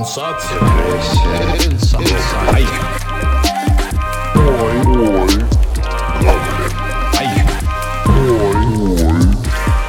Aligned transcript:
Сенсация. 0.00 0.58
Сенсация. 1.78 2.18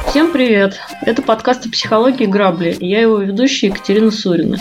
Всем 0.06 0.30
привет! 0.32 0.78
Это 1.00 1.22
подкаст 1.22 1.64
о 1.64 1.70
психологии 1.70 2.26
Грабли, 2.26 2.72
и 2.72 2.88
я 2.88 3.00
его 3.00 3.20
ведущая 3.20 3.68
Екатерина 3.68 4.10
Сурина. 4.10 4.58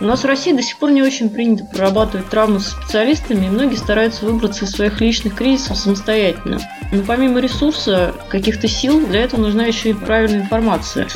У 0.00 0.04
нас 0.04 0.22
в 0.22 0.26
России 0.26 0.52
до 0.52 0.62
сих 0.62 0.78
пор 0.78 0.90
не 0.90 1.02
очень 1.02 1.30
принято 1.30 1.64
прорабатывать 1.64 2.28
травму 2.28 2.58
со 2.58 2.70
специалистами, 2.70 3.46
и 3.46 3.48
многие 3.48 3.76
стараются 3.76 4.24
выбраться 4.24 4.64
из 4.64 4.72
своих 4.72 5.00
личных 5.00 5.36
кризисов 5.36 5.76
самостоятельно. 5.76 6.58
Но 6.92 7.02
помимо 7.06 7.40
ресурса, 7.40 8.14
каких-то 8.28 8.66
сил, 8.66 9.06
для 9.06 9.22
этого 9.22 9.40
нужна 9.40 9.64
еще 9.64 9.90
и 9.90 9.94
правильная 9.94 10.40
информация. 10.40 11.06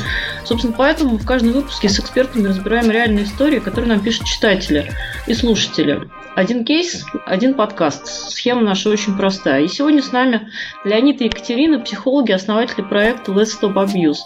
Собственно, 0.45 0.73
поэтому 0.77 1.17
в 1.17 1.25
каждом 1.25 1.51
выпуске 1.51 1.89
с 1.89 1.99
экспертами 1.99 2.47
разбираем 2.47 2.89
реальные 2.89 3.25
истории, 3.25 3.59
которые 3.59 3.89
нам 3.89 3.99
пишут 3.99 4.25
читатели 4.25 4.91
и 5.27 5.33
слушатели. 5.33 6.09
Один 6.35 6.63
кейс, 6.63 7.05
один 7.25 7.55
подкаст. 7.55 8.07
Схема 8.07 8.61
наша 8.61 8.89
очень 8.89 9.17
простая. 9.17 9.63
И 9.63 9.67
сегодня 9.67 10.01
с 10.01 10.13
нами 10.13 10.49
Леонид 10.85 11.21
и 11.21 11.25
Екатерина, 11.25 11.79
психологи, 11.79 12.31
основатели 12.31 12.81
проекта 12.81 13.33
Let's 13.33 13.59
Stop 13.59 13.73
Abuse. 13.73 14.19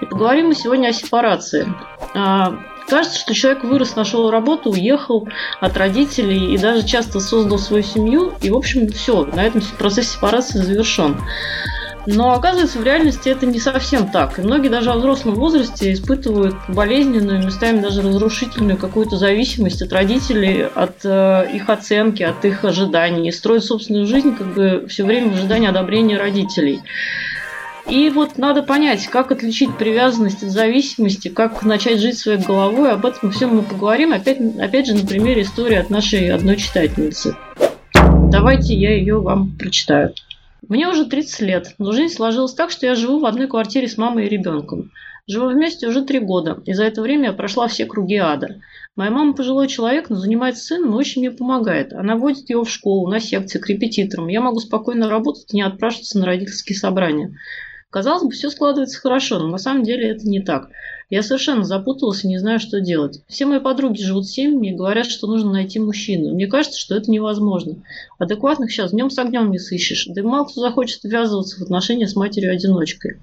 И 0.00 0.06
поговорим 0.06 0.48
мы 0.48 0.54
сегодня 0.54 0.88
о 0.88 0.92
сепарации. 0.92 1.72
Кажется, 2.90 3.20
что 3.20 3.34
человек 3.34 3.62
вырос, 3.62 3.94
нашел 3.94 4.32
работу, 4.32 4.70
уехал 4.70 5.28
от 5.60 5.76
родителей 5.76 6.52
и 6.52 6.58
даже 6.58 6.84
часто 6.84 7.20
создал 7.20 7.60
свою 7.60 7.84
семью. 7.84 8.32
И, 8.42 8.50
в 8.50 8.56
общем, 8.56 8.88
все, 8.88 9.24
на 9.24 9.44
этом 9.44 9.62
процесс 9.78 10.08
сепарации 10.08 10.58
завершен. 10.58 11.16
Но 12.06 12.32
оказывается, 12.32 12.78
в 12.78 12.82
реальности 12.82 13.28
это 13.28 13.46
не 13.46 13.60
совсем 13.60 14.10
так. 14.10 14.38
И 14.38 14.42
многие 14.42 14.68
даже 14.68 14.90
в 14.90 14.96
взрослом 14.96 15.34
возрасте 15.36 15.92
испытывают 15.92 16.56
болезненную, 16.66 17.44
местами 17.44 17.80
даже 17.80 18.02
разрушительную 18.02 18.76
какую-то 18.76 19.16
зависимость 19.16 19.82
от 19.82 19.92
родителей, 19.92 20.66
от 20.66 21.04
э, 21.04 21.48
их 21.52 21.68
оценки, 21.68 22.24
от 22.24 22.44
их 22.44 22.64
ожиданий. 22.64 23.28
И 23.28 23.32
строят 23.32 23.64
собственную 23.64 24.06
жизнь 24.06 24.34
как 24.34 24.52
бы 24.54 24.86
все 24.88 25.04
время 25.04 25.30
в 25.30 25.34
ожидании 25.34 25.68
одобрения 25.68 26.18
родителей. 26.18 26.82
И 27.90 28.08
вот 28.08 28.38
надо 28.38 28.62
понять, 28.62 29.08
как 29.08 29.32
отличить 29.32 29.76
привязанность 29.76 30.44
от 30.44 30.50
зависимости, 30.50 31.26
как 31.26 31.64
начать 31.64 31.98
жить 31.98 32.16
своей 32.16 32.38
головой. 32.38 32.92
Об 32.92 33.04
этом 33.04 33.32
всем 33.32 33.56
мы 33.56 33.62
поговорим. 33.62 34.12
Опять, 34.12 34.38
опять 34.60 34.86
же, 34.86 34.94
на 34.94 35.04
примере 35.04 35.42
истории 35.42 35.74
от 35.74 35.90
нашей 35.90 36.30
одной 36.30 36.56
читательницы. 36.56 37.36
Давайте 38.30 38.74
я 38.74 38.94
ее 38.94 39.20
вам 39.20 39.56
прочитаю. 39.58 40.14
Мне 40.68 40.88
уже 40.88 41.06
30 41.06 41.40
лет, 41.40 41.74
но 41.78 41.90
жизнь 41.90 42.14
сложилась 42.14 42.54
так, 42.54 42.70
что 42.70 42.86
я 42.86 42.94
живу 42.94 43.18
в 43.18 43.26
одной 43.26 43.48
квартире 43.48 43.88
с 43.88 43.98
мамой 43.98 44.26
и 44.26 44.28
ребенком. 44.28 44.92
Живу 45.26 45.48
вместе 45.48 45.88
уже 45.88 46.02
три 46.02 46.20
года, 46.20 46.62
и 46.66 46.72
за 46.74 46.84
это 46.84 47.02
время 47.02 47.30
я 47.30 47.32
прошла 47.32 47.66
все 47.66 47.86
круги 47.86 48.16
ада. 48.16 48.60
Моя 48.94 49.10
мама 49.10 49.32
пожилой 49.32 49.66
человек, 49.66 50.10
но 50.10 50.16
занимается 50.16 50.64
сыном 50.64 50.92
и 50.92 50.96
очень 50.96 51.22
мне 51.22 51.32
помогает. 51.32 51.92
Она 51.92 52.14
водит 52.16 52.50
его 52.50 52.62
в 52.62 52.70
школу, 52.70 53.10
на 53.10 53.18
секции, 53.18 53.58
к 53.58 53.68
репетиторам. 53.68 54.28
Я 54.28 54.40
могу 54.40 54.60
спокойно 54.60 55.08
работать 55.08 55.52
и 55.52 55.56
не 55.56 55.62
отпрашиваться 55.62 56.20
на 56.20 56.26
родительские 56.26 56.76
собрания. 56.76 57.36
Казалось 57.90 58.22
бы, 58.22 58.30
все 58.30 58.50
складывается 58.50 59.00
хорошо, 59.00 59.40
но 59.40 59.48
на 59.48 59.58
самом 59.58 59.82
деле 59.82 60.10
это 60.10 60.28
не 60.28 60.40
так. 60.40 60.70
Я 61.10 61.24
совершенно 61.24 61.64
запуталась 61.64 62.22
и 62.22 62.28
не 62.28 62.38
знаю, 62.38 62.60
что 62.60 62.80
делать. 62.80 63.20
Все 63.26 63.46
мои 63.46 63.58
подруги 63.58 64.00
живут 64.00 64.28
семьями 64.28 64.68
и 64.68 64.76
говорят, 64.76 65.06
что 65.06 65.26
нужно 65.26 65.50
найти 65.50 65.80
мужчину. 65.80 66.32
Мне 66.32 66.46
кажется, 66.46 66.78
что 66.78 66.94
это 66.94 67.10
невозможно. 67.10 67.82
Адекватных 68.18 68.70
сейчас 68.70 68.92
днем 68.92 69.10
с 69.10 69.18
огнем 69.18 69.50
не 69.50 69.58
сыщешь. 69.58 70.06
Да 70.06 70.20
и 70.20 70.24
мало 70.24 70.44
кто 70.44 70.60
захочет 70.60 71.02
ввязываться 71.02 71.58
в 71.58 71.62
отношения 71.62 72.06
с 72.06 72.14
матерью-одиночкой. 72.14 73.18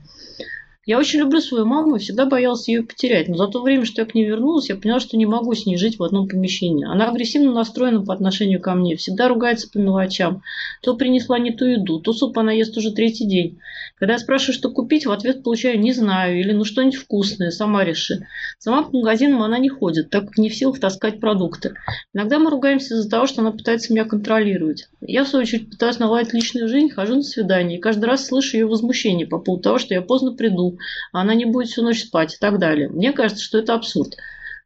Я 0.88 0.98
очень 1.00 1.20
люблю 1.20 1.42
свою 1.42 1.66
маму 1.66 1.98
и 1.98 2.00
всегда 2.00 2.26
боялась 2.26 2.70
ее 2.70 2.82
потерять, 2.82 3.28
но 3.28 3.36
за 3.36 3.50
то 3.50 3.62
время, 3.62 3.84
что 3.84 4.02
я 4.02 4.08
к 4.08 4.16
ней 4.16 4.24
вернулась, 4.24 4.70
я 4.70 4.78
поняла, 4.78 5.02
что 5.02 5.18
не 5.18 5.26
могу 5.26 5.54
с 5.54 5.66
ней 5.66 5.76
жить 5.76 6.00
в 6.00 6.04
одном 6.04 6.30
помещении. 6.30 6.86
Она 6.86 7.10
агрессивно 7.10 7.52
настроена 7.52 8.06
по 8.06 8.14
отношению 8.14 8.62
ко 8.62 8.74
мне, 8.74 8.96
всегда 8.96 9.28
ругается 9.28 9.70
по 9.70 9.80
мелочам. 9.80 10.44
То 10.82 10.96
принесла 10.96 11.40
не 11.40 11.52
ту 11.52 11.66
еду, 11.66 12.00
то 12.00 12.14
суп 12.14 12.40
она 12.40 12.54
ест 12.54 12.78
уже 12.78 12.94
третий 12.94 13.28
день. 13.28 13.60
Когда 14.00 14.14
я 14.14 14.20
спрашиваю, 14.20 14.54
что 14.56 14.72
купить, 14.72 15.06
в 15.06 15.12
ответ 15.12 15.44
получаю 15.44 15.78
«не 15.78 15.92
знаю» 15.92 16.40
или 16.40 16.54
«ну 16.54 16.64
что-нибудь 16.64 16.96
вкусное, 16.96 17.52
сама 17.52 17.84
реши». 17.84 18.26
Сама 18.58 18.84
по 18.84 18.96
магазинам 18.96 19.42
она 19.42 19.58
не 19.58 19.68
ходит, 19.68 20.10
так 20.10 20.28
как 20.28 20.38
не 20.38 20.50
в 20.50 20.56
силах 20.56 20.80
таскать 20.80 21.20
продукты. 21.20 21.74
Иногда 22.14 22.40
мы 22.40 22.50
ругаемся 22.50 22.94
из-за 22.94 23.10
того, 23.10 23.28
что 23.28 23.42
она 23.42 23.52
пытается 23.52 23.92
меня 23.92 24.06
контролировать. 24.06 24.88
Я, 25.02 25.26
в 25.26 25.28
свою 25.28 25.44
очередь, 25.44 25.70
пытаюсь 25.70 26.00
наладить 26.00 26.34
личную 26.34 26.70
жизнь, 26.70 26.90
хожу 26.90 27.16
на 27.16 27.24
свидание, 27.24 27.78
и 27.78 27.82
каждый 27.82 28.06
раз 28.06 28.26
слышу 28.26 28.56
ее 28.56 28.68
возмущение 28.68 29.28
по 29.28 29.38
поводу 29.38 29.64
того, 29.64 29.80
что 29.80 29.94
я 29.94 30.02
поздно 30.02 30.32
приду, 30.32 30.77
она 31.12 31.34
не 31.34 31.46
будет 31.46 31.70
всю 31.70 31.84
ночь 31.84 32.04
спать 32.04 32.36
и 32.36 32.38
так 32.40 32.60
далее. 32.60 32.90
Мне 32.90 33.14
кажется, 33.14 33.44
что 33.44 33.58
это 33.58 33.74
абсурд. 33.74 34.16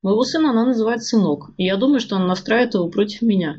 Моего 0.02 0.24
сына 0.24 0.50
она 0.50 0.66
называет 0.66 1.04
сынок, 1.04 1.52
и 1.58 1.66
я 1.66 1.78
думаю, 1.78 2.00
что 2.00 2.16
она 2.16 2.26
настраивает 2.26 2.74
его 2.74 2.90
против 2.90 3.22
меня. 3.22 3.58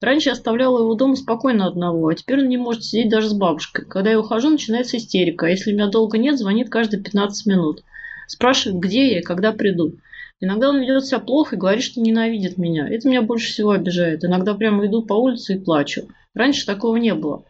Раньше 0.00 0.28
я 0.28 0.34
оставляла 0.34 0.80
его 0.80 0.94
дома 0.94 1.16
спокойно 1.16 1.66
одного, 1.66 2.08
а 2.08 2.14
теперь 2.14 2.40
он 2.40 2.48
не 2.48 2.58
может 2.58 2.84
сидеть 2.84 3.08
даже 3.08 3.30
с 3.30 3.32
бабушкой. 3.32 3.86
Когда 3.86 4.10
я 4.10 4.20
ухожу, 4.20 4.50
начинается 4.50 4.98
истерика, 4.98 5.46
а 5.46 5.48
если 5.48 5.72
меня 5.72 5.88
долго 5.88 6.18
нет, 6.18 6.38
звонит 6.38 6.68
каждые 6.68 7.02
15 7.02 7.46
минут. 7.46 7.82
Спрашивает, 8.26 8.78
где 8.78 9.12
я 9.12 9.20
и 9.20 9.22
когда 9.22 9.52
приду. 9.52 9.94
Иногда 10.38 10.68
он 10.68 10.80
ведет 10.80 11.06
себя 11.06 11.18
плохо 11.18 11.56
и 11.56 11.58
говорит, 11.58 11.82
что 11.82 12.00
ненавидит 12.00 12.58
меня. 12.58 12.86
Это 12.88 13.08
меня 13.08 13.22
больше 13.22 13.50
всего 13.50 13.70
обижает. 13.70 14.22
Иногда 14.22 14.54
прямо 14.54 14.84
иду 14.86 15.02
по 15.02 15.14
улице 15.14 15.54
и 15.54 15.58
плачу. 15.58 16.08
Раньше 16.34 16.66
такого 16.66 16.96
не 16.96 17.14
было. 17.14 17.44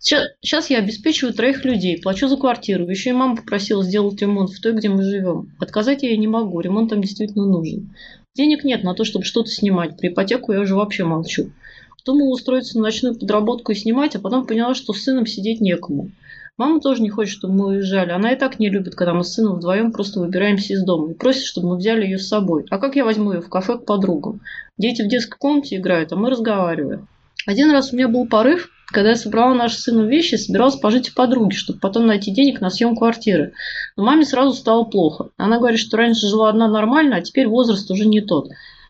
Сейчас, 0.00 0.70
я 0.70 0.78
обеспечиваю 0.78 1.34
троих 1.34 1.64
людей, 1.64 2.00
плачу 2.00 2.28
за 2.28 2.36
квартиру. 2.36 2.88
Еще 2.88 3.10
и 3.10 3.14
мама 3.14 3.36
попросила 3.36 3.82
сделать 3.82 4.20
ремонт 4.20 4.50
в 4.50 4.60
той, 4.60 4.72
где 4.72 4.88
мы 4.88 5.02
живем. 5.02 5.52
Отказать 5.58 6.04
я 6.04 6.10
ей 6.10 6.18
не 6.18 6.28
могу, 6.28 6.60
ремонт 6.60 6.90
там 6.90 7.02
действительно 7.02 7.46
нужен. 7.46 7.92
Денег 8.34 8.62
нет 8.62 8.84
на 8.84 8.94
то, 8.94 9.04
чтобы 9.04 9.24
что-то 9.24 9.50
снимать. 9.50 9.96
Про 9.96 10.08
ипотеку 10.08 10.52
я 10.52 10.60
уже 10.60 10.76
вообще 10.76 11.04
молчу. 11.04 11.50
Думала 12.06 12.30
устроиться 12.30 12.78
на 12.78 12.84
ночную 12.84 13.18
подработку 13.18 13.72
и 13.72 13.74
снимать, 13.74 14.14
а 14.14 14.20
потом 14.20 14.46
поняла, 14.46 14.74
что 14.74 14.92
с 14.92 15.02
сыном 15.02 15.26
сидеть 15.26 15.60
некому. 15.60 16.12
Мама 16.56 16.80
тоже 16.80 17.02
не 17.02 17.10
хочет, 17.10 17.34
чтобы 17.34 17.54
мы 17.54 17.66
уезжали. 17.66 18.12
Она 18.12 18.32
и 18.32 18.36
так 18.36 18.58
не 18.58 18.70
любит, 18.70 18.94
когда 18.94 19.14
мы 19.14 19.24
с 19.24 19.34
сыном 19.34 19.56
вдвоем 19.56 19.92
просто 19.92 20.20
выбираемся 20.20 20.74
из 20.74 20.84
дома. 20.84 21.10
И 21.10 21.14
просит, 21.14 21.42
чтобы 21.42 21.70
мы 21.70 21.76
взяли 21.76 22.04
ее 22.04 22.18
с 22.18 22.28
собой. 22.28 22.64
А 22.70 22.78
как 22.78 22.96
я 22.96 23.04
возьму 23.04 23.32
ее 23.32 23.40
в 23.40 23.48
кафе 23.48 23.76
к 23.76 23.84
подругам? 23.84 24.40
Дети 24.78 25.02
в 25.02 25.08
детской 25.08 25.38
комнате 25.38 25.76
играют, 25.76 26.12
а 26.12 26.16
мы 26.16 26.30
разговариваем. 26.30 27.08
Один 27.46 27.70
раз 27.70 27.92
у 27.92 27.96
меня 27.96 28.08
был 28.08 28.26
порыв, 28.26 28.70
когда 28.86 29.10
я 29.10 29.16
собрала 29.16 29.54
нашу 29.54 29.78
сыну 29.78 30.06
вещи, 30.06 30.36
собиралась 30.36 30.76
пожить 30.76 31.10
у 31.10 31.14
подруги, 31.14 31.54
чтобы 31.54 31.78
потом 31.78 32.06
найти 32.06 32.30
денег 32.30 32.60
на 32.60 32.70
съем 32.70 32.96
квартиры. 32.96 33.52
Но 33.96 34.04
маме 34.04 34.24
сразу 34.24 34.54
стало 34.54 34.84
плохо. 34.84 35.30
Она 35.36 35.58
говорит, 35.58 35.78
что 35.78 35.98
раньше 35.98 36.26
жила 36.26 36.48
одна 36.48 36.68
нормально, 36.68 37.16
а 37.16 37.20
теперь 37.20 37.46
возраст 37.46 37.90
уже 37.90 38.06
не 38.06 38.20
тот. 38.22 38.48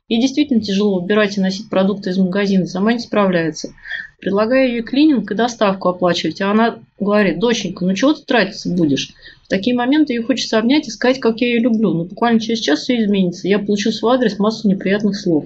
Ей 0.09 0.21
действительно 0.21 0.63
тяжело 0.63 0.97
убирать 0.97 1.37
и 1.37 1.41
носить 1.41 1.69
продукты 1.69 2.11
из 2.11 2.19
магазина, 2.19 2.67
сама 2.67 2.95
не 2.95 3.01
справляется. 3.01 3.75
Предлагаю 4.21 4.71
ей 4.71 4.83
клининг 4.83 5.31
и 5.31 5.35
доставку 5.35 5.89
оплачивать, 5.89 6.41
а 6.41 6.51
она 6.51 6.79
говорит, 6.99 7.39
доченька, 7.39 7.85
ну 7.85 7.95
чего 7.95 8.15
ты 8.15 8.23
тратиться 8.25 8.71
будешь? 8.71 9.13
В 9.45 9.49
такие 9.49 9.77
моменты 9.77 10.15
ее 10.15 10.23
хочется 10.23 10.59
обнять 10.59 10.89
и 10.89 10.91
сказать, 10.91 11.21
как 11.21 11.41
я 11.41 11.49
ее 11.49 11.61
люблю, 11.61 11.93
но 11.93 12.05
буквально 12.05 12.41
через 12.41 12.61
час 12.61 12.81
все 12.81 13.03
изменится. 13.03 13.49
Я 13.49 13.59
получу 13.59 13.93
свой 13.93 14.15
адрес 14.15 14.39
массу 14.39 14.69
неприятных 14.69 15.17
слов. 15.17 15.45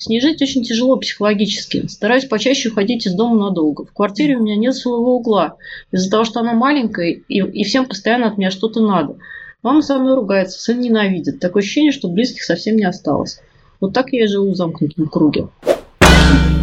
Снижить 0.00 0.40
очень 0.40 0.64
тяжело 0.64 0.96
психологически. 0.96 1.86
Стараюсь 1.86 2.24
почаще 2.24 2.70
уходить 2.70 3.06
из 3.06 3.12
дома 3.12 3.36
надолго. 3.38 3.84
В 3.84 3.92
квартире 3.92 4.38
у 4.38 4.42
меня 4.42 4.56
нет 4.56 4.74
своего 4.74 5.16
угла. 5.16 5.56
Из-за 5.92 6.10
того, 6.10 6.24
что 6.24 6.40
она 6.40 6.54
маленькая, 6.54 7.10
и, 7.10 7.40
и 7.40 7.64
всем 7.64 7.84
постоянно 7.84 8.28
от 8.28 8.38
меня 8.38 8.50
что-то 8.50 8.80
надо. 8.80 9.18
Мама 9.62 9.82
со 9.82 9.98
мной 9.98 10.14
ругается, 10.14 10.58
сын 10.58 10.80
ненавидит. 10.80 11.38
Такое 11.38 11.62
ощущение, 11.62 11.92
что 11.92 12.08
близких 12.08 12.44
совсем 12.44 12.76
не 12.76 12.84
осталось. 12.84 13.40
Вот 13.78 13.92
так 13.92 14.10
я 14.14 14.24
и 14.24 14.26
живу 14.26 14.52
в 14.52 14.56
замкнутом 14.56 15.06
круге. 15.06 15.48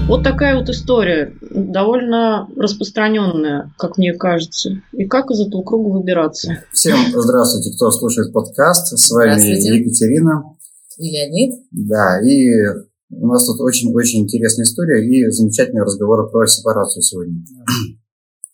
Вот 0.08 0.24
такая 0.24 0.58
вот 0.58 0.70
история, 0.70 1.32
довольно 1.52 2.50
распространенная, 2.56 3.72
как 3.78 4.00
мне 4.00 4.16
кажется. 4.16 4.82
И 4.94 5.06
как 5.06 5.30
из 5.30 5.42
этого 5.42 5.62
круга 5.62 5.90
выбираться? 5.90 6.64
Всем 6.74 6.98
здравствуйте, 7.14 7.70
кто 7.76 7.92
слушает 7.92 8.34
подкаст. 8.34 8.98
С 8.98 9.12
вами 9.12 9.78
Екатерина. 9.78 10.56
И 10.98 11.12
Леонид. 11.12 11.60
Да, 11.70 12.20
и 12.20 12.88
у 13.10 13.28
нас 13.28 13.46
тут 13.46 13.60
очень-очень 13.62 14.24
интересная 14.24 14.66
история 14.66 15.06
и 15.06 15.30
замечательный 15.30 15.84
разговор 15.84 16.30
про 16.30 16.46
сепарацию 16.46 17.02
сегодня. 17.02 17.44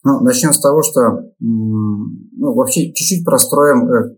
Ну, 0.04 0.20
начнем 0.20 0.54
с 0.54 0.60
того, 0.60 0.84
что 0.84 1.00
ну, 1.40 2.54
вообще 2.54 2.94
чуть-чуть 2.94 3.24
простроим 3.24 3.90
э, 3.90 4.16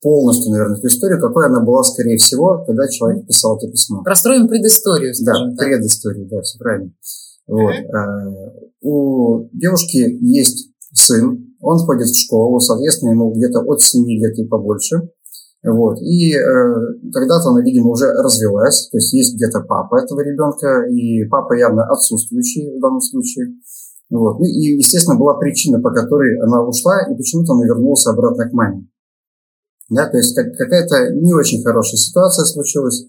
полностью, 0.00 0.50
наверное, 0.50 0.78
эту 0.78 0.88
историю, 0.88 1.20
какой 1.20 1.46
она 1.46 1.60
была, 1.60 1.84
скорее 1.84 2.16
всего, 2.16 2.64
когда 2.66 2.88
человек 2.88 3.26
писал 3.26 3.56
это 3.56 3.70
письмо. 3.70 4.02
Простроим 4.02 4.48
предысторию, 4.48 5.14
скажем 5.14 5.50
Да, 5.50 5.56
так. 5.56 5.68
предысторию, 5.68 6.28
да, 6.28 6.42
все 6.42 6.58
правильно. 6.58 6.92
Вот. 7.46 7.72
Uh-huh. 7.72 8.70
У 8.80 9.48
девушки 9.52 10.18
есть 10.20 10.70
сын, 10.92 11.54
он 11.60 11.78
ходит 11.78 12.08
в 12.08 12.20
школу, 12.20 12.58
соответственно, 12.58 13.10
ему 13.10 13.32
где-то 13.32 13.60
от 13.60 13.80
7 13.80 14.04
лет 14.08 14.36
и 14.38 14.44
побольше. 14.44 15.08
Вот. 15.64 16.00
И 16.00 16.34
э, 16.34 16.40
когда-то 17.12 17.50
она, 17.50 17.62
видимо, 17.62 17.90
уже 17.90 18.06
развелась, 18.06 18.88
то 18.90 18.98
есть 18.98 19.12
есть 19.12 19.34
где-то 19.36 19.60
папа 19.60 20.00
этого 20.02 20.20
ребенка, 20.20 20.86
и 20.90 21.24
папа 21.26 21.52
явно 21.52 21.84
отсутствующий 21.86 22.76
в 22.76 22.80
данном 22.80 23.00
случае. 23.00 23.54
Вот. 24.10 24.40
Ну, 24.40 24.44
и, 24.44 24.76
естественно, 24.76 25.16
была 25.16 25.34
причина, 25.38 25.80
по 25.80 25.90
которой 25.90 26.38
она 26.40 26.62
ушла, 26.62 27.02
и 27.10 27.16
почему-то 27.16 27.52
она 27.52 27.64
вернулась 27.64 28.06
обратно 28.06 28.48
к 28.48 28.52
маме. 28.52 28.88
Да, 29.88 30.08
то 30.08 30.16
есть 30.16 30.34
как, 30.34 30.56
какая-то 30.56 31.14
не 31.14 31.32
очень 31.32 31.62
хорошая 31.62 31.98
ситуация 31.98 32.44
случилась. 32.44 33.06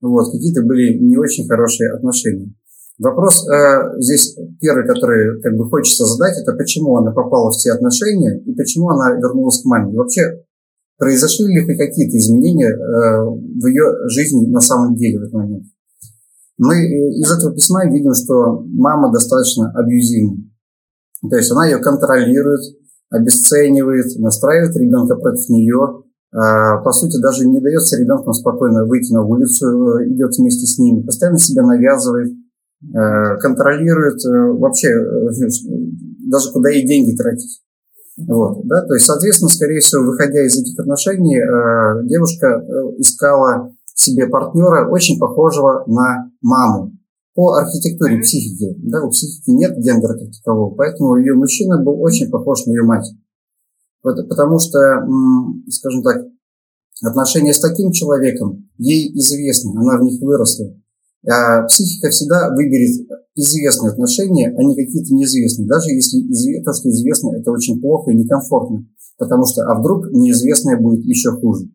Вот, 0.00 0.32
какие-то 0.32 0.62
были 0.62 0.96
не 0.96 1.18
очень 1.18 1.46
хорошие 1.46 1.92
отношения. 1.92 2.54
Вопрос 2.98 3.46
э, 3.48 3.98
здесь 3.98 4.36
первый, 4.60 4.86
который 4.86 5.40
как 5.40 5.54
бы 5.56 5.68
хочется 5.68 6.04
задать, 6.04 6.38
это 6.38 6.52
почему 6.52 6.96
она 6.96 7.12
попала 7.12 7.50
в 7.50 7.56
те 7.56 7.72
отношения 7.72 8.38
и 8.40 8.54
почему 8.54 8.90
она 8.90 9.12
вернулась 9.12 9.62
к 9.62 9.64
маме. 9.64 9.92
И 9.92 9.96
вообще, 9.96 10.44
произошли 11.00 11.46
ли 11.46 11.76
какие-то 11.78 12.16
изменения 12.18 12.68
э, 12.68 13.24
в 13.24 13.66
ее 13.66 13.86
жизни 14.10 14.46
на 14.46 14.60
самом 14.60 14.94
деле 14.94 15.18
в 15.18 15.22
этот 15.22 15.32
момент? 15.32 15.64
Мы 16.58 16.74
э, 16.76 17.10
из 17.16 17.32
этого 17.32 17.54
письма 17.54 17.86
видим, 17.90 18.12
что 18.12 18.62
мама 18.68 19.10
достаточно 19.10 19.72
абьюзивна. 19.72 20.44
То 21.28 21.36
есть 21.36 21.50
она 21.50 21.64
ее 21.66 21.78
контролирует, 21.78 22.60
обесценивает, 23.08 24.14
настраивает 24.18 24.76
ребенка 24.76 25.16
против 25.16 25.48
нее, 25.48 26.02
а, 26.32 26.78
по 26.78 26.92
сути, 26.92 27.20
даже 27.20 27.48
не 27.48 27.60
дается 27.60 27.98
ребенкам 27.98 28.32
спокойно 28.34 28.84
выйти 28.84 29.12
на 29.12 29.24
улицу, 29.24 29.66
э, 29.66 30.08
идет 30.10 30.36
вместе 30.36 30.66
с 30.66 30.78
ними, 30.78 31.02
постоянно 31.02 31.38
себя 31.38 31.62
навязывает, 31.62 32.32
контролирует 33.40 34.24
вообще 34.58 34.88
даже 36.30 36.50
куда 36.50 36.70
ей 36.70 36.86
деньги 36.86 37.14
тратить. 37.14 37.60
Вот, 38.26 38.66
да? 38.66 38.82
То 38.86 38.94
есть, 38.94 39.06
соответственно, 39.06 39.50
скорее 39.50 39.80
всего, 39.80 40.04
выходя 40.04 40.44
из 40.44 40.58
этих 40.58 40.78
отношений, 40.78 41.40
девушка 42.08 42.62
искала 42.98 43.72
себе 43.94 44.26
партнера, 44.28 44.88
очень 44.90 45.18
похожего 45.18 45.84
на 45.86 46.30
маму. 46.40 46.92
По 47.34 47.54
архитектуре 47.56 48.20
психики, 48.20 48.74
да, 48.78 49.02
у 49.04 49.10
психики 49.10 49.50
нет 49.50 49.76
гендера 49.78 50.14
как 50.18 50.30
такового, 50.32 50.74
поэтому 50.74 51.16
ее 51.16 51.34
мужчина 51.34 51.82
был 51.82 52.00
очень 52.02 52.28
похож 52.30 52.66
на 52.66 52.72
ее 52.72 52.82
мать. 52.82 53.06
Потому 54.02 54.58
что, 54.58 54.78
скажем 55.68 56.02
так, 56.02 56.26
отношения 57.04 57.52
с 57.54 57.60
таким 57.60 57.92
человеком 57.92 58.68
ей 58.78 59.16
известны, 59.16 59.78
она 59.78 59.98
в 59.98 60.02
них 60.02 60.20
выросла. 60.20 60.74
А 61.28 61.64
психика 61.64 62.10
всегда 62.10 62.48
выберет 62.54 63.06
известные 63.34 63.92
отношения, 63.92 64.54
а 64.56 64.62
не 64.62 64.74
какие-то 64.74 65.14
неизвестные. 65.14 65.68
Даже 65.68 65.90
если 65.90 66.62
то, 66.64 66.72
что 66.72 66.88
известно, 66.90 67.36
это 67.36 67.50
очень 67.50 67.80
плохо 67.80 68.10
и 68.10 68.16
некомфортно. 68.16 68.86
Потому 69.18 69.44
что, 69.46 69.62
а 69.62 69.78
вдруг 69.78 70.10
неизвестное 70.12 70.78
будет 70.78 71.04
еще 71.04 71.32
хуже. 71.32 71.68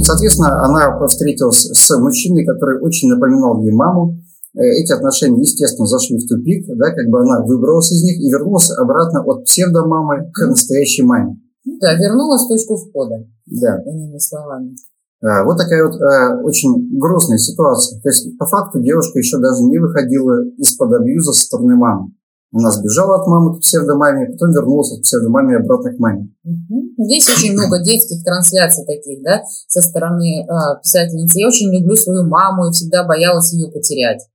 Соответственно, 0.00 0.64
она 0.64 1.06
встретилась 1.06 1.70
с 1.72 1.98
мужчиной, 1.98 2.44
который 2.44 2.80
очень 2.80 3.08
напоминал 3.08 3.62
ей 3.62 3.72
маму. 3.72 4.18
Э, 4.54 4.60
эти 4.60 4.92
отношения, 4.92 5.40
естественно, 5.40 5.86
зашли 5.86 6.18
в 6.18 6.28
тупик, 6.28 6.66
да, 6.76 6.90
как 6.90 7.08
бы 7.08 7.20
она 7.20 7.42
выбралась 7.44 7.92
из 7.92 8.02
них 8.02 8.18
и 8.20 8.30
вернулась 8.30 8.70
обратно 8.70 9.22
от 9.22 9.44
псевдомамы 9.44 10.30
к 10.32 10.46
настоящей 10.46 11.02
маме. 11.02 11.38
Да, 11.64 11.94
вернулась 11.94 12.42
в 12.44 12.48
точку 12.48 12.76
входа. 12.76 13.26
Да. 13.46 13.82
Иными 13.86 14.18
словами. 14.18 14.76
А, 15.24 15.42
вот 15.44 15.56
такая 15.56 15.86
вот 15.86 15.98
а, 16.00 16.36
очень 16.42 16.98
грустная 16.98 17.38
ситуация. 17.38 17.98
То 18.02 18.10
есть, 18.10 18.36
по 18.36 18.44
факту, 18.44 18.80
девушка 18.80 19.18
еще 19.18 19.38
даже 19.38 19.62
не 19.62 19.78
выходила 19.78 20.44
из-под 20.58 20.92
абьюза 20.92 21.32
со 21.32 21.46
стороны 21.46 21.76
мамы. 21.76 22.12
Она 22.52 22.70
сбежала 22.70 23.20
от 23.20 23.26
мамы 23.26 23.56
к 23.56 23.60
псевдомаме, 23.60 24.26
потом 24.26 24.52
вернулась 24.52 24.92
от 24.92 25.02
псевдомаме 25.02 25.56
обратно 25.56 25.92
к 25.92 25.98
маме. 25.98 26.28
Здесь 26.98 27.28
очень 27.28 27.54
много 27.54 27.82
детских 27.82 28.22
трансляций 28.22 28.84
таких, 28.84 29.24
да, 29.24 29.42
со 29.66 29.80
стороны 29.80 30.44
э, 30.44 30.46
писательницы. 30.80 31.40
Я 31.40 31.48
очень 31.48 31.74
люблю 31.74 31.96
свою 31.96 32.28
маму 32.28 32.68
и 32.68 32.72
всегда 32.72 33.04
боялась 33.04 33.52
ее 33.52 33.72
потерять. 33.72 34.28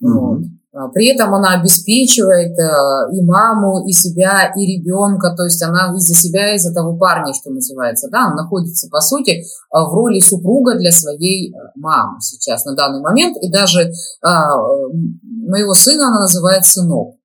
Угу. 0.00 0.12
Вот. 0.12 0.40
А, 0.72 0.88
при 0.88 1.12
этом 1.12 1.34
она 1.34 1.60
обеспечивает 1.60 2.56
э, 2.56 3.16
и 3.16 3.22
маму, 3.22 3.88
и 3.88 3.92
себя, 3.92 4.52
и 4.54 4.60
ребенка, 4.60 5.34
то 5.36 5.42
есть 5.44 5.60
она 5.62 5.92
из-за 5.96 6.14
себя, 6.14 6.54
из-за 6.54 6.72
того 6.72 6.96
парня, 6.96 7.32
что 7.34 7.50
называется, 7.50 8.08
да, 8.08 8.26
она 8.26 8.44
находится, 8.44 8.88
по 8.88 9.00
сути, 9.00 9.30
э, 9.30 9.42
в 9.72 9.92
роли 9.92 10.20
супруга 10.20 10.78
для 10.78 10.92
своей 10.92 11.50
э, 11.50 11.56
мамы 11.74 12.20
сейчас, 12.20 12.64
на 12.66 12.76
данный 12.76 13.00
момент, 13.00 13.36
и 13.42 13.50
даже 13.50 13.80
э, 13.80 13.90
моего 14.22 15.74
сына 15.74 16.06
она 16.06 16.20
называет 16.20 16.64
сынок. 16.64 17.16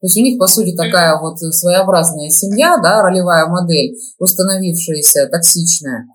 То 0.00 0.06
есть 0.06 0.16
у 0.16 0.22
них, 0.22 0.38
по 0.38 0.46
сути, 0.46 0.74
такая 0.74 1.20
вот 1.20 1.38
своеобразная 1.40 2.30
семья, 2.30 2.78
да, 2.82 3.02
ролевая 3.02 3.48
модель, 3.48 3.96
установившаяся, 4.18 5.28
токсичная. 5.30 6.06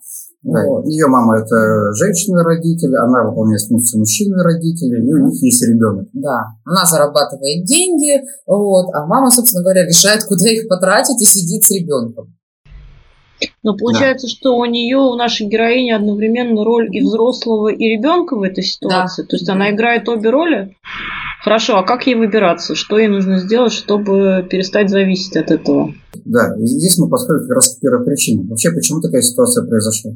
Да, 0.43 0.61
вот. 0.67 0.85
Ее 0.85 1.07
мама 1.07 1.37
это 1.37 1.93
женщина-родитель, 1.93 2.93
она 2.97 3.23
выполняет 3.23 3.61
функцию 3.61 3.99
мужчины-родителя, 3.99 5.01
и 5.01 5.13
у 5.13 5.25
них 5.27 5.41
есть 5.41 5.63
ребенок. 5.65 6.07
Да, 6.11 6.57
она 6.65 6.85
зарабатывает 6.85 7.63
деньги, 7.63 8.21
вот, 8.45 8.93
а 8.93 9.05
мама, 9.05 9.29
собственно 9.29 9.63
говоря, 9.63 9.85
решает, 9.85 10.25
куда 10.25 10.49
их 10.49 10.67
потратить 10.67 11.21
и 11.21 11.25
сидит 11.25 11.63
с 11.63 11.71
ребенком. 11.71 12.35
Но 13.63 13.75
получается, 13.75 14.27
да. 14.27 14.31
что 14.31 14.57
у 14.57 14.65
нее, 14.65 14.97
у 14.97 15.15
нашей 15.15 15.47
героини 15.47 15.91
одновременно 15.91 16.63
роль 16.63 16.89
и 16.95 17.01
взрослого, 17.01 17.69
и 17.69 17.83
ребенка 17.85 18.35
в 18.35 18.41
этой 18.41 18.63
ситуации. 18.63 19.23
Да. 19.23 19.27
То 19.27 19.35
есть 19.35 19.49
она 19.49 19.71
играет 19.71 20.07
обе 20.09 20.29
роли. 20.29 20.75
Хорошо, 21.41 21.77
а 21.77 21.83
как 21.83 22.07
ей 22.07 22.15
выбираться? 22.15 22.75
Что 22.75 22.97
ей 22.97 23.07
нужно 23.07 23.39
сделать, 23.39 23.73
чтобы 23.73 24.47
перестать 24.49 24.89
зависеть 24.89 25.35
от 25.35 25.51
этого? 25.51 25.93
Да, 26.25 26.55
и 26.57 26.65
здесь 26.65 26.97
мы 26.97 27.09
подходим 27.09 27.47
как 27.47 27.55
раз 27.55 27.75
к 27.75 27.79
первой 27.81 28.05
причине. 28.05 28.47
Вообще, 28.47 28.71
почему 28.71 29.01
такая 29.01 29.21
ситуация 29.21 29.65
произошла? 29.65 30.11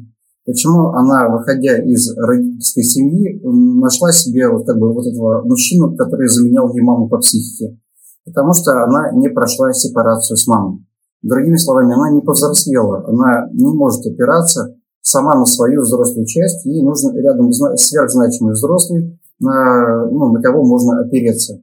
Почему 0.48 0.92
она, 0.94 1.28
выходя 1.28 1.76
из 1.76 2.16
родительской 2.16 2.82
семьи, 2.82 3.38
нашла 3.44 4.10
себе 4.12 4.48
вот, 4.48 4.64
как 4.66 4.78
бы, 4.78 4.94
вот 4.94 5.06
этого 5.06 5.42
мужчину, 5.44 5.94
который 5.94 6.26
заменял 6.26 6.72
ей 6.72 6.80
маму 6.80 7.06
по 7.06 7.18
психике? 7.18 7.78
Потому 8.24 8.54
что 8.54 8.82
она 8.82 9.12
не 9.12 9.28
прошла 9.28 9.74
сепарацию 9.74 10.38
с 10.38 10.46
мамой. 10.46 10.86
Другими 11.20 11.56
словами, 11.56 11.92
она 11.92 12.10
не 12.12 12.22
повзрослела, 12.22 13.04
она 13.06 13.50
не 13.52 13.74
может 13.74 14.06
опираться 14.06 14.74
сама 15.02 15.38
на 15.38 15.44
свою 15.44 15.82
взрослую 15.82 16.24
часть, 16.24 16.64
ей 16.64 16.82
нужен 16.82 17.14
рядом 17.14 17.52
сверхзначимый 17.52 18.54
взрослый, 18.54 19.20
на, 19.40 20.06
ну, 20.06 20.32
на 20.32 20.40
кого 20.40 20.64
можно 20.64 21.00
опереться. 21.00 21.60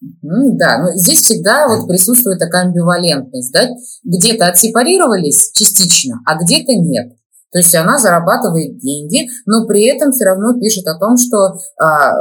Да, 0.00 0.78
но 0.80 0.96
здесь 0.96 1.22
всегда 1.22 1.66
вот 1.66 1.88
присутствует 1.88 2.38
такая 2.38 2.66
амбивалентность, 2.66 3.52
да, 3.52 3.68
где-то 4.04 4.46
отсепарировались 4.46 5.50
частично, 5.50 6.20
а 6.24 6.40
где-то 6.40 6.72
нет. 6.74 7.17
То 7.50 7.58
есть 7.58 7.74
она 7.74 7.96
зарабатывает 7.96 8.78
деньги, 8.78 9.28
но 9.46 9.66
при 9.66 9.88
этом 9.88 10.12
все 10.12 10.26
равно 10.26 10.58
пишет 10.60 10.86
о 10.86 10.98
том, 10.98 11.16
что 11.16 11.58
а, 11.80 12.12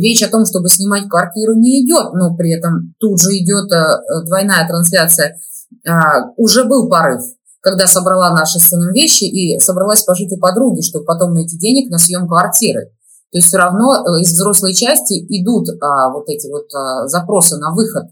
речь 0.00 0.22
о 0.22 0.30
том, 0.30 0.44
чтобы 0.44 0.68
снимать 0.68 1.08
квартиру 1.08 1.54
не 1.54 1.84
идет, 1.84 2.12
но 2.12 2.36
при 2.36 2.56
этом 2.56 2.94
тут 2.98 3.20
же 3.20 3.30
идет 3.30 3.70
а, 3.72 4.00
двойная 4.24 4.66
трансляция. 4.66 5.38
А, 5.86 6.32
уже 6.36 6.64
был 6.64 6.88
порыв, 6.88 7.22
когда 7.60 7.86
собрала 7.86 8.30
наши 8.30 8.58
с 8.58 8.68
сыном 8.68 8.92
вещи 8.92 9.24
и 9.24 9.60
собралась 9.60 10.02
пожить 10.02 10.32
у 10.32 10.38
подруги, 10.38 10.80
чтобы 10.82 11.04
потом 11.04 11.34
найти 11.34 11.56
денег 11.56 11.90
на 11.90 11.98
съем 11.98 12.26
квартиры. 12.26 12.90
То 13.30 13.38
есть 13.38 13.48
все 13.48 13.58
равно 13.58 13.94
э, 13.94 14.20
из 14.22 14.32
взрослой 14.32 14.74
части 14.74 15.24
идут 15.28 15.68
а, 15.82 16.10
вот 16.10 16.28
эти 16.28 16.48
вот 16.48 16.66
а, 16.74 17.06
запросы 17.06 17.58
на 17.58 17.74
выход 17.74 18.06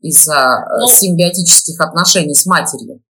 из 0.00 0.28
а, 0.28 0.66
ну, 0.78 0.88
симбиотических 0.88 1.80
отношений 1.80 2.34
с 2.34 2.46
матерью. 2.46 3.00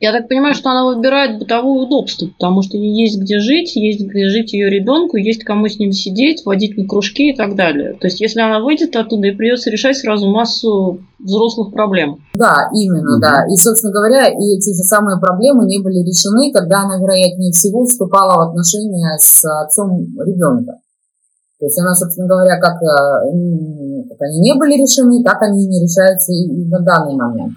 Я 0.00 0.12
так 0.12 0.28
понимаю, 0.28 0.54
что 0.54 0.70
она 0.70 0.86
выбирает 0.86 1.38
бытовое 1.38 1.84
удобство, 1.84 2.26
потому 2.28 2.62
что 2.62 2.78
есть 2.78 3.20
где 3.20 3.38
жить, 3.38 3.76
есть 3.76 4.00
где 4.00 4.30
жить 4.30 4.54
ее 4.54 4.70
ребенку, 4.70 5.18
есть 5.18 5.44
кому 5.44 5.68
с 5.68 5.78
ним 5.78 5.92
сидеть, 5.92 6.46
водить 6.46 6.78
на 6.78 6.86
кружки 6.86 7.30
и 7.30 7.36
так 7.36 7.54
далее. 7.54 7.92
То 8.00 8.06
есть, 8.06 8.18
если 8.18 8.40
она 8.40 8.60
выйдет 8.60 8.96
оттуда, 8.96 9.26
и 9.26 9.36
придется 9.36 9.68
решать 9.68 9.98
сразу 9.98 10.26
массу 10.30 11.00
взрослых 11.18 11.74
проблем. 11.74 12.24
Да, 12.32 12.70
именно, 12.72 13.20
да. 13.20 13.44
И, 13.52 13.56
собственно 13.56 13.92
говоря, 13.92 14.26
и 14.26 14.56
эти 14.56 14.74
же 14.74 14.84
самые 14.88 15.20
проблемы 15.20 15.66
не 15.66 15.78
были 15.82 15.98
решены, 15.98 16.50
когда 16.50 16.80
она, 16.80 16.96
вероятнее 16.96 17.52
всего, 17.52 17.84
вступала 17.84 18.36
в 18.36 18.48
отношения 18.48 19.18
с 19.18 19.44
отцом 19.44 20.06
ребенка. 20.24 20.80
То 21.58 21.66
есть 21.66 21.78
она, 21.78 21.94
собственно 21.94 22.26
говоря, 22.26 22.58
как, 22.58 22.80
э, 22.80 24.08
как 24.08 24.20
они 24.22 24.40
не 24.40 24.54
были 24.54 24.80
решены, 24.80 25.22
так 25.22 25.42
они 25.42 25.62
и 25.62 25.68
не 25.68 25.82
решаются 25.82 26.32
и 26.32 26.48
на 26.64 26.80
данный 26.80 27.16
момент. 27.16 27.52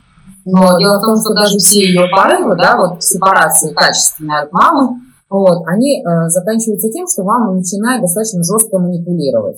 Но 0.45 0.77
дело 0.79 0.99
в 0.99 1.01
том, 1.01 1.17
что 1.17 1.33
даже 1.33 1.57
все 1.57 1.79
ее 1.79 2.07
порывы, 2.15 2.55
да, 2.57 2.77
вот 2.77 3.03
сепарации 3.03 3.73
качественной 3.73 4.43
от 4.43 4.51
мамы, 4.51 4.99
вот, 5.29 5.63
они 5.65 6.03
э, 6.03 6.29
заканчиваются 6.29 6.89
тем, 6.91 7.07
что 7.07 7.23
мама 7.23 7.53
начинает 7.53 8.01
достаточно 8.01 8.43
жестко 8.43 8.77
манипулировать. 8.77 9.57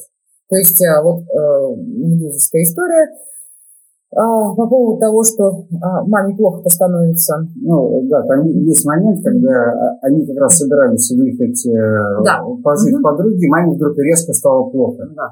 То 0.49 0.55
есть 0.55 0.79
э, 0.81 1.03
вот 1.03 1.21
э, 1.21 1.75
медузовская 1.75 2.63
история 2.63 3.03
э, 3.03 4.15
по 4.15 4.67
поводу 4.67 4.99
того, 4.99 5.23
что 5.23 5.65
э, 5.69 6.07
маме 6.07 6.35
плохо 6.35 6.69
становится. 6.69 7.45
Ну, 7.55 8.07
да, 8.07 8.21
там 8.21 8.45
есть 8.45 8.85
момент, 8.85 9.23
когда 9.23 9.97
они 10.03 10.25
как 10.25 10.37
раз 10.37 10.57
собирались 10.57 11.11
выехать 11.11 11.65
э, 11.65 12.23
да. 12.23 12.41
пожить 12.63 12.93
угу. 12.93 13.03
подруги, 13.03 13.47
маме 13.47 13.75
вдруг 13.75 13.97
резко 13.97 14.33
стало 14.33 14.69
плохо. 14.69 15.09
Да. 15.15 15.31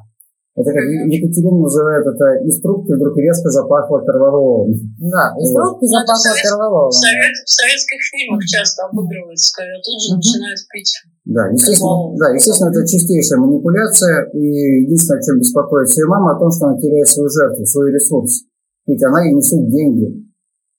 Это 0.54 0.70
как 0.70 0.86
Екатерина 0.86 1.66
называет 1.66 2.06
это 2.06 2.46
из 2.46 2.62
трубки 2.62 2.94
вдруг 2.94 3.18
резко 3.18 3.50
запахло 3.50 4.06
корвалолом. 4.06 4.70
Да, 5.02 5.34
из 5.42 5.50
трубки 5.50 5.90
вот. 5.90 5.98
запахло 5.98 6.30
корвалолом. 6.46 6.94
В, 6.94 6.94
совет, 6.94 7.34
в 7.42 7.50
советских 7.50 8.00
фильмах 8.14 8.46
часто 8.46 8.86
обыгрывается, 8.86 9.50
когда 9.58 9.74
тут 9.82 9.98
же 9.98 10.14
начинают 10.14 10.62
пить. 10.70 10.94
Да, 11.26 11.50
естественно, 11.50 12.14
да, 12.22 12.30
естественно, 12.38 12.70
это 12.70 12.86
чистейшая 12.86 13.40
манипуляция. 13.42 14.30
И 14.38 14.86
единственное, 14.86 15.18
о 15.18 15.24
чем 15.26 15.40
беспокоит 15.42 15.90
ее 15.90 16.06
мама, 16.06 16.38
о 16.38 16.40
том, 16.40 16.52
что 16.52 16.70
она 16.70 16.78
теряет 16.78 17.08
свою 17.08 17.30
жертву, 17.30 17.66
свой 17.66 17.90
ресурс. 17.90 18.46
Ведь 18.86 19.02
она 19.02 19.26
ей 19.26 19.34
несет 19.34 19.66
деньги. 19.74 20.22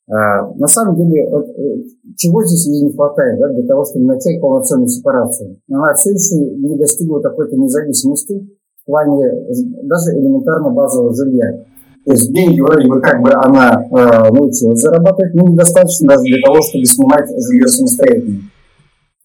А, 0.06 0.54
на 0.54 0.68
самом 0.68 0.94
деле, 0.94 1.26
вот, 1.30 1.48
э, 1.48 1.82
чего 2.14 2.44
здесь 2.44 2.66
ей 2.66 2.84
не 2.86 2.92
хватает 2.92 3.40
да, 3.40 3.48
для 3.48 3.66
того, 3.66 3.84
чтобы 3.84 4.04
начать 4.04 4.38
полноценную 4.40 4.86
сепарацию? 4.86 5.58
Она 5.68 5.94
все 5.94 6.10
еще 6.10 6.36
не 6.36 6.78
достигла 6.78 7.20
такой-то 7.22 7.56
независимости 7.56 8.46
в 8.84 8.86
плане 8.86 9.46
даже 9.82 10.12
элементарно 10.12 10.70
базового 10.70 11.14
жилья. 11.14 11.64
То 12.04 12.12
есть 12.12 12.30
деньги 12.32 12.60
вроде 12.60 12.86
бы 12.86 13.00
как 13.00 13.22
бы 13.22 13.30
она 13.32 13.82
э, 13.82 14.30
научилась 14.30 14.80
зарабатывать, 14.80 15.34
но 15.34 15.48
недостаточно 15.48 16.08
даже 16.08 16.22
для 16.24 16.38
того, 16.44 16.60
чтобы 16.60 16.84
снимать 16.84 17.28
жилье 17.28 17.66
самостоятельно. 17.66 18.40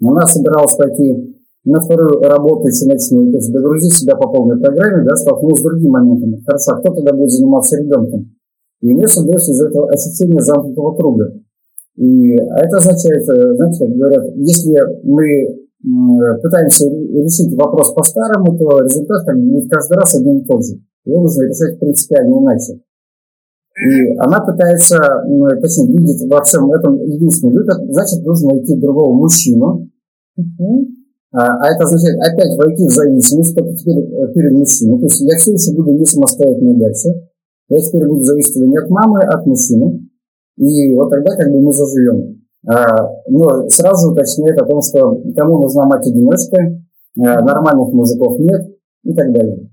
Она 0.02 0.26
собиралась 0.26 0.76
пойти 0.76 1.36
на 1.66 1.82
вторую 1.82 2.22
работу 2.22 2.68
еще 2.68 2.86
ночную, 2.86 3.32
то 3.32 3.38
есть 3.38 3.52
догрузить 3.52 3.94
себя 3.94 4.16
по 4.16 4.30
полной 4.30 4.58
программе, 4.60 5.04
да, 5.04 5.16
столкнулась 5.18 5.60
с 5.60 5.64
другими 5.64 5.90
моментами. 5.90 6.42
Хорошо, 6.46 6.72
а 6.72 6.80
кто 6.80 6.94
тогда 6.94 7.14
будет 7.14 7.32
заниматься 7.32 7.78
ребенком? 7.78 8.32
И 8.82 8.94
у 8.94 8.96
нее 8.96 9.08
создается 9.08 9.52
из 9.52 9.62
этого 9.62 9.92
ощущение 9.92 10.40
замкнутого 10.40 10.96
круга. 10.96 11.34
И, 11.98 12.38
а 12.38 12.60
это 12.60 12.78
означает, 12.78 13.28
э, 13.28 13.56
знаете, 13.56 13.88
как 13.88 13.96
говорят, 13.96 14.24
если 14.36 14.80
мы 15.04 15.68
пытаемся 15.82 16.90
решить 16.90 17.56
вопрос 17.56 17.94
по-старому, 17.94 18.58
то 18.58 18.82
результат 18.82 19.26
как 19.26 19.38
бы 19.38 19.68
каждый 19.70 19.98
раз 19.98 20.16
один 20.16 20.40
и 20.40 20.46
тот 20.46 20.66
же. 20.66 20.76
Его 21.06 21.22
нужно 21.22 21.44
решать 21.44 21.80
принципиально 21.80 22.40
иначе. 22.40 22.82
И 23.80 24.18
она 24.18 24.42
пытается, 24.42 24.98
точнее, 25.62 25.98
видит 25.98 26.30
во 26.30 26.44
всем 26.44 26.72
этом 26.74 27.02
единственный 27.02 27.54
выход, 27.54 27.78
значит, 27.90 28.26
нужно 28.26 28.50
найти 28.50 28.76
другого 28.76 29.14
мужчину. 29.14 29.90
А, 31.32 31.46
а 31.46 31.68
это 31.74 31.84
означает 31.84 32.20
опять 32.20 32.58
войти 32.58 32.86
в 32.88 32.90
зависимость, 32.90 33.56
только 33.56 33.76
теперь 33.76 34.00
э, 34.00 34.34
перед 34.34 34.52
мужчиной. 34.52 34.98
То 34.98 35.06
есть 35.06 35.22
я 35.22 35.38
все 35.38 35.54
еще 35.54 35.76
буду 35.76 35.92
не 35.92 36.04
самостоятельной 36.04 36.76
дальше. 36.80 37.10
Я 37.70 37.78
теперь 37.78 38.08
буду 38.08 38.24
зависеть 38.24 38.56
не 38.56 38.78
от 38.78 38.90
мамы, 38.90 39.22
а 39.22 39.38
от 39.38 39.46
мужчины. 39.46 40.10
И 40.58 40.94
вот 40.96 41.12
тогда 41.12 41.36
как 41.36 41.52
бы 41.52 41.62
мы 41.62 41.72
заживем. 41.72 42.39
А, 42.68 43.08
но 43.28 43.70
сразу 43.70 44.12
уточняет 44.12 44.60
о 44.62 44.66
том, 44.66 44.82
что 44.82 45.22
кому 45.36 45.62
нужна 45.62 45.86
мать-одиночка, 45.86 46.58
а, 47.18 47.42
нормальных 47.42 47.94
мужиков 47.94 48.40
нет 48.40 48.76
и 49.04 49.14
так 49.14 49.32
далее. 49.32 49.70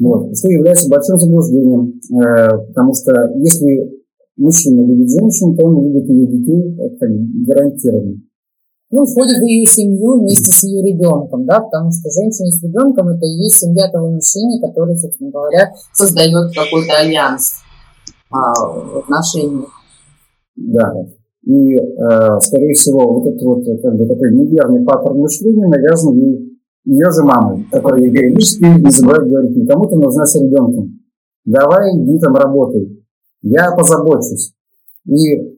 Вот. 0.00 0.36
Что 0.36 0.48
является 0.48 0.88
большим 0.88 1.18
заблуждением, 1.18 2.00
а, 2.14 2.58
потому 2.58 2.94
что 2.94 3.12
если 3.36 3.90
мужчина 4.36 4.86
любит 4.86 5.10
женщину, 5.10 5.56
то 5.56 5.66
он 5.66 5.84
любит 5.84 6.08
ее 6.08 6.26
детей, 6.26 6.76
это 6.78 7.06
гарантированно 7.46 8.20
ну, 8.90 9.04
входит 9.04 9.38
в 9.38 9.44
ее 9.44 9.66
семью 9.66 10.20
вместе 10.20 10.52
с 10.52 10.62
ее 10.62 10.82
ребенком, 10.82 11.44
да, 11.44 11.60
потому 11.60 11.90
что 11.90 12.08
женщина 12.10 12.48
с 12.50 12.62
ребенком 12.62 13.08
это 13.08 13.26
и 13.26 13.42
есть 13.42 13.58
семья 13.58 13.90
того 13.90 14.10
мужчины, 14.10 14.60
который, 14.60 14.96
собственно 14.96 15.30
говоря, 15.30 15.74
создает 15.92 16.54
какой-то 16.54 16.92
альянс 16.98 17.56
а, 18.30 18.54
в 18.54 18.98
отношениях. 18.98 19.70
Да. 20.54 20.92
И, 21.46 21.76
э, 21.76 22.40
скорее 22.40 22.74
всего, 22.74 23.20
вот 23.20 23.28
этот 23.28 23.42
вот 23.42 23.64
как 23.64 23.96
бы, 23.96 24.06
такой 24.06 24.34
неверный 24.34 24.84
паттерн 24.84 25.20
мышления 25.20 25.68
навязан 25.68 26.18
ей 26.18 26.58
ее 26.84 27.10
же 27.12 27.22
мамой, 27.22 27.64
которая 27.70 28.00
ей 28.00 28.10
периодически 28.10 28.64
не 28.64 28.90
забывает 28.90 29.28
говорить, 29.28 29.56
никому 29.56 29.86
ты 29.86 29.96
нужна 29.96 30.24
с 30.24 30.34
ребенком. 30.34 31.00
Давай, 31.44 31.96
иди 31.98 32.18
там 32.18 32.34
работай. 32.34 33.00
Я 33.42 33.70
позабочусь. 33.76 34.54
И 35.04 35.56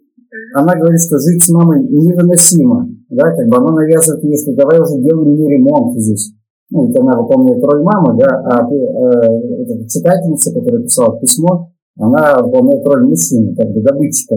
она 0.55 0.75
говорит, 0.77 1.01
что 1.01 1.19
жить 1.19 1.43
с 1.43 1.49
мамой 1.51 1.83
невыносимо. 1.85 2.89
Да, 3.09 3.25
как 3.35 3.49
бы 3.49 3.57
она 3.57 3.73
навязывает 3.73 4.23
ей, 4.25 4.37
что 4.37 4.55
давай 4.55 4.81
уже 4.81 5.01
делай 5.01 5.25
мне 5.25 5.57
ремонт 5.57 5.99
здесь. 5.99 6.35
Ну, 6.71 6.91
это 6.91 7.01
она 7.01 7.23
выполняет 7.23 7.65
роль 7.65 7.83
мамы, 7.83 8.19
да, 8.19 8.27
а 8.45 8.69
э, 8.71 9.87
читательница, 9.89 10.53
которая 10.53 10.83
писала 10.83 11.19
письмо, 11.19 11.73
она 11.97 12.43
выполняет 12.43 12.87
роль 12.87 13.07
мужчины, 13.07 13.55
как 13.57 13.71
бы 13.73 13.81
добытчика. 13.81 14.37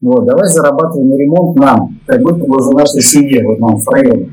Вот, 0.00 0.24
давай 0.24 0.48
зарабатывай 0.48 1.04
на 1.04 1.14
ремонт 1.14 1.58
нам, 1.58 2.00
как 2.06 2.22
будто 2.22 2.46
бы 2.46 2.56
уже 2.56 2.70
нашей 2.70 3.02
семье, 3.02 3.46
вот 3.46 3.58
нам 3.58 3.76
втроем. 3.78 4.32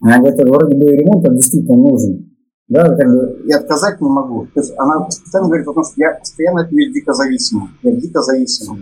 Она 0.00 0.18
говорит, 0.18 0.40
вроде 0.40 0.74
бы 0.74 0.90
ремонт 0.90 1.22
действительно 1.34 1.76
нужен. 1.76 2.32
Да, 2.68 2.88
как 2.96 3.06
бы, 3.06 3.42
я 3.46 3.58
отказать 3.58 4.00
не 4.00 4.08
могу. 4.08 4.46
То 4.54 4.60
есть 4.60 4.72
она 4.78 5.00
постоянно 5.00 5.48
говорит 5.48 5.68
о 5.68 5.74
том, 5.74 5.84
что 5.84 5.94
я 5.96 6.14
постоянно 6.18 6.62
от 6.62 6.72
нее 6.72 6.92
дико 6.92 7.12
зависима. 7.12 7.70
Я 7.82 7.92
дико 7.92 8.20
зависима. 8.22 8.78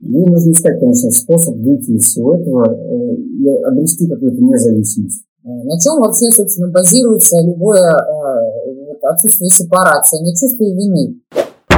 Мне 0.00 0.26
нужно 0.26 0.52
искать, 0.52 0.78
конечно, 0.78 1.10
способ 1.10 1.56
выйти 1.56 1.90
из 1.90 2.04
всего 2.04 2.36
этого 2.36 2.64
э, 2.70 3.14
и 3.16 3.48
обрести 3.64 4.08
какую-то 4.08 4.40
независимость. 4.42 5.24
Э, 5.42 5.48
на 5.48 5.78
чем 5.80 6.00
вообще, 6.00 6.30
собственно, 6.30 6.68
базируется 6.68 7.36
любое 7.42 7.82
э, 7.82 9.06
отсутствие 9.08 9.48
сепарации? 9.48 10.22
На 10.22 10.30
чувстве 10.30 10.72
вины. 10.74 11.20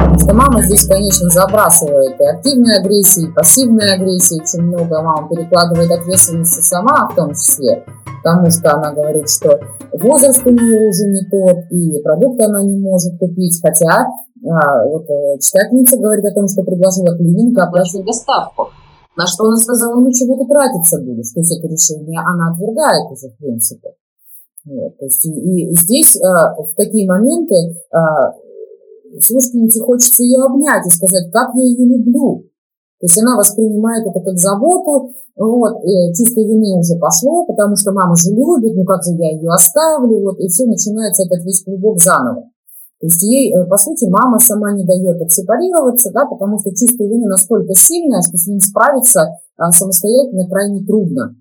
Потому 0.09 0.25
что 0.25 0.33
мама 0.33 0.63
здесь, 0.63 0.87
конечно, 0.87 1.29
забрасывает 1.29 2.19
и 2.19 2.23
активной 2.23 2.79
агрессией, 2.79 3.29
и 3.29 3.31
пассивной 3.31 3.93
агрессией. 3.93 4.41
Очень 4.41 4.63
много 4.63 5.03
мама 5.03 5.29
перекладывает 5.29 5.91
ответственности 5.91 6.61
сама 6.61 7.07
в 7.09 7.15
том 7.15 7.29
числе. 7.29 7.85
Потому 8.23 8.49
что 8.49 8.73
она 8.73 8.91
говорит, 8.91 9.29
что 9.29 9.59
возраст 9.93 10.41
у 10.47 10.49
нее 10.49 10.89
уже 10.89 11.05
не 11.13 11.21
тот, 11.29 11.61
и 11.69 12.01
продукты 12.01 12.43
она 12.43 12.63
не 12.63 12.77
может 12.79 13.19
купить. 13.19 13.61
Хотя 13.61 14.09
а, 14.49 14.87
вот 14.87 15.05
э, 15.09 15.37
читательница 15.39 15.97
говорит 15.97 16.25
о 16.25 16.33
том, 16.33 16.47
что 16.47 16.63
предложила 16.63 17.15
клининга 17.15 17.65
оплачивать 17.65 18.07
доставку. 18.07 18.69
На 19.15 19.27
что 19.27 19.45
она 19.45 19.57
сказала, 19.57 19.93
ну 19.93 20.11
чего 20.11 20.41
ты 20.41 20.49
тратиться 20.49 20.97
будешь? 20.97 21.31
То 21.33 21.39
есть 21.41 21.53
это 21.55 21.67
решение 21.67 22.19
она 22.19 22.49
отвергает 22.49 23.11
уже 23.11 23.29
в 23.29 23.37
принципе. 23.37 23.93
Вот, 24.65 24.97
то 24.97 25.05
есть, 25.05 25.25
и, 25.25 25.71
и 25.71 25.75
здесь 25.75 26.19
а, 26.21 26.55
в 26.55 26.73
такие 26.75 27.07
моменты 27.07 27.75
а, 27.91 28.33
слушательнице 29.19 29.81
хочется 29.81 30.23
ее 30.23 30.43
обнять 30.43 30.85
и 30.85 30.89
сказать, 30.89 31.31
как 31.31 31.49
я 31.55 31.63
ее 31.63 31.85
люблю. 31.97 32.45
То 32.99 33.05
есть 33.05 33.17
она 33.17 33.37
воспринимает 33.37 34.05
это 34.05 34.19
как 34.19 34.37
заботу, 34.37 35.13
вот, 35.35 35.83
и 35.85 36.13
чувство 36.13 36.41
вины 36.41 36.77
уже 36.77 36.99
пошло, 36.99 37.45
потому 37.45 37.77
что 37.77 37.93
мама 37.93 38.15
же 38.15 38.31
любит, 38.31 38.75
ну 38.75 38.83
как 38.83 39.01
же 39.03 39.11
я 39.11 39.31
ее 39.31 39.49
оставлю, 39.49 40.19
вот, 40.21 40.37
и 40.39 40.47
все, 40.49 40.65
начинается 40.65 41.23
этот 41.23 41.45
весь 41.45 41.63
клубок 41.63 41.97
заново. 41.99 42.43
То 42.99 43.07
есть 43.07 43.23
ей, 43.23 43.55
э, 43.55 43.65
по 43.65 43.77
сути, 43.77 44.05
мама 44.09 44.39
сама 44.39 44.73
не 44.73 44.83
дает 44.83 45.21
отсепарироваться, 45.21 46.11
да, 46.11 46.25
потому 46.25 46.59
что 46.59 46.71
чувство 46.71 47.05
вины 47.05 47.27
настолько 47.27 47.73
сильное, 47.73 48.21
что 48.21 48.37
с 48.37 48.47
ним 48.47 48.59
справиться 48.59 49.39
а, 49.55 49.71
самостоятельно 49.71 50.49
крайне 50.49 50.85
трудно. 50.85 51.35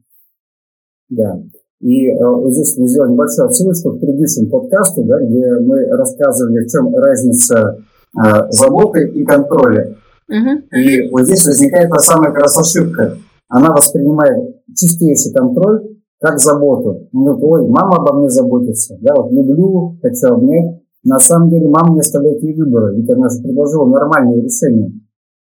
Да. 1.08 1.40
И 1.80 2.08
э, 2.08 2.16
вот 2.20 2.52
здесь 2.52 2.76
мы 2.76 2.88
сделали 2.88 3.12
небольшую 3.12 3.46
отсылочку 3.46 3.92
к 3.92 4.00
предыдущему 4.00 4.48
подкасту, 4.48 5.04
да, 5.04 5.20
где 5.20 5.48
мы 5.60 5.86
рассказывали, 5.86 6.64
в 6.64 6.70
чем 6.70 6.94
разница 6.96 7.78
э, 8.16 8.50
заботы 8.50 9.06
и 9.08 9.24
контроля. 9.24 9.96
Угу. 10.28 10.76
И 10.76 11.08
вот 11.10 11.24
здесь 11.24 11.46
возникает 11.46 11.90
та 11.90 11.98
самая 11.98 12.32
как 12.32 12.42
раз 12.42 12.58
ошибка. 12.58 13.16
Она 13.48 13.72
воспринимает 13.72 14.56
чистейший 14.74 15.32
контроль 15.32 15.98
как 16.20 16.38
заботу. 16.38 17.08
Ну, 17.12 17.38
ой, 17.40 17.68
мама 17.68 17.96
обо 17.96 18.18
мне 18.18 18.28
заботится, 18.28 18.98
да, 19.00 19.14
вот 19.14 19.30
люблю, 19.32 19.96
хочу 20.02 20.34
обнять. 20.34 20.82
На 21.04 21.20
самом 21.20 21.48
деле 21.48 21.68
мама 21.68 21.94
не 21.94 22.00
оставляет 22.00 22.42
ей 22.42 22.54
выбора, 22.54 22.92
ведь 22.92 23.08
она 23.08 23.28
же 23.28 23.40
предложила 23.40 23.86
нормальное 23.86 24.42
решение. 24.42 24.92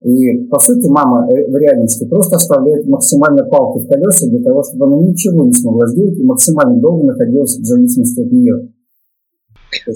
И, 0.04 0.46
по 0.46 0.58
сути, 0.58 0.88
мама 0.88 1.28
э, 1.30 1.48
в 1.48 1.56
реальности 1.56 2.04
просто 2.08 2.36
оставляет 2.36 2.86
максимально 2.86 3.44
палку 3.44 3.80
в 3.80 3.88
колеса 3.88 4.26
для 4.26 4.42
того, 4.42 4.64
чтобы 4.64 4.86
она 4.86 4.96
ничего 4.96 5.44
не 5.44 5.52
смогла 5.52 5.86
сделать 5.86 6.18
и 6.18 6.24
максимально 6.24 6.80
долго 6.80 7.06
находилась 7.06 7.56
в 7.56 7.64
зависимости 7.64 8.20
от 8.20 8.32
нее. 8.32 8.68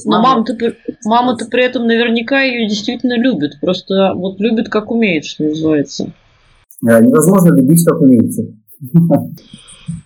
Но 0.04 0.22
мама-то, 0.22 0.56
мама-то 1.04 1.46
при 1.46 1.64
этом 1.64 1.86
наверняка 1.86 2.40
ее 2.40 2.68
действительно 2.68 3.18
любит. 3.18 3.58
Просто 3.60 4.14
вот 4.14 4.40
любит, 4.40 4.68
как 4.68 4.90
умеет, 4.90 5.24
что 5.24 5.44
называется. 5.44 6.12
Э, 6.86 7.02
невозможно 7.02 7.54
любить, 7.54 7.84
как 7.84 8.00
умеете. 8.00 8.54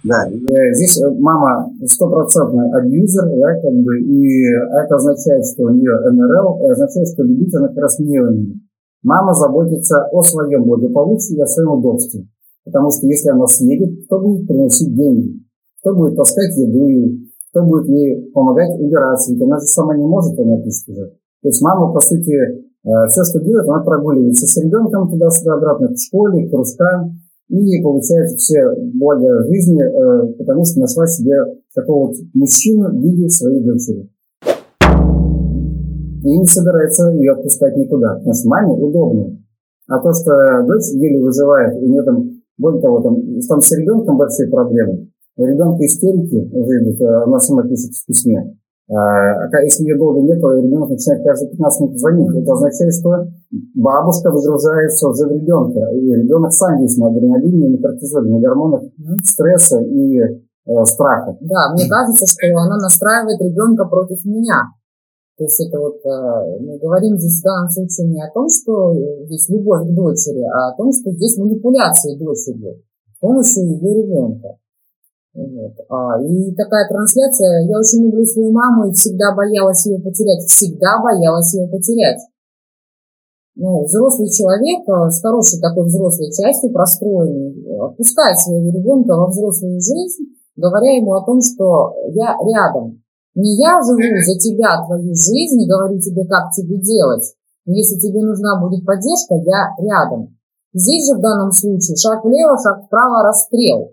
Да, 0.04 0.28
э, 0.28 0.74
здесь 0.74 1.00
мама 1.18 1.72
стопроцентный 1.86 2.70
абьюзер, 2.70 3.24
да, 3.24 3.60
как 3.62 3.72
бы, 3.72 3.98
и 3.98 4.44
это 4.44 4.94
означает, 4.94 5.42
что 5.46 5.64
у 5.64 5.70
нее 5.70 5.92
НРЛ, 6.10 6.66
и 6.66 6.70
означает, 6.70 7.08
что 7.08 7.22
любить 7.22 7.54
она 7.54 7.68
как 7.68 7.78
раз 7.78 7.98
не 7.98 8.20
умеет. 8.20 8.56
Мама 9.02 9.32
заботится 9.34 10.04
о 10.12 10.22
своем 10.22 10.64
благополучии 10.64 11.36
и 11.36 11.40
о 11.40 11.46
своем 11.46 11.78
удобстве. 11.78 12.26
Потому 12.64 12.90
что 12.90 13.06
если 13.06 13.30
она 13.30 13.46
съедет, 13.46 14.04
кто 14.04 14.20
будет 14.20 14.46
приносить 14.46 14.94
деньги? 14.94 15.40
Кто 15.80 15.94
будет 15.94 16.16
таскать 16.16 16.56
еду 16.56 16.86
и 16.86 17.30
кто 17.50 17.64
будет 17.64 17.88
ей 17.88 18.30
помогать 18.32 18.78
убираться? 18.78 19.32
Ведь 19.32 19.42
она 19.42 19.58
же 19.58 19.66
сама 19.66 19.96
не 19.96 20.06
может, 20.06 20.38
она 20.38 20.60
пишет 20.60 20.88
уже. 20.88 21.06
То 21.42 21.48
есть 21.48 21.62
мама, 21.62 21.92
по 21.92 22.00
сути, 22.00 22.32
э, 22.32 23.08
все, 23.08 23.24
что 23.24 23.40
делает, 23.40 23.66
она 23.68 23.82
прогуливается 23.82 24.46
с 24.46 24.56
ребенком 24.58 25.10
туда-сюда, 25.10 25.54
обратно 25.54 25.88
к 25.88 25.98
школе, 25.98 26.46
к 26.46 26.50
кружкам, 26.50 27.18
и 27.48 27.82
получает 27.82 28.30
все 28.36 28.74
блага 28.94 29.42
жизни, 29.48 29.82
э, 29.82 30.32
потому 30.34 30.64
что 30.64 30.80
нашла 30.80 31.06
себе 31.06 31.34
такого 31.74 32.08
вот 32.08 32.16
мужчину 32.34 32.90
в 32.90 33.02
виде 33.02 33.28
своей 33.30 33.64
дочери. 33.64 34.08
И 36.22 36.38
не 36.38 36.44
собирается 36.44 37.10
ее 37.10 37.32
отпускать 37.32 37.76
никуда, 37.76 38.16
потому 38.16 38.34
что 38.34 38.48
маме 38.48 38.72
удобно. 38.72 39.38
А 39.88 39.98
то, 39.98 40.12
что 40.12 40.32
дочь 40.66 40.92
еле 40.92 41.22
выживает, 41.22 41.76
и 41.76 41.84
у 41.84 41.88
нее 41.88 42.02
там, 42.02 42.30
более 42.58 42.80
того, 42.80 43.00
там, 43.00 43.16
там 43.48 43.60
с 43.60 43.72
ребенком 43.72 44.16
большие 44.16 44.48
проблемы. 44.50 45.08
У 45.36 45.44
ребенка 45.44 45.84
истерики 45.84 46.50
уже 46.52 46.82
идут, 46.82 47.00
э, 47.00 47.22
она 47.24 47.38
сама 47.38 47.62
пишет 47.62 47.92
в 47.94 48.06
письме. 48.06 48.56
А 48.92 49.62
если 49.62 49.84
ее 49.84 49.96
долго 49.96 50.20
нет, 50.20 50.40
то 50.40 50.52
ребенок 50.52 50.90
начинает 50.90 51.22
каждые 51.24 51.50
15 51.50 51.80
минут 51.80 51.98
звонить. 51.98 52.42
Это 52.42 52.52
означает, 52.52 52.92
что 52.92 53.10
бабушка 53.76 54.30
выгружается 54.32 55.08
уже 55.08 55.28
в 55.28 55.32
ребенка. 55.32 55.80
И 55.94 56.10
ребенок 56.10 56.52
сам 56.52 56.80
весь 56.82 56.96
на 56.96 57.06
адреналине, 57.06 57.68
на 57.68 57.78
кортизоле, 57.78 58.32
на 58.32 58.40
гормонах 58.40 58.82
стресса 59.22 59.80
и 59.80 60.18
э, 60.18 60.84
страха. 60.86 61.36
Да, 61.40 61.72
мне 61.72 61.88
кажется, 61.88 62.26
что 62.26 62.46
она 62.58 62.78
настраивает 62.78 63.40
ребенка 63.40 63.84
против 63.84 64.24
меня. 64.24 64.74
То 65.40 65.44
есть 65.44 65.56
это 65.56 65.80
вот 65.80 65.96
э, 66.04 66.60
мы 66.60 66.76
говорим 66.76 67.16
здесь 67.16 67.40
в 67.40 67.44
данном 67.44 67.70
случае 67.70 68.12
не 68.12 68.20
о 68.20 68.28
том, 68.28 68.44
что 68.52 68.92
здесь 69.24 69.48
любовь 69.48 69.88
к 69.88 69.94
дочери, 69.96 70.44
а 70.44 70.68
о 70.68 70.76
том, 70.76 70.92
что 70.92 71.10
здесь 71.12 71.38
манипуляция 71.38 72.18
дочерью 72.18 72.84
с 73.16 73.18
помощью 73.20 73.64
ее 73.72 74.04
ребенка. 74.04 74.60
Вот. 75.32 75.72
А, 75.88 76.20
и 76.20 76.52
такая 76.52 76.86
трансляция, 76.90 77.64
я 77.64 77.78
очень 77.78 78.04
люблю 78.04 78.22
свою 78.26 78.52
маму 78.52 78.90
и 78.90 78.92
всегда 78.92 79.34
боялась 79.34 79.86
ее 79.86 79.98
потерять, 79.98 80.44
всегда 80.44 81.00
боялась 81.02 81.54
ее 81.54 81.66
потерять. 81.68 82.20
Ну, 83.56 83.84
взрослый 83.84 84.28
человек 84.28 84.86
э, 84.86 85.08
с 85.08 85.22
хорошей 85.22 85.58
такой 85.58 85.86
взрослой 85.86 86.28
частью, 86.36 86.70
простроенный, 86.70 87.64
отпускает 87.80 88.36
своего 88.36 88.68
ребенка 88.68 89.16
во 89.16 89.28
взрослую 89.28 89.80
жизнь, 89.80 90.36
говоря 90.54 90.96
ему 90.96 91.14
о 91.14 91.24
том, 91.24 91.40
что 91.40 91.96
я 92.12 92.36
рядом. 92.44 93.00
Не 93.34 93.56
я 93.56 93.80
живу 93.82 94.10
за 94.26 94.38
тебя 94.38 94.84
твою 94.86 95.14
жизнь 95.14 95.60
и 95.62 95.68
говорю 95.68 96.00
тебе, 96.00 96.24
как 96.26 96.50
тебе 96.50 96.78
делать. 96.78 97.24
Но 97.64 97.74
если 97.74 97.96
тебе 97.98 98.20
нужна 98.22 98.60
будет 98.60 98.84
поддержка, 98.84 99.34
я 99.34 99.74
рядом. 99.78 100.36
Здесь 100.72 101.08
же 101.08 101.18
в 101.18 101.20
данном 101.20 101.52
случае 101.52 101.96
шаг 101.96 102.24
влево, 102.24 102.56
шаг 102.62 102.86
вправо, 102.86 103.22
расстрел 103.22 103.92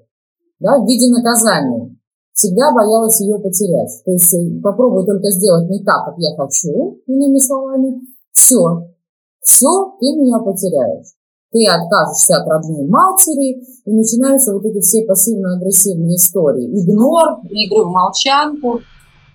да, 0.60 0.80
в 0.80 0.86
виде 0.86 1.12
наказания. 1.12 1.96
Всегда 2.34 2.72
боялась 2.72 3.20
ее 3.20 3.40
потерять. 3.40 4.02
То 4.06 4.12
есть 4.12 4.34
э, 4.34 4.62
попробуй 4.62 5.06
только 5.06 5.30
сделать 5.32 5.70
не 5.70 5.84
так, 5.84 6.06
как 6.06 6.16
я 6.18 6.36
хочу, 6.36 7.00
иными 7.08 7.40
словами, 7.40 8.02
все, 8.32 8.94
все, 9.42 9.96
ты 10.00 10.06
меня 10.14 10.38
потеряешь. 10.40 11.18
Ты 11.52 11.66
откажешься 11.66 12.36
от 12.38 12.48
родной 12.48 12.88
матери, 12.88 13.64
и 13.86 13.92
начинаются 13.92 14.54
вот 14.54 14.66
эти 14.66 14.82
все 14.82 15.06
пассивно-агрессивные 15.08 16.18
истории. 16.18 16.68
Игнор, 16.68 17.40
игры 17.50 17.86
в 17.86 17.90
молчанку, 17.90 18.82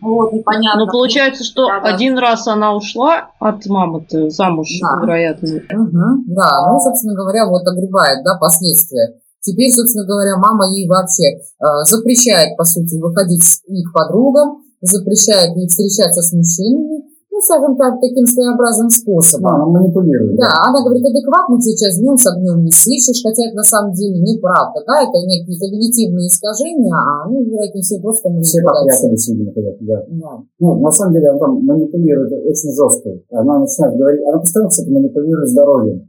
вот, 0.02 0.32
непонятно. 0.32 0.84
Но 0.84 0.90
получается, 0.90 1.44
что 1.44 1.66
да, 1.66 1.80
один 1.82 2.18
раз 2.18 2.46
она 2.48 2.74
ушла 2.74 3.30
от 3.38 3.64
мамы-то 3.66 4.30
замуж, 4.30 4.68
да. 4.80 5.00
вероятно. 5.00 5.48
Угу, 5.48 6.24
да, 6.34 6.50
ну, 6.68 6.80
собственно 6.80 7.14
говоря, 7.14 7.46
вот 7.46 7.62
огребает, 7.66 8.24
да, 8.24 8.36
последствия. 8.38 9.14
Теперь, 9.40 9.72
собственно 9.72 10.04
говоря, 10.04 10.36
мама 10.36 10.70
ей 10.74 10.88
вообще 10.88 11.38
э, 11.38 11.84
запрещает, 11.84 12.56
по 12.56 12.64
сути, 12.64 13.00
выходить 13.00 13.42
с 13.42 13.62
их 13.66 13.92
подругам, 13.92 14.62
запрещает 14.80 15.56
ей 15.56 15.68
встречаться 15.68 16.20
с 16.22 16.32
мужчинами, 16.32 16.98
ну, 16.98 17.11
скажем 17.44 17.76
так, 17.76 18.00
таким 18.00 18.26
своеобразным 18.26 18.90
способом. 18.90 19.50
Да, 19.50 19.54
она 19.56 19.66
манипулирует. 19.66 20.36
Да, 20.36 20.48
она 20.66 20.78
говорит, 20.82 21.04
адекватно 21.04 21.60
сейчас 21.60 21.98
днем 21.98 22.16
с 22.16 22.26
огнем 22.26 22.64
не 22.64 22.70
слышишь, 22.70 23.22
хотя 23.22 23.46
это 23.46 23.56
на 23.56 23.66
самом 23.66 23.92
деле 23.92 24.18
неправда, 24.22 24.80
да, 24.86 25.02
это 25.02 25.18
некие 25.26 25.58
когнитивные 25.58 26.26
искажения, 26.26 26.94
а, 26.94 27.28
ну, 27.28 27.42
вероятнее 27.44 27.82
всего, 27.82 28.10
просто 28.10 28.30
манипуляция. 28.30 29.14
Все 29.16 29.34
попрятались, 29.34 29.82
да. 29.82 29.98
да. 30.08 30.32
Ну, 30.58 30.80
на 30.80 30.90
самом 30.90 31.14
деле, 31.14 31.30
она 31.30 31.38
там 31.38 31.64
манипулирует 31.64 32.32
очень 32.32 32.72
жестко. 32.72 33.10
Она 33.30 33.58
начинает 33.60 33.98
говорить, 33.98 34.22
она 34.26 34.38
постоянно, 34.38 34.70
кстати, 34.70 34.88
манипулирует 34.88 35.48
здоровьем. 35.48 36.08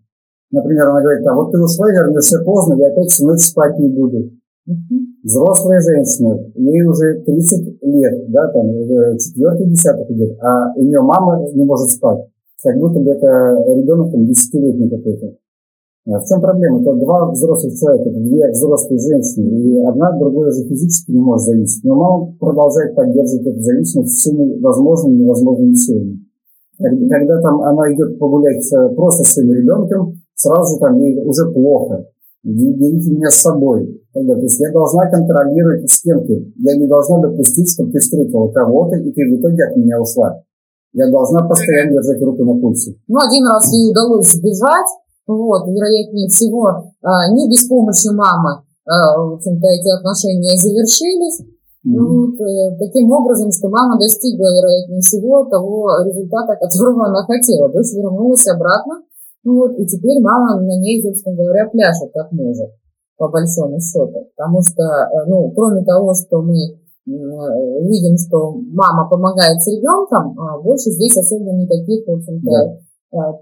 Например, 0.51 0.89
она 0.89 1.01
говорит, 1.01 1.25
а 1.25 1.33
вот 1.33 1.51
ты 1.51 1.57
ушла, 1.59 1.89
вернешься 1.89 2.39
поздно, 2.45 2.75
я 2.75 2.89
опять 2.89 3.09
всю 3.09 3.25
ночь 3.25 3.41
спать 3.41 3.79
не 3.79 3.89
буду. 3.89 4.29
Взрослая 4.65 5.81
женщина, 5.81 6.39
ей 6.55 6.83
уже 6.83 7.21
30 7.25 7.81
лет, 7.81 8.31
да, 8.31 8.47
там, 8.53 8.69
четвертый 9.17 9.67
десяток 9.67 10.09
идет, 10.11 10.37
а 10.41 10.73
у 10.75 10.83
нее 10.83 11.01
мама 11.01 11.45
не 11.53 11.65
может 11.65 11.91
спать. 11.91 12.27
Как 12.63 12.77
будто 12.79 12.99
бы 12.99 13.11
это 13.11 13.27
ребенок 13.75 14.11
там 14.11 14.25
десятилетний 14.25 14.89
какой-то. 14.89 15.35
А 16.05 16.19
в 16.19 16.25
чем 16.25 16.41
проблема? 16.41 16.81
Это 16.81 16.93
два 16.95 17.31
взрослых 17.31 17.73
человека, 17.77 18.09
две 18.11 18.51
взрослые 18.51 18.99
женщины, 18.99 19.47
и 19.49 19.79
одна 19.85 20.17
другой 20.17 20.49
уже 20.49 20.63
физически 20.63 21.11
не 21.11 21.21
может 21.21 21.45
зависеть. 21.45 21.83
Но 21.83 21.95
мама 21.95 22.33
продолжает 22.39 22.95
поддерживать 22.95 23.47
эту 23.47 23.61
зависимость 23.61 24.13
всеми 24.13 24.59
возможными 24.61 25.15
и 25.15 25.23
невозможными 25.23 25.73
силами. 25.75 26.19
Когда 26.77 27.41
там 27.41 27.61
она 27.63 27.93
идет 27.93 28.17
погулять 28.19 28.63
просто 28.95 29.23
с 29.23 29.33
своим 29.33 29.53
ребенком, 29.53 30.15
сразу 30.35 30.79
там 30.79 30.99
ей 30.99 31.21
уже 31.25 31.51
плохо. 31.51 32.05
Берите 32.43 33.11
меня 33.11 33.29
с 33.29 33.39
собой. 33.39 34.03
Тогда, 34.13 34.35
то 34.35 34.41
есть 34.41 34.59
я 34.59 34.71
должна 34.71 35.09
контролировать 35.09 35.89
с 35.89 36.01
кем 36.01 36.27
ты. 36.27 36.51
Я 36.59 36.75
не 36.75 36.87
должна 36.87 37.19
допустить, 37.19 37.71
чтобы 37.71 37.91
ты 37.91 37.99
встретила 37.99 38.49
кого-то, 38.51 38.97
и 38.97 39.11
ты 39.11 39.21
в 39.31 39.39
итоге 39.39 39.63
от 39.63 39.77
меня 39.77 39.99
ушла. 40.01 40.43
Я 40.91 41.09
должна 41.09 41.47
постоянно 41.47 41.93
держать 41.93 42.21
руку 42.21 42.43
на 42.43 42.59
пульсе. 42.59 42.95
Ну, 43.07 43.17
один 43.17 43.47
раз 43.47 43.71
ей 43.71 43.89
удалось 43.89 44.27
сбежать, 44.27 44.91
вот, 45.25 45.67
вероятнее 45.67 46.27
всего, 46.27 46.91
а, 47.01 47.31
не 47.31 47.49
без 47.49 47.65
помощи 47.67 48.13
мамы, 48.13 48.61
а, 48.85 49.17
в 49.17 49.33
общем-то, 49.35 49.67
эти 49.67 49.89
отношения 49.89 50.53
завершились. 50.59 51.47
Mm-hmm. 51.87 51.99
Вот, 51.99 52.35
э, 52.39 52.77
таким 52.77 53.11
образом, 53.11 53.51
что 53.51 53.69
мама 53.69 53.97
достигла, 53.99 54.51
вероятнее 54.55 55.01
всего, 55.01 55.45
того 55.45 55.89
результата, 56.05 56.55
которого 56.61 57.07
она 57.07 57.23
хотела. 57.23 57.69
Дочь 57.69 57.93
вернулась 57.93 58.47
обратно 58.47 59.01
ну 59.43 59.59
вот, 59.59 59.77
и 59.77 59.85
теперь 59.85 60.21
мама 60.21 60.61
на 60.61 60.79
ней, 60.79 61.03
собственно 61.03 61.35
говоря, 61.35 61.67
пляшет 61.69 62.11
как 62.13 62.31
может, 62.31 62.71
по 63.17 63.27
большому 63.27 63.79
счету. 63.79 64.31
Потому 64.35 64.61
что, 64.61 64.83
э, 64.83 65.27
ну, 65.27 65.51
кроме 65.51 65.83
того, 65.83 66.13
что 66.13 66.41
мы 66.41 66.55
э, 66.55 66.79
видим, 67.05 68.17
что 68.17 68.55
мама 68.71 69.09
помогает 69.09 69.61
с 69.61 69.67
ребенком, 69.67 70.39
а 70.39 70.61
больше 70.61 70.91
здесь 70.91 71.17
особо 71.17 71.51
никаких, 71.51 72.07
в 72.07 72.11
общем-то, 72.11 72.51
да. 72.51 73.19
Э, 73.19 73.33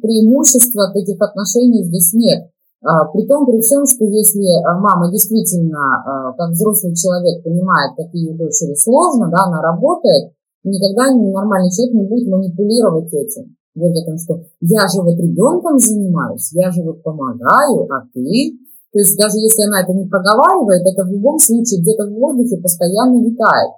преимуществ 0.00 0.76
от 0.78 0.94
этих 0.94 1.20
отношений 1.20 1.84
здесь 1.84 2.14
нет. 2.14 2.48
А, 2.84 3.06
при 3.06 3.26
том, 3.26 3.46
при 3.46 3.60
всем, 3.60 3.84
что 3.84 4.04
если 4.04 4.46
мама 4.78 5.10
действительно, 5.10 6.34
как 6.36 6.50
взрослый 6.50 6.94
человек, 6.94 7.42
понимает, 7.42 7.96
как 7.96 8.14
ее 8.14 8.32
дочери 8.36 8.74
сложно, 8.74 9.28
да, 9.28 9.44
она 9.48 9.60
работает, 9.60 10.32
никогда 10.62 11.10
нормальный 11.10 11.70
человек 11.70 11.94
не 11.94 12.06
будет 12.06 12.28
манипулировать 12.28 13.12
этим 13.12 13.56
говорит 13.76 14.02
о 14.02 14.06
том, 14.06 14.18
что 14.18 14.42
я 14.60 14.88
же 14.88 15.02
вот 15.02 15.18
ребенком 15.20 15.78
занимаюсь, 15.78 16.52
я 16.52 16.70
же 16.72 16.82
вот 16.82 17.02
помогаю, 17.02 17.86
а 17.92 18.02
ты... 18.12 18.58
То 18.92 19.00
есть 19.00 19.16
даже 19.18 19.36
если 19.36 19.64
она 19.68 19.82
это 19.82 19.92
не 19.92 20.08
проговаривает, 20.08 20.82
это 20.86 21.04
в 21.04 21.12
любом 21.12 21.38
случае 21.38 21.82
где-то 21.82 22.06
в 22.06 22.14
воздухе 22.14 22.56
постоянно 22.56 23.22
витает. 23.22 23.72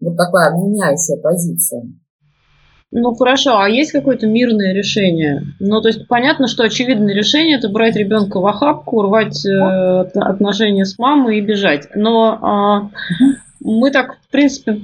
Вот 0.00 0.16
такая 0.16 0.52
обвиняющая 0.52 1.16
позиция. 1.16 1.82
Ну 2.90 3.14
хорошо, 3.14 3.58
а 3.58 3.68
есть 3.68 3.92
какое-то 3.92 4.26
мирное 4.26 4.72
решение? 4.72 5.42
Ну, 5.60 5.82
то 5.82 5.88
есть 5.88 6.08
понятно, 6.08 6.46
что 6.46 6.64
очевидное 6.64 7.14
решение 7.14 7.58
это 7.58 7.68
брать 7.68 7.96
ребенка 7.96 8.40
в 8.40 8.46
охапку, 8.46 9.02
рвать 9.02 9.44
э, 9.44 9.50
отношения 10.14 10.86
с 10.86 10.98
мамой 10.98 11.38
и 11.38 11.42
бежать. 11.42 11.88
Но 11.94 12.90
э, 12.90 13.36
мы 13.68 13.90
так, 13.90 14.16
в 14.28 14.30
принципе, 14.30 14.80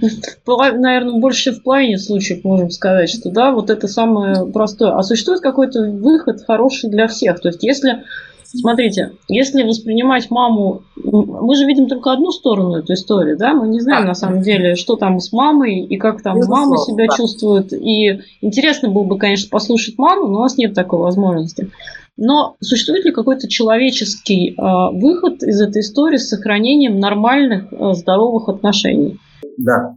наверное, 0.46 1.20
больше 1.20 1.52
в 1.52 1.62
половине 1.62 1.98
случаев 1.98 2.44
можем 2.44 2.70
сказать, 2.70 3.08
что 3.08 3.30
да, 3.30 3.50
вот 3.50 3.70
это 3.70 3.88
самое 3.88 4.46
простое. 4.46 4.92
А 4.92 5.02
существует 5.02 5.40
какой-то 5.40 5.90
выход 5.90 6.42
хороший 6.46 6.90
для 6.90 7.08
всех. 7.08 7.40
То 7.40 7.48
есть, 7.48 7.62
если, 7.62 8.04
смотрите, 8.44 9.12
если 9.28 9.62
воспринимать 9.62 10.30
маму, 10.30 10.82
мы 10.96 11.54
же 11.54 11.64
видим 11.64 11.88
только 11.88 12.12
одну 12.12 12.30
сторону 12.30 12.76
этой 12.76 12.94
истории, 12.94 13.34
да, 13.34 13.54
мы 13.54 13.68
не 13.68 13.80
знаем 13.80 14.06
на 14.06 14.14
самом 14.14 14.42
деле, 14.42 14.74
что 14.74 14.96
там 14.96 15.18
с 15.18 15.32
мамой 15.32 15.80
и 15.80 15.96
как 15.96 16.22
там 16.22 16.38
мама 16.46 16.76
себя 16.78 17.06
чувствует. 17.08 17.72
И 17.72 18.20
интересно 18.42 18.90
было 18.90 19.04
бы, 19.04 19.18
конечно, 19.18 19.48
послушать 19.50 19.96
маму, 19.98 20.28
но 20.28 20.40
у 20.40 20.42
нас 20.42 20.58
нет 20.58 20.74
такой 20.74 20.98
возможности. 20.98 21.70
Но 22.16 22.56
существует 22.60 23.04
ли 23.04 23.12
какой-то 23.12 23.48
человеческий 23.48 24.50
э, 24.52 24.98
выход 25.00 25.42
из 25.42 25.60
этой 25.60 25.80
истории 25.80 26.16
с 26.16 26.28
сохранением 26.28 27.00
нормальных, 27.00 27.72
э, 27.72 27.92
здоровых 27.94 28.48
отношений? 28.48 29.18
Да, 29.58 29.96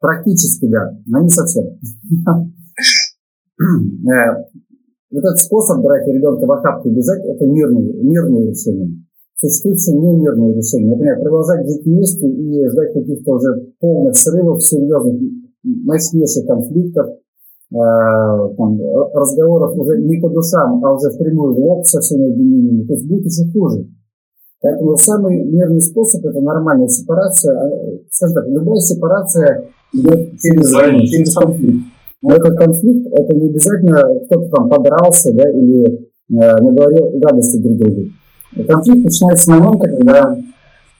практически 0.00 0.66
да, 0.66 0.90
но 1.06 1.20
не 1.20 1.28
совсем. 1.28 1.64
Э, 3.58 4.44
этот 5.10 5.38
способ 5.38 5.82
брать 5.82 6.06
ребенка 6.06 6.44
в 6.44 6.52
охапку 6.52 6.90
и 6.90 6.92
бежать– 6.92 7.24
это 7.24 7.46
мирное, 7.46 7.90
мирное 8.02 8.50
решение. 8.50 9.02
Существуют 9.34 9.78
все 9.78 9.92
немирные 9.92 10.54
решения. 10.54 10.90
Например, 10.90 11.18
продолжать 11.22 11.66
жить 11.66 11.86
вместе 11.86 12.28
и 12.28 12.68
ждать 12.68 12.92
каких-то 12.92 13.32
уже 13.32 13.72
полных 13.80 14.14
срывов, 14.14 14.62
серьезных, 14.62 15.22
мощнейших 15.62 16.46
конфликтов– 16.46 17.06
там, 17.70 18.78
разговоров 19.12 19.76
уже 19.76 20.00
не 20.02 20.20
по 20.20 20.30
душам, 20.30 20.84
а 20.84 20.94
уже 20.94 21.10
впрямую 21.10 21.54
в 21.54 21.58
лоб 21.58 21.86
со 21.86 22.00
всеми 22.00 22.30
обвинениями, 22.30 22.86
то 22.86 22.94
есть 22.94 23.08
будет 23.08 23.24
еще 23.24 23.50
хуже. 23.52 23.86
Поэтому 24.62 24.96
самый 24.96 25.44
мирный 25.44 25.80
способ– 25.80 26.24
это 26.24 26.40
нормальная 26.40 26.88
сепарация. 26.88 27.56
А, 27.56 27.70
скажем 28.10 28.34
так, 28.34 28.48
любая 28.48 28.78
сепарация 28.78 29.64
идет 29.92 30.38
через 30.40 30.72
войну, 30.72 31.00
через 31.00 31.34
конфликт. 31.34 31.84
Но 32.22 32.34
этот 32.34 32.56
конфликт– 32.56 33.06
это 33.12 33.34
не 33.34 33.48
обязательно 33.48 34.02
кто-то 34.24 34.48
там 34.48 34.68
подрался 34.68 35.32
да, 35.34 35.50
или 35.50 35.84
э, 35.86 35.98
наговорил 36.30 37.18
гадости 37.20 37.58
друг 37.58 37.76
другу. 37.76 38.02
Конфликт 38.66 39.04
начинается 39.04 39.44
с 39.44 39.48
момента, 39.48 39.88
когда 39.88 40.36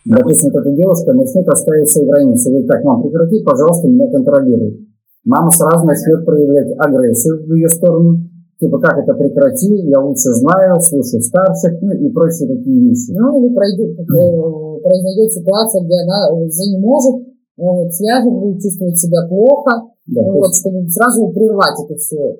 Допустим, 0.07 0.51
эта 0.51 0.71
девушка 0.71 1.13
начнет 1.15 1.49
оставить 1.49 1.91
свои 1.91 2.07
границы. 2.07 2.51
Говорит, 2.51 2.69
так, 2.69 2.85
мам, 2.85 3.03
прекрати, 3.03 3.43
пожалуйста, 3.43 3.89
меня 3.89 4.09
контролируй. 4.09 4.87
Мама 5.27 5.51
сразу 5.51 5.85
начнет 5.85 6.25
проявлять 6.25 6.71
агрессию 6.79 7.43
в 7.45 7.55
ее 7.55 7.69
сторону. 7.69 8.23
Типа, 8.59 8.79
как 8.79 8.97
это 8.97 9.13
прекрати, 9.13 9.75
я 9.91 10.01
лучше 10.01 10.33
знаю, 10.33 10.81
слушаю 10.81 11.21
старших, 11.21 11.83
ну 11.83 11.93
и 11.93 12.09
прочие 12.09 12.49
такие 12.49 12.89
вещи. 12.89 13.13
Ну, 13.13 13.45
или 13.45 13.53
пройдет, 13.53 13.99
э, 14.01 14.81
произойдет 14.81 15.33
ситуация, 15.33 15.85
где 15.85 15.95
она 16.01 16.33
уже 16.33 16.71
не 16.73 16.79
может, 16.79 17.27
вот, 17.59 17.93
свяжет, 17.93 18.33
будет 18.33 18.63
чувствовать 18.63 18.99
себя 18.99 19.27
плохо, 19.29 19.91
Да, 20.07 20.25
то 20.25 20.33
вот, 20.33 20.55
чтобы 20.55 20.89
сразу 20.89 21.29
прервать 21.29 21.85
это 21.85 21.99
все. 21.99 22.37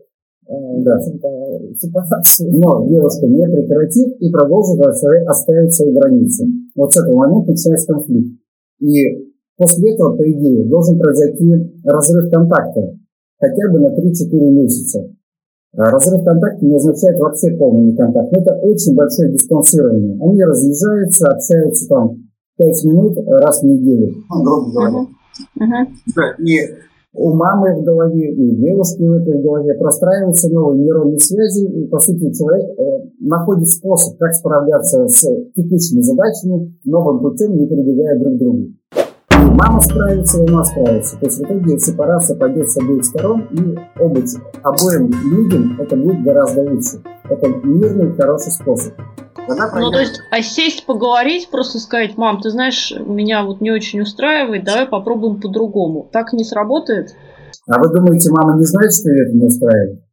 Да. 0.49 1.01
ситуацию. 1.01 2.53
Но 2.53 2.87
девушка 2.87 3.27
не 3.27 3.45
прекратит 3.47 4.17
и 4.21 4.31
продолжит 4.31 4.81
оставить 4.81 5.75
свои 5.75 5.93
границы. 5.93 6.47
Вот 6.77 6.93
с 6.93 7.03
этого 7.03 7.17
момента 7.17 7.51
начинается 7.51 7.93
конфликт. 7.93 8.39
И 8.79 9.35
после 9.57 9.95
этого, 9.95 10.17
по 10.17 10.31
идее, 10.31 10.65
должен 10.65 10.99
произойти 10.99 11.81
разрыв 11.85 12.31
контакта 12.31 12.97
хотя 13.39 13.71
бы 13.71 13.81
на 13.81 13.89
3-4 13.89 14.51
месяца. 14.51 15.11
А 15.77 15.91
Разрыв 15.91 16.25
контакта 16.25 16.65
не 16.65 16.77
означает 16.77 17.19
вообще 17.19 17.51
полный 17.51 17.95
контакт. 17.95 18.33
Это 18.33 18.55
очень 18.63 18.95
большое 18.95 19.33
дистанцирование. 19.33 20.19
Они 20.23 20.43
разъезжаются, 20.43 21.29
общаются 21.29 21.87
там 21.89 22.17
5 22.57 22.85
минут 22.85 23.19
раз 23.27 23.61
в 23.61 23.67
неделю, 23.67 24.15
ну, 24.31 24.43
грубо 24.43 24.71
говоря. 24.73 25.07
Мгм. 25.55 25.89
Да, 26.17 26.35
и 26.39 26.61
у 27.13 27.35
мамы 27.35 27.75
в 27.77 27.85
голове, 27.85 28.33
и 28.33 28.43
у 28.43 28.55
девушки 28.57 29.03
в 29.03 29.13
этой 29.13 29.43
голове 29.43 29.75
простраиваются 29.75 30.49
новые 30.51 30.83
нейронные 30.83 31.19
связи, 31.19 31.67
и, 31.67 31.87
по 31.89 31.99
сути, 31.99 32.33
человек 32.33 32.79
э, 32.79 33.09
находит 33.21 33.69
способ, 33.69 34.19
как 34.19 34.33
справляться 34.35 35.07
с 35.09 35.23
текущими 35.55 36.01
задачами 36.01 36.75
новым 36.85 37.21
путем, 37.21 37.57
не 37.57 37.67
перебегая 37.67 38.19
друг 38.19 38.35
к 38.35 38.39
другу. 38.39 38.65
Мама 39.57 39.81
справится, 39.81 40.43
и 40.43 40.47
она 40.47 40.63
справится. 40.65 41.17
То 41.17 41.25
есть 41.25 41.39
в 41.39 41.43
итоге 41.45 41.79
сепарация 41.79 42.37
пойдет 42.37 42.69
с 42.69 42.77
обеих 42.77 43.03
сторон, 43.05 43.49
и 43.53 43.79
оба, 43.99 44.21
обоим 44.63 45.11
людям 45.33 45.81
это 45.81 45.97
будет 45.97 46.23
гораздо 46.23 46.61
лучше. 46.61 47.01
Это 47.31 47.49
мирный, 47.67 48.15
хороший 48.15 48.53
способ. 48.53 48.93
Она 49.49 49.71
Ну, 49.79 49.91
то 49.91 50.01
есть, 50.01 50.21
а 50.31 50.43
сесть, 50.43 50.85
поговорить, 50.85 51.49
просто 51.51 51.79
сказать, 51.79 52.19
мам, 52.19 52.41
ты 52.43 52.51
знаешь, 52.51 52.93
меня 53.07 53.45
вот 53.45 53.63
не 53.63 53.71
очень 53.71 54.03
устраивает, 54.03 54.65
давай 54.65 54.87
попробуем 54.87 55.41
по-другому. 55.41 56.07
Так 56.13 56.35
не 56.35 56.45
сработает? 56.45 57.15
А 57.67 57.79
вы 57.79 57.89
думаете, 57.89 58.31
мама 58.33 58.59
не 58.59 58.65
знает, 58.65 58.93
что 58.93 59.09
ее 59.09 59.25
это 59.25 59.37
не 59.37 59.47
устраивает? 59.47 60.06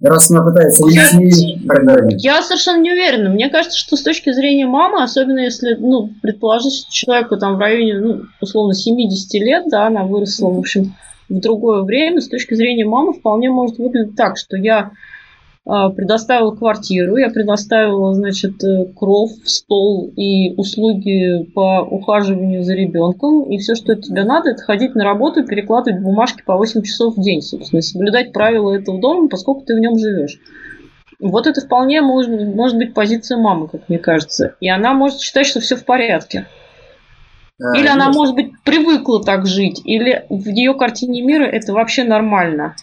Раз 0.00 0.30
она 0.30 0.42
пытается 0.42 0.84
уяснить 0.84 1.60
и 1.60 1.66
так 1.66 1.84
далее. 1.84 2.16
Я 2.20 2.40
совершенно 2.42 2.80
не 2.80 2.92
уверена. 2.92 3.30
Мне 3.30 3.48
кажется, 3.48 3.76
что 3.76 3.96
с 3.96 4.02
точки 4.02 4.32
зрения 4.32 4.66
мамы, 4.66 5.02
особенно 5.02 5.40
если, 5.40 5.74
ну, 5.74 6.10
предположить, 6.22 6.74
что 6.74 6.92
человеку 6.92 7.36
там 7.36 7.56
в 7.56 7.58
районе, 7.58 7.98
ну, 7.98 8.22
условно, 8.40 8.74
70 8.74 9.34
лет, 9.34 9.64
да, 9.66 9.88
она 9.88 10.04
выросла, 10.04 10.50
в 10.50 10.58
общем, 10.58 10.94
в 11.28 11.40
другое 11.40 11.82
время, 11.82 12.20
с 12.20 12.28
точки 12.28 12.54
зрения 12.54 12.84
мамы 12.84 13.12
вполне 13.12 13.50
может 13.50 13.78
выглядеть 13.78 14.14
так, 14.14 14.38
что 14.38 14.56
я 14.56 14.92
предоставила 15.64 16.54
квартиру, 16.54 17.16
я 17.16 17.28
предоставила, 17.28 18.14
значит, 18.14 18.62
э, 18.64 18.86
кров, 18.96 19.30
стол 19.44 20.10
и 20.16 20.54
услуги 20.56 21.44
по 21.54 21.82
ухаживанию 21.82 22.62
за 22.62 22.74
ребенком, 22.74 23.42
и 23.44 23.58
все, 23.58 23.74
что 23.74 23.92
от 23.92 24.02
тебя 24.02 24.24
надо, 24.24 24.50
это 24.50 24.62
ходить 24.62 24.94
на 24.94 25.04
работу 25.04 25.40
и 25.40 25.46
перекладывать 25.46 26.00
бумажки 26.00 26.42
по 26.44 26.56
8 26.56 26.82
часов 26.82 27.16
в 27.16 27.20
день, 27.20 27.42
собственно, 27.42 27.80
и 27.80 27.82
соблюдать 27.82 28.32
правила 28.32 28.72
этого 28.72 28.98
дома, 28.98 29.28
поскольку 29.28 29.62
ты 29.66 29.74
в 29.74 29.80
нем 29.80 29.98
живешь. 29.98 30.40
Вот 31.20 31.46
это 31.46 31.60
вполне 31.60 32.00
может, 32.00 32.30
может 32.54 32.76
быть 32.78 32.94
позиция 32.94 33.38
мамы, 33.38 33.68
как 33.68 33.88
мне 33.88 33.98
кажется. 33.98 34.54
И 34.60 34.68
она 34.68 34.94
может 34.94 35.20
считать, 35.20 35.46
что 35.46 35.60
все 35.60 35.76
в 35.76 35.84
порядке. 35.84 36.46
А, 37.60 37.76
Или 37.76 37.88
она, 37.88 38.10
может 38.10 38.36
быть, 38.36 38.52
привыкла 38.64 39.22
так 39.22 39.46
жить, 39.46 39.80
или 39.84 40.24
в 40.30 40.46
ее 40.48 40.74
картине 40.74 41.22
мира 41.22 41.44
это 41.44 41.72
вообще 41.72 42.04
нормально. 42.04 42.76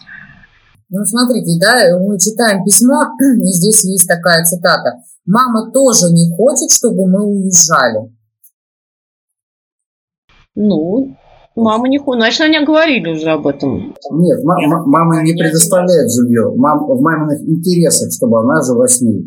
Ну, 0.88 1.04
смотрите, 1.04 1.58
да, 1.60 1.98
мы 1.98 2.18
читаем 2.18 2.64
письмо, 2.64 3.02
и 3.42 3.46
здесь 3.46 3.84
есть 3.84 4.06
такая 4.08 4.44
цитата. 4.44 5.02
Мама 5.24 5.70
тоже 5.72 6.12
не 6.12 6.30
хочет, 6.36 6.70
чтобы 6.70 7.08
мы 7.08 7.24
уезжали. 7.26 8.12
Ну, 10.54 11.16
мама 11.56 11.88
не 11.88 11.98
хочет. 11.98 12.20
Значит, 12.20 12.40
они 12.42 12.64
говорили 12.64 13.10
уже 13.10 13.30
об 13.30 13.46
этом. 13.46 13.94
Нет, 14.12 14.44
ма- 14.44 14.56
ма- 14.68 14.86
мама 14.86 15.22
не 15.22 15.32
предоставляет 15.34 16.10
жилье. 16.12 16.52
Мам, 16.56 16.86
в 16.86 17.00
маминых 17.00 17.40
интересах, 17.42 18.12
чтобы 18.12 18.40
она 18.40 18.62
жила 18.62 18.86
с 18.86 19.00
ней. 19.00 19.24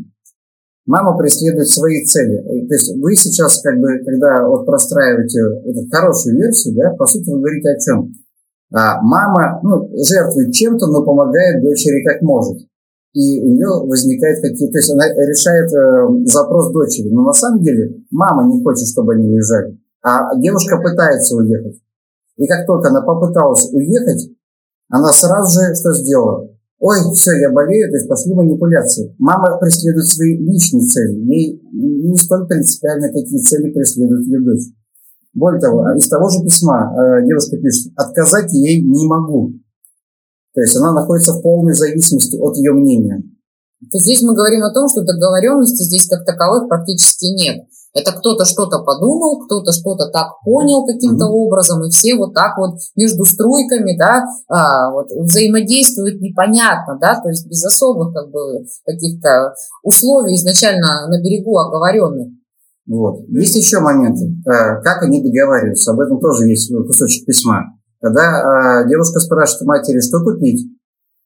Мама 0.86 1.16
преследует 1.18 1.68
свои 1.68 2.04
цели. 2.06 2.38
Э, 2.40 2.68
То 2.68 2.74
есть 2.74 2.96
вы 3.00 3.16
сейчас, 3.16 3.62
как 3.62 3.78
бы, 3.80 4.00
когда 4.04 4.48
вот 4.48 4.66
простраиваете 4.66 5.40
эту 5.70 5.88
хорошую 5.92 6.38
версию, 6.38 6.76
да, 6.78 6.96
по 6.98 7.06
сути, 7.06 7.30
вы 7.30 7.40
говорите 7.42 7.70
о 7.70 7.80
чем? 7.80 8.14
А, 8.72 9.02
мама 9.02 9.60
ну, 9.64 9.90
жертвует 10.04 10.54
чем-то, 10.54 10.88
но 10.88 11.04
помогает 11.04 11.64
дочери 11.64 12.04
как 12.04 12.22
может. 12.22 12.60
И 13.14 13.42
у 13.42 13.54
нее 13.54 13.88
возникает 13.88 14.42
какие-то... 14.42 14.74
То 14.74 14.78
есть 14.78 14.92
она 14.92 15.08
решает 15.08 15.74
э, 15.74 16.26
запрос 16.26 16.72
дочери. 16.72 17.10
Но 17.10 17.24
на 17.24 17.34
самом 17.34 17.62
деле 17.64 18.04
мама 18.12 18.48
не 18.54 18.64
хочет, 18.64 18.88
чтобы 18.88 19.14
они 19.14 19.28
уезжали. 19.28 19.80
А 20.04 20.36
девушка 20.38 20.78
пытается 20.78 21.36
уехать. 21.36 21.82
И 22.38 22.46
как 22.46 22.68
только 22.68 22.90
она 22.90 23.02
попыталась 23.02 23.68
уехать, 23.74 24.30
она 24.90 25.12
сразу 25.12 25.60
же 25.60 25.76
что 25.76 25.92
сделала? 25.94 26.50
Ой, 26.80 26.98
все, 27.14 27.32
я 27.34 27.52
болею, 27.52 27.90
то 27.90 27.98
есть 27.98 28.08
пошли 28.08 28.34
манипуляции. 28.34 29.14
Мама 29.20 29.58
преследует 29.60 30.08
свои 30.08 30.38
личные 30.38 30.88
цели. 30.88 31.20
Ей 31.26 31.62
не 31.74 32.16
столь 32.18 32.48
принципиально, 32.48 33.10
какие 33.10 33.40
цели 33.40 33.72
преследует 33.72 34.26
ее 34.26 34.40
дочь. 34.40 34.72
Более 35.34 35.62
того, 35.62 35.94
из 35.96 36.08
того 36.10 36.30
же 36.30 36.44
письма 36.44 36.92
э, 36.92 37.26
девушка 37.26 37.58
пишет, 37.58 37.94
отказать 37.96 38.52
ей 38.52 38.82
не 38.82 39.08
могу. 39.08 39.54
То 40.54 40.62
есть 40.62 40.76
она 40.76 40.94
находится 40.94 41.34
в 41.34 41.42
полной 41.42 41.74
зависимости 41.74 42.38
от 42.38 42.58
ее 42.58 42.74
мнения. 42.74 43.22
То 43.80 43.96
есть 43.98 44.06
здесь 44.06 44.22
мы 44.24 44.36
говорим 44.36 44.64
о 44.64 44.74
том, 44.74 44.90
что 44.90 45.04
договоренности 45.04 45.84
здесь 45.84 46.08
как 46.08 46.26
таковых 46.26 46.68
практически 46.68 47.26
нет. 47.26 47.66
Это 47.94 48.12
кто-то 48.12 48.46
что-то 48.46 48.80
подумал, 48.84 49.46
кто-то 49.46 49.72
что-то 49.72 50.10
так 50.12 50.42
понял 50.44 50.86
каким-то 50.86 51.26
Мгм. 51.26 51.34
образом, 51.34 51.84
и 51.86 51.90
все 51.90 52.16
вот 52.16 52.34
так 52.34 52.58
вот 52.58 52.76
между 52.96 53.24
струйками, 53.26 53.98
да, 53.98 54.26
а, 54.48 54.92
вот, 54.92 55.08
взаимодействуют 55.10 56.22
непонятно, 56.22 57.00
да, 57.02 57.20
то 57.20 57.30
есть 57.30 57.48
без 57.48 57.64
особых 57.66 58.14
как 58.14 58.30
бы 58.30 58.64
каких-то 58.86 59.54
условий 59.84 60.36
изначально 60.36 61.08
на 61.08 61.20
берегу 61.22 61.58
оговоренных. 61.58 62.28
Вот. 62.90 63.22
Есть 63.30 63.56
еще 63.56 63.80
моменты, 63.80 64.26
э, 64.26 64.82
как 64.82 65.04
они 65.04 65.22
договариваются. 65.22 65.92
Об 65.92 66.00
этом 66.00 66.20
тоже 66.20 66.50
есть 66.50 66.74
кусочек 66.74 67.24
письма. 67.26 67.78
Когда 68.02 68.26
э, 68.26 68.90
девушка 68.90 69.20
спрашивает 69.20 69.68
матери, 69.68 70.02
что 70.02 70.24
купить, 70.24 70.66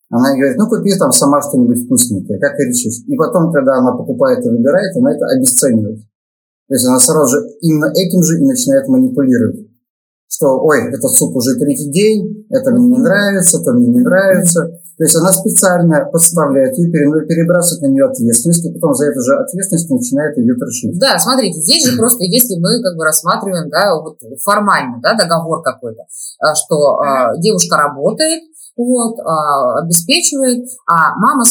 она 0.10 0.36
говорит, 0.36 0.58
ну 0.58 0.68
купи 0.68 0.92
там 1.00 1.14
сама 1.14 1.42
что-нибудь 1.42 1.86
вкусненькое, 1.86 2.38
как 2.38 2.58
ты 2.58 2.66
решишь. 2.66 3.08
И 3.08 3.16
потом, 3.16 3.54
когда 3.54 3.78
она 3.78 3.94
покупает 3.94 4.46
и 4.46 4.50
выбирает, 4.50 4.96
она 4.98 5.16
это 5.16 5.26
обесценивает. 5.26 6.00
То 6.68 6.76
есть 6.76 6.86
она 6.86 7.00
сразу 7.00 7.32
же 7.32 7.48
именно 7.62 7.90
этим 7.96 8.22
же 8.24 8.40
и 8.40 8.46
начинает 8.46 8.88
манипулировать. 8.90 9.66
Что, 10.28 10.60
ой, 10.60 10.90
этот 10.90 11.12
суп 11.12 11.36
уже 11.36 11.56
третий 11.56 11.90
день, 11.92 12.46
это 12.50 12.72
мне 12.72 12.90
не 12.90 13.00
нравится, 13.00 13.64
то 13.64 13.72
мне 13.72 13.88
не 13.88 14.02
нравится. 14.02 14.82
То 15.04 15.06
есть 15.06 15.18
она 15.18 15.34
специально 15.34 16.06
подставляет 16.14 16.78
ее, 16.78 16.90
пере- 16.90 17.28
перебрасывает 17.28 17.82
на 17.82 17.88
нее 17.92 18.06
ответственность, 18.06 18.64
и 18.64 18.72
потом 18.72 18.96
за 18.96 19.12
эту 19.12 19.20
же 19.20 19.36
ответственность 19.36 19.90
начинает 19.90 20.38
ее 20.38 20.56
трошить. 20.56 20.98
Да, 20.98 21.20
смотрите, 21.20 21.60
здесь 21.60 21.84
же 21.84 21.98
просто, 22.00 22.24
если 22.24 22.56
мы 22.56 22.82
как 22.82 22.96
бы 22.96 23.04
рассматриваем, 23.04 23.70
да, 23.70 24.00
вот 24.00 24.16
формально, 24.42 25.02
да, 25.04 25.14
договор 25.14 25.62
какой-то, 25.62 26.04
а, 26.40 26.56
что 26.56 27.02
а, 27.02 27.36
девушка 27.36 27.76
работает, 27.76 28.44
вот, 28.78 29.20
а, 29.20 29.84
обеспечивает, 29.84 30.70
а 30.88 31.20
мама 31.20 31.44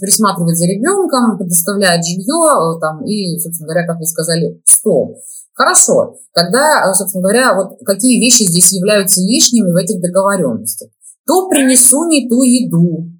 присматривает 0.00 0.56
за 0.56 0.66
ребенком, 0.66 1.36
предоставляет 1.36 2.06
жилье, 2.06 2.78
там, 2.80 3.04
и, 3.04 3.40
собственно 3.40 3.66
говоря, 3.66 3.88
как 3.88 3.98
вы 3.98 4.06
сказали, 4.06 4.62
стол. 4.64 5.18
Хорошо, 5.52 6.14
тогда, 6.32 6.94
собственно 6.94 7.22
говоря, 7.22 7.54
вот 7.56 7.76
какие 7.84 8.20
вещи 8.20 8.44
здесь 8.44 8.70
являются 8.70 9.20
лишними 9.20 9.72
в 9.72 9.76
этих 9.76 10.00
договоренностях? 10.00 10.90
То 11.26 11.48
принесу 11.48 12.08
не 12.08 12.28
ту 12.28 12.42
еду, 12.42 13.10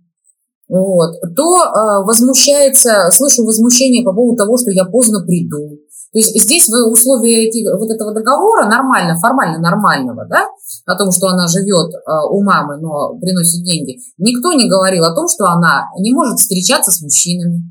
вот, 0.71 1.19
то 1.35 1.63
а, 1.63 2.05
возмущается, 2.05 3.11
слышу 3.11 3.45
возмущение 3.45 4.05
по 4.05 4.15
поводу 4.15 4.37
того, 4.37 4.57
что 4.57 4.71
я 4.71 4.85
поздно 4.85 5.19
приду. 5.27 5.81
То 6.13 6.19
есть 6.19 6.31
здесь 6.41 6.69
в 6.69 6.91
условии 6.91 7.49
эти- 7.49 7.67
вот 7.77 7.91
этого 7.91 8.15
договора 8.15 8.67
нормально, 8.67 9.19
формально 9.19 9.59
нормального, 9.59 10.27
да, 10.31 10.47
о 10.87 10.97
том, 10.97 11.11
что 11.11 11.27
она 11.27 11.49
живет 11.49 11.91
а, 12.07 12.27
у 12.27 12.43
мамы, 12.45 12.79
но 12.81 13.19
приносит 13.19 13.65
деньги, 13.65 13.99
никто 14.19 14.53
не 14.53 14.69
говорил 14.71 15.03
о 15.05 15.15
том, 15.15 15.27
что 15.29 15.47
она 15.47 15.89
не 15.99 16.13
может 16.13 16.39
встречаться 16.39 16.93
с 16.93 17.03
мужчинами, 17.03 17.65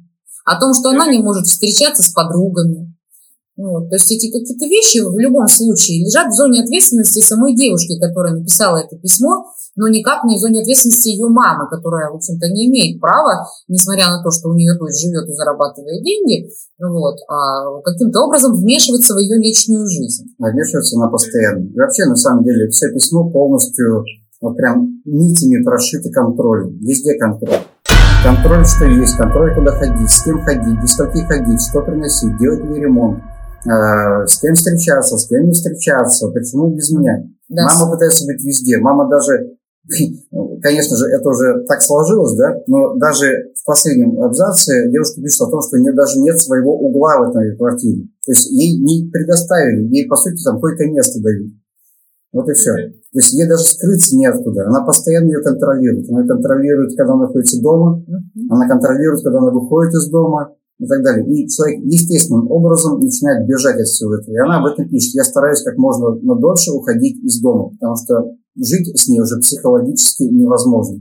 о 0.44 0.60
том, 0.60 0.74
что 0.74 0.89
она 0.89 1.08
не 1.08 1.20
может 1.20 1.46
встречаться 1.46 2.04
с 2.04 2.12
подругами. 2.12 2.94
Вот. 3.60 3.89
То 3.89 4.00
есть 4.00 4.08
эти 4.08 4.32
какие-то 4.32 4.65
вещи 4.72 5.04
в 5.04 5.19
любом 5.19 5.45
случае 5.52 6.08
лежат 6.08 6.32
в 6.32 6.36
зоне 6.36 6.63
ответственности 6.63 7.19
самой 7.19 7.54
девушки, 7.56 8.00
которая 8.00 8.39
написала 8.39 8.78
это 8.78 8.95
письмо, 8.95 9.52
но 9.76 9.89
никак 9.89 10.24
не 10.24 10.38
в 10.38 10.39
зоне 10.39 10.62
ответственности 10.62 11.10
ее 11.10 11.28
мамы, 11.28 11.67
которая, 11.67 12.10
в 12.10 12.15
общем-то, 12.15 12.48
не 12.48 12.72
имеет 12.72 13.02
права, 13.02 13.52
несмотря 13.67 14.08
на 14.08 14.24
то, 14.24 14.32
что 14.32 14.48
у 14.48 14.56
нее 14.56 14.80
дочь 14.80 14.95
живет 14.95 15.28
и 15.28 15.34
зарабатывает 15.34 16.02
деньги, 16.04 16.48
вот, 16.80 17.19
а 17.28 17.82
каким-то 17.84 18.24
образом 18.24 18.56
вмешиваться 18.56 19.13
в 19.13 19.19
ее 19.19 19.36
личную 19.36 19.86
жизнь. 19.88 20.24
Вмешиваться 20.39 20.98
на 20.98 21.10
постоянно. 21.10 21.67
И 21.67 21.78
вообще, 21.78 22.06
на 22.06 22.15
самом 22.15 22.45
деле, 22.45 22.69
все 22.69 22.88
письмо 22.93 23.30
полностью 23.30 24.06
вот 24.39 24.56
прям 24.56 25.02
нитями 25.04 25.62
прошито 25.63 26.10
контролем. 26.12 26.80
Везде 26.80 27.19
контроль. 27.19 27.60
Контроль, 28.24 28.65
что 28.65 28.86
есть, 28.86 29.17
контроль, 29.17 29.54
куда 29.54 29.72
ходить, 29.72 30.10
с 30.10 30.24
кем 30.24 30.41
ходить, 30.43 30.82
без 30.82 30.95
каких 30.95 31.28
ходить, 31.28 31.62
что 31.62 31.82
приносить, 31.82 32.38
делать 32.38 32.63
ли 32.63 32.82
ремонт, 32.82 33.19
с 33.63 34.39
кем 34.39 34.54
встречаться, 34.54 35.17
с 35.17 35.28
кем 35.28 35.45
не 35.45 35.52
встречаться, 35.52 36.30
почему 36.30 36.69
без 36.69 36.91
меня. 36.91 37.24
Да. 37.50 37.63
Мама 37.65 37.93
пытается 37.93 38.26
быть 38.26 38.43
везде. 38.43 38.78
Мама 38.78 39.10
даже, 39.10 39.58
конечно 40.62 40.95
же, 40.95 41.06
это 41.08 41.30
уже 41.30 41.65
так 41.67 41.82
сложилось, 41.82 42.36
да, 42.36 42.56
но 42.67 42.95
даже 42.95 43.52
в 43.56 43.65
последнем 43.65 44.22
абзаце 44.22 44.89
девушка 44.91 45.22
пишет 45.22 45.41
о 45.41 45.52
том, 45.52 45.62
что 45.62 45.78
у 45.78 45.80
нее 45.80 45.93
даже 45.93 46.19
нет 46.19 46.39
своего 46.39 46.78
угла 46.78 47.17
в 47.19 47.30
этой 47.30 47.58
квартире. 47.58 48.04
То 48.26 48.32
есть 48.32 48.50
ей 48.52 48.80
не 48.80 49.10
предоставили, 49.10 49.88
ей, 49.93 50.08
по 50.08 50.15
сути, 50.15 50.43
там 50.43 50.56
какое-то 50.56 50.86
место 50.86 51.19
дают. 51.22 51.52
Вот 52.32 52.48
и 52.48 52.54
все. 52.54 52.74
То 52.76 53.17
есть 53.17 53.34
ей 53.34 53.48
даже 53.48 53.63
скрыться 53.63 54.15
неоткуда. 54.15 54.67
Она 54.67 54.86
постоянно 54.86 55.30
ее 55.30 55.41
контролирует. 55.41 56.08
Она 56.12 56.28
контролирует, 56.28 56.95
когда 56.95 57.13
она 57.13 57.24
находится 57.24 57.60
дома, 57.60 58.06
она 58.50 58.67
контролирует, 58.67 59.24
когда 59.24 59.39
она 59.39 59.52
выходит 59.52 59.93
из 59.93 60.10
дома, 60.10 60.54
и 60.80 60.88
так 60.88 61.04
далее. 61.04 61.26
И 61.28 61.48
человек 61.48 61.84
естественным 61.84 62.50
образом 62.50 63.00
начинает 63.00 63.46
бежать 63.48 63.80
от 63.80 63.88
всего 63.88 64.15
этого. 64.15 64.34
И 64.34 64.38
она 64.38 64.60
об 64.60 64.65
этом 64.65 64.88
пишет. 64.88 65.13
Я 65.13 65.24
стараюсь 65.24 65.62
как 65.62 65.78
можно 65.78 66.15
дольше 66.36 66.72
уходить 66.72 67.24
из 67.24 67.42
дома, 67.42 67.70
потому 67.70 67.96
что 67.98 68.32
жить 68.56 68.98
с 68.98 69.08
ней 69.10 69.22
уже 69.22 69.39
психологически 69.39 70.24
невозможно. 70.24 71.00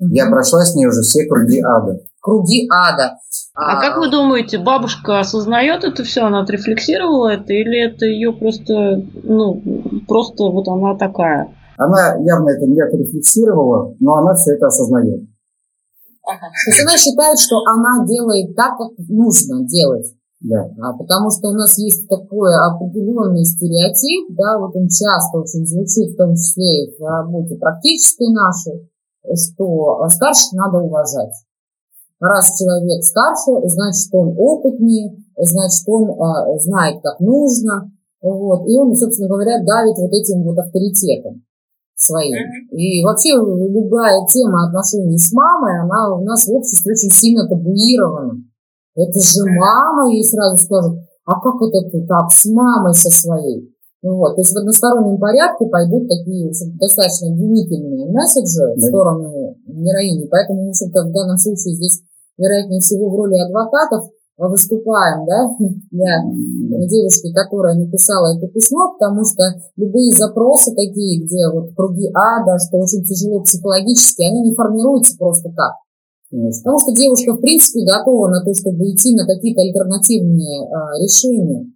Я 0.00 0.28
прошла 0.28 0.64
с 0.64 0.74
ней 0.74 0.86
уже 0.86 1.02
все 1.02 1.26
круги 1.26 1.60
ада. 1.60 2.00
Круги 2.20 2.66
ада. 2.70 3.18
А 3.54 3.80
как 3.80 3.98
вы 3.98 4.10
думаете, 4.10 4.58
бабушка 4.58 5.20
осознает 5.20 5.84
это 5.84 6.02
все, 6.04 6.22
она 6.22 6.42
отрефлексировала 6.42 7.28
это, 7.28 7.52
или 7.52 7.78
это 7.86 8.06
ее 8.06 8.32
просто, 8.32 9.02
ну, 9.22 9.62
просто 10.08 10.44
вот 10.44 10.68
она 10.68 10.96
такая? 10.96 11.54
Она 11.76 12.16
явно 12.20 12.50
это 12.50 12.66
не 12.66 12.80
отрефлексировала, 12.80 13.94
но 14.00 14.14
она 14.14 14.34
все 14.34 14.54
это 14.54 14.66
осознает. 14.66 15.22
Ага. 16.30 16.46
То 16.46 16.70
есть 16.70 16.82
она 16.82 16.96
считает, 16.96 17.38
что 17.38 17.56
она 17.66 18.06
делает 18.06 18.54
так, 18.54 18.78
как 18.78 18.90
нужно 19.08 19.66
делать. 19.66 20.14
Да. 20.40 20.70
А, 20.80 20.96
потому 20.96 21.30
что 21.30 21.48
у 21.48 21.52
нас 21.52 21.76
есть 21.76 22.08
такой 22.08 22.48
определенный 22.54 23.44
стереотип, 23.44 24.34
да, 24.36 24.58
вот 24.58 24.74
он 24.74 24.88
часто 24.88 25.36
очень 25.38 25.66
звучит, 25.66 26.14
в 26.14 26.16
том 26.16 26.34
числе 26.34 26.84
и 26.84 26.96
в 26.96 27.04
работе 27.04 27.56
практической 27.56 28.32
нашей, 28.32 28.88
что 29.36 30.08
старших 30.08 30.52
надо 30.54 30.78
уважать. 30.78 31.34
Раз 32.20 32.56
человек 32.58 33.04
старше, 33.04 33.68
значит, 33.68 34.08
он 34.12 34.34
опытнее, 34.38 35.12
значит, 35.36 35.84
он 35.86 36.10
а, 36.20 36.58
знает, 36.58 37.02
как 37.02 37.20
нужно, 37.20 37.92
вот, 38.22 38.66
и 38.66 38.76
он, 38.78 38.94
собственно 38.94 39.28
говоря, 39.28 39.62
давит 39.62 39.98
вот 39.98 40.12
этим 40.12 40.42
вот 40.44 40.58
авторитетом 40.58 41.42
своим. 42.00 42.34
И 42.72 43.04
вообще 43.04 43.36
любая 43.36 44.24
тема 44.26 44.68
отношений 44.68 45.18
с 45.18 45.32
мамой, 45.32 45.80
она 45.84 46.14
у 46.16 46.24
нас 46.24 46.46
в 46.46 46.52
обществе 46.52 46.92
очень 46.92 47.12
сильно 47.12 47.46
табуирована. 47.46 48.40
Это 48.96 49.20
же 49.20 49.44
мама, 49.58 50.10
ей 50.10 50.24
сразу 50.24 50.56
скажут, 50.56 50.98
а 51.24 51.40
как 51.40 51.54
это 51.62 51.88
ты 51.90 52.06
так 52.06 52.32
с 52.32 52.46
мамой 52.46 52.94
со 52.94 53.10
своей? 53.10 53.70
Ну 54.02 54.16
вот, 54.16 54.34
то 54.34 54.40
есть 54.40 54.52
в 54.52 54.56
одностороннем 54.56 55.20
порядке 55.20 55.66
пойдут 55.66 56.08
такие 56.08 56.50
достаточно 56.80 57.28
обвинительные 57.28 58.10
месседжи 58.10 58.64
в 58.74 58.80
сторону 58.80 59.56
героини. 59.66 60.26
Поэтому, 60.30 60.66
в 60.66 60.68
общем-то, 60.70 61.04
в 61.04 61.12
данном 61.12 61.36
случае 61.36 61.74
здесь, 61.76 62.00
вероятнее 62.38 62.80
всего, 62.80 63.10
в 63.10 63.16
роли 63.16 63.36
адвокатов 63.36 64.08
выступаем, 64.48 65.26
да, 65.26 65.50
для 65.90 66.86
девушки, 66.88 67.32
которая 67.32 67.76
написала 67.76 68.36
это 68.36 68.46
письмо, 68.48 68.92
потому 68.92 69.24
что 69.24 69.42
любые 69.76 70.12
запросы 70.12 70.74
такие, 70.74 71.24
где 71.24 71.48
вот 71.52 71.74
круги 71.76 72.10
ада, 72.14 72.58
что 72.58 72.78
очень 72.78 73.04
тяжело 73.04 73.40
психологически, 73.42 74.22
они 74.22 74.42
не 74.48 74.54
формируются 74.54 75.16
просто 75.18 75.50
так. 75.50 75.74
Потому 76.30 76.78
что 76.78 76.94
девушка, 76.94 77.34
в 77.34 77.40
принципе, 77.40 77.84
готова 77.84 78.28
на 78.28 78.44
то, 78.44 78.54
чтобы 78.54 78.84
идти 78.88 79.14
на 79.16 79.26
какие-то 79.26 79.62
альтернативные 79.62 80.62
а, 80.70 80.94
решения. 81.02 81.66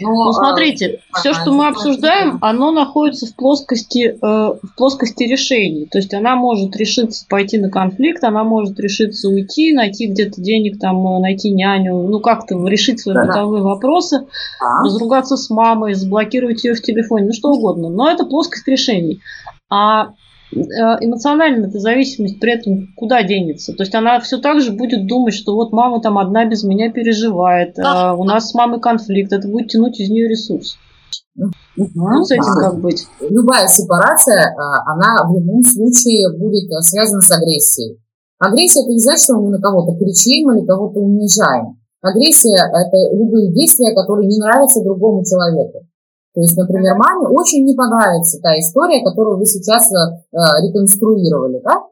Но, 0.00 0.24
ну, 0.24 0.32
смотрите, 0.32 1.00
а, 1.12 1.18
все, 1.18 1.34
что 1.34 1.52
мы 1.52 1.66
обсуждаем, 1.66 2.38
оно 2.40 2.70
находится 2.70 3.26
в 3.26 3.34
плоскости, 3.34 4.16
э, 4.16 4.16
в 4.20 4.76
плоскости 4.76 5.24
решений. 5.24 5.86
То 5.90 5.98
есть 5.98 6.14
она 6.14 6.36
может 6.36 6.74
решиться 6.76 7.26
пойти 7.28 7.58
на 7.58 7.70
конфликт, 7.70 8.22
она 8.24 8.44
может 8.44 8.78
решиться 8.80 9.28
уйти, 9.28 9.72
найти 9.72 10.06
где-то 10.06 10.40
денег, 10.40 10.78
там, 10.78 11.06
э, 11.06 11.20
найти 11.20 11.50
няню, 11.50 12.02
ну 12.08 12.20
как-то 12.20 12.56
решить 12.66 13.00
свои 13.00 13.14
да, 13.14 13.26
бытовые 13.26 13.62
вопросы, 13.62 14.26
а? 14.60 14.84
разругаться 14.84 15.36
с 15.36 15.50
мамой, 15.50 15.94
заблокировать 15.94 16.64
ее 16.64 16.74
в 16.74 16.82
телефоне, 16.82 17.26
ну 17.26 17.32
что 17.32 17.50
угодно. 17.50 17.90
Но 17.90 18.10
это 18.10 18.24
плоскость 18.24 18.68
решений. 18.68 19.20
А 19.68 20.00
Э, 20.04 20.12
эмоционально 20.52 21.66
эта 21.66 21.78
зависимость 21.78 22.40
при 22.40 22.52
этом 22.52 22.88
куда 22.96 23.22
денется? 23.22 23.72
То 23.72 23.82
есть 23.82 23.94
она 23.94 24.18
все 24.20 24.38
так 24.38 24.60
же 24.60 24.72
будет 24.72 25.06
думать, 25.06 25.34
что 25.34 25.54
вот 25.54 25.72
мама 25.72 26.00
там 26.00 26.18
одна 26.18 26.44
без 26.44 26.64
меня 26.64 26.90
переживает, 26.90 27.74
да. 27.76 28.10
а 28.10 28.14
у 28.14 28.24
нас 28.24 28.50
с 28.50 28.54
мамой 28.54 28.80
конфликт, 28.80 29.32
это 29.32 29.48
будет 29.48 29.68
тянуть 29.68 30.00
из 30.00 30.10
нее 30.10 30.28
ресурс. 30.28 30.76
Угу. 31.36 31.52
Ну, 31.94 32.24
с 32.24 32.30
этим 32.30 32.54
как 32.60 32.80
быть? 32.80 33.06
Любая 33.20 33.66
сепарация, 33.68 34.54
а, 34.56 34.92
она 34.92 35.24
в 35.28 35.34
любом 35.34 35.62
случае 35.62 36.36
будет 36.36 36.68
связана 36.84 37.20
с 37.20 37.30
агрессией. 37.30 37.98
Агрессия– 38.38 38.80
это 38.82 38.90
не 38.90 38.98
значит, 38.98 39.24
что 39.24 39.34
мы 39.38 39.50
на 39.50 39.60
кого-то 39.60 39.96
кричим 39.98 40.50
или 40.50 40.66
кого-то 40.66 40.98
унижаем. 40.98 41.78
Агрессия– 42.00 42.56
это 42.72 43.14
любые 43.14 43.52
действия, 43.52 43.94
которые 43.94 44.26
не 44.26 44.38
нравятся 44.38 44.82
другому 44.82 45.22
человеку. 45.24 45.86
То 46.32 46.40
есть, 46.40 46.56
например, 46.56 46.94
маме 46.94 47.26
очень 47.26 47.64
не 47.64 47.74
понравится 47.74 48.38
та 48.40 48.54
история, 48.58 49.02
которую 49.02 49.38
вы 49.38 49.46
сейчас 49.46 49.90
э, 49.90 50.36
реконструировали, 50.62 51.60
да? 51.64 51.90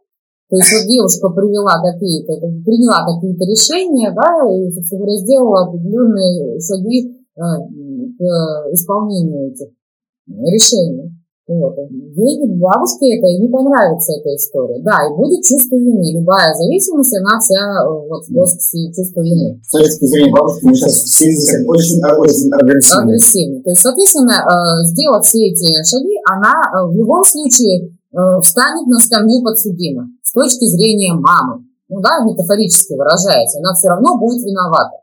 То 0.49 0.57
есть 0.57 0.73
вот 0.73 0.87
девушка 0.89 1.29
привела 1.29 1.77
какие-то, 1.83 2.39
приняла 2.65 3.05
какие-то 3.05 3.45
решения, 3.45 4.15
да, 4.15 4.47
и, 4.49 4.73
собственно 4.73 5.03
говоря, 5.03 5.17
сделала 5.19 5.67
определенные 5.67 6.61
шаги 6.61 7.19
э, 7.37 7.41
к 8.17 8.23
исполнению 8.73 9.51
этих 9.51 9.69
решений. 10.27 11.18
Вот. 11.49 11.73
Ей, 11.81 12.45
бабушке 12.61 13.17
это 13.17 13.27
и 13.27 13.41
не 13.41 13.49
понравится 13.49 14.13
эта 14.21 14.37
история. 14.37 14.85
Да, 14.85 15.01
и 15.09 15.17
будет 15.17 15.41
чувство 15.41 15.77
вины. 15.77 16.13
Любая 16.21 16.53
зависимость, 16.53 17.17
она 17.17 17.41
вся 17.41 17.57
э, 17.57 17.89
вот 17.89 18.21
в 18.21 18.29
плоскости 18.29 18.93
чувства 18.93 19.25
вины. 19.25 19.57
С 19.65 19.73
точки 19.73 20.05
зрения 20.05 20.31
бабушки 20.31 20.67
мы 20.69 20.75
сейчас 20.75 20.93
все 21.09 21.25
очень, 21.65 22.05
очень 22.05 22.53
агрессивны. 22.53 23.01
агрессивны. 23.01 23.63
То 23.65 23.71
есть, 23.71 23.81
соответственно, 23.81 24.45
э, 24.45 24.85
сделав 24.93 25.25
все 25.25 25.49
эти 25.49 25.73
шаги, 25.89 26.21
она 26.29 26.53
э, 26.53 26.85
в 26.85 26.93
любом 26.93 27.25
случае 27.25 27.97
встанет 28.41 28.87
на 28.89 28.99
скамью 29.01 29.45
подсудима 29.45 30.09
с 30.23 30.33
точки 30.33 30.65
зрения 30.65 31.13
мамы. 31.13 31.65
Ну 31.89 32.01
да, 32.01 32.25
метафорически 32.25 32.93
выражаясь, 32.93 33.57
она 33.57 33.73
все 33.75 33.89
равно 33.89 34.19
будет 34.19 34.45
виновата 34.45 35.01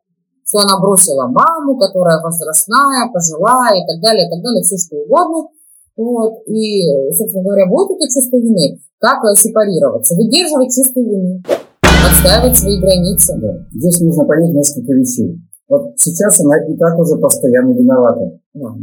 что 0.47 0.59
она 0.59 0.79
бросила 0.79 1.25
маму, 1.25 1.75
которая 1.75 2.21
возрастная, 2.21 3.09
пожилая 3.11 3.81
и 3.81 3.87
так 3.87 3.99
далее, 3.99 4.27
и 4.27 4.29
так 4.29 4.43
далее, 4.43 4.61
все 4.61 4.77
что 4.77 4.97
угодно, 4.97 5.49
вот, 5.97 6.43
и, 6.47 7.11
собственно 7.13 7.43
говоря, 7.43 7.67
будет 7.67 7.97
это 7.97 8.07
чувство 8.13 8.37
вины. 8.37 8.79
Как 8.99 9.19
сепарироваться? 9.37 10.15
Выдерживать 10.15 10.73
чувство 10.73 10.99
вины, 10.99 11.41
отстаивать 11.81 12.57
свои 12.57 12.79
границы. 12.79 13.33
Да. 13.37 13.65
Здесь 13.71 14.01
нужно 14.01 14.25
понять 14.25 14.53
несколько 14.53 14.93
вещей. 14.93 15.39
Вот 15.69 15.97
сейчас 15.97 16.39
она 16.41 16.57
и 16.65 16.75
так 16.77 16.99
уже 16.99 17.17
постоянно 17.17 17.71
виновата. 17.71 18.39
Да. 18.53 18.75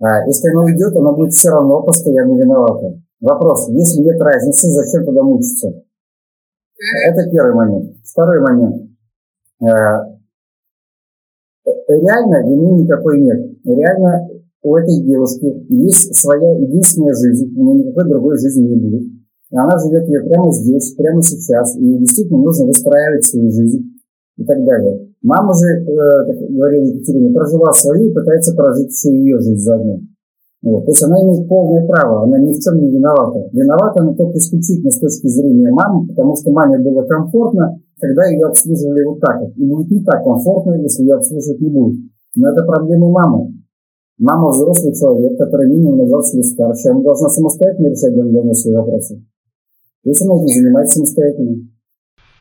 А 0.00 0.26
если 0.26 0.48
она 0.50 0.64
уйдет, 0.64 0.96
она 0.96 1.12
будет 1.12 1.32
все 1.32 1.50
равно 1.50 1.82
постоянно 1.82 2.36
виновата. 2.38 3.00
Вопрос, 3.20 3.68
если 3.70 4.02
нет 4.02 4.20
разницы, 4.20 4.68
зачем 4.68 5.04
тогда 5.04 5.22
мучиться? 5.22 5.68
Это 7.08 7.30
первый 7.30 7.54
момент. 7.54 7.96
Второй 8.04 8.40
момент. 8.40 8.90
А, 9.62 10.16
реально 11.88 12.48
вины 12.48 12.82
никакой 12.82 13.20
нет. 13.20 13.58
Реально 13.64 14.28
у 14.66 14.76
этой 14.76 15.00
девушки 15.00 15.46
есть 15.68 16.14
своя 16.16 16.58
единственная 16.58 17.14
жизнь, 17.14 17.54
у 17.56 17.62
нее 17.62 17.84
никакой 17.84 18.10
другой 18.10 18.36
жизни 18.36 18.66
не 18.66 18.76
будет. 18.76 19.02
И 19.02 19.56
она 19.56 19.78
живет 19.78 20.08
ее 20.08 20.20
прямо 20.26 20.50
здесь, 20.50 20.92
прямо 20.96 21.22
сейчас, 21.22 21.76
и 21.76 21.98
действительно 21.98 22.42
нужно 22.42 22.66
выстраивать 22.66 23.24
свою 23.24 23.48
жизнь 23.50 23.94
и 24.36 24.44
так 24.44 24.64
далее. 24.64 25.06
Мама 25.22 25.54
же, 25.54 25.66
э, 25.66 25.86
как 25.86 26.50
говорила 26.50 26.84
Екатерина, 26.84 27.32
прожила 27.32 27.72
свою 27.72 28.10
и 28.10 28.12
пытается 28.12 28.54
прожить 28.56 28.90
всю 28.90 29.12
ее 29.12 29.38
жизнь 29.38 29.62
заодно. 29.62 30.00
Вот. 30.62 30.84
То 30.84 30.90
есть 30.90 31.04
она 31.04 31.22
имеет 31.22 31.48
полное 31.48 31.86
право, 31.86 32.24
она 32.24 32.38
ни 32.40 32.52
в 32.52 32.58
чем 32.58 32.80
не 32.80 32.90
виновата. 32.90 33.48
Виновата 33.52 34.00
она 34.00 34.14
только 34.14 34.36
исключительно 34.38 34.90
с 34.90 34.98
точки 34.98 35.28
зрения 35.28 35.70
мамы, 35.70 36.08
потому 36.08 36.34
что 36.34 36.50
маме 36.50 36.78
было 36.78 37.02
комфортно, 37.02 37.78
когда 38.00 38.26
ее 38.26 38.46
обслуживали 38.46 39.04
вот 39.04 39.20
так 39.20 39.42
вот. 39.42 39.52
И 39.56 39.64
будет 39.64 39.90
не 39.92 40.02
так 40.02 40.24
комфортно, 40.24 40.74
если 40.82 41.02
ее 41.02 41.14
обслуживать 41.14 41.60
не 41.60 41.70
будет. 41.70 42.00
Но 42.34 42.50
это 42.50 42.64
проблема 42.64 43.10
мамы. 43.10 43.55
Мама 44.18 44.48
взрослый 44.48 44.94
человек, 44.94 45.38
который 45.38 45.68
минимум 45.68 45.98
назвался 45.98 46.36
или 46.36 46.42
старше. 46.42 46.88
Она 46.88 47.02
должна 47.02 47.28
самостоятельно 47.28 47.88
решать 47.88 48.56
свои 48.56 48.74
вопросы. 48.74 49.22
Пусть 50.02 50.22
она 50.22 50.36
этим 50.36 50.48
занимается 50.48 50.94
самостоятельно. 50.94 51.68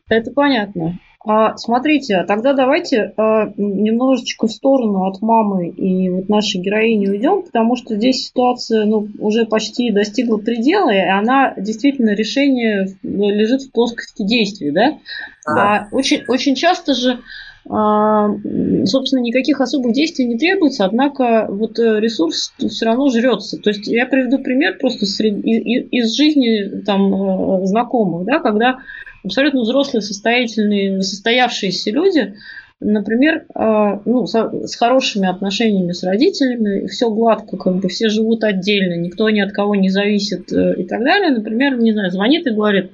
Это 0.09 0.31
понятно. 0.31 0.99
А, 1.27 1.57
смотрите, 1.57 2.23
тогда 2.27 2.53
давайте 2.53 3.13
а, 3.17 3.51
немножечко 3.57 4.45
в 4.45 4.51
сторону 4.51 5.07
от 5.07 5.21
мамы 5.21 5.69
и 5.69 6.09
вот 6.09 6.29
нашей 6.29 6.61
героини 6.61 7.07
уйдем, 7.07 7.41
потому 7.41 7.75
что 7.75 7.95
здесь 7.95 8.27
ситуация 8.27 8.85
ну, 8.85 9.07
уже 9.17 9.45
почти 9.45 9.91
достигла 9.91 10.37
предела, 10.37 10.91
и 10.91 10.99
она 10.99 11.55
действительно 11.57 12.13
решение 12.13 12.87
лежит 13.01 13.63
в 13.63 13.71
плоскости 13.71 14.23
действий, 14.23 14.69
да? 14.69 14.99
А 15.47 15.87
очень, 15.91 16.23
очень 16.27 16.53
часто 16.53 16.93
же 16.93 17.13
а, 17.13 17.17
собственно, 17.67 19.21
никаких 19.21 19.59
особых 19.59 19.93
действий 19.93 20.25
не 20.25 20.37
требуется, 20.37 20.85
однако 20.85 21.47
вот 21.49 21.79
э, 21.79 21.99
ресурс 21.99 22.53
все 22.59 22.85
равно 22.85 23.09
жрется. 23.09 23.57
То 23.57 23.71
есть 23.71 23.87
я 23.87 24.05
приведу 24.05 24.37
пример 24.37 24.77
просто 24.77 25.05
из 25.05 26.15
жизни 26.15 26.81
там 26.81 27.13
э, 27.13 27.65
знакомых, 27.65 28.25
да, 28.25 28.39
когда 28.39 28.77
абсолютно 29.23 29.61
взрослые, 29.61 30.03
состоятельные, 30.03 31.01
состоявшиеся 31.01 31.89
люди, 31.89 32.35
например, 32.81 33.45
э, 33.55 33.99
ну, 34.05 34.27
с 34.27 34.75
хорошими 34.75 35.27
отношениями 35.27 35.93
с 35.93 36.03
родителями, 36.03 36.85
все 36.85 37.09
гладко, 37.09 37.57
как 37.57 37.77
бы 37.77 37.89
все 37.89 38.09
живут 38.09 38.43
отдельно, 38.43 38.93
никто 38.93 39.27
ни 39.31 39.39
от 39.39 39.53
кого 39.53 39.73
не 39.73 39.89
зависит 39.89 40.51
и 40.51 40.83
так 40.83 41.03
далее, 41.03 41.31
например, 41.31 41.79
не 41.79 41.93
знаю, 41.93 42.11
звонит 42.11 42.45
и 42.45 42.51
говорит, 42.51 42.91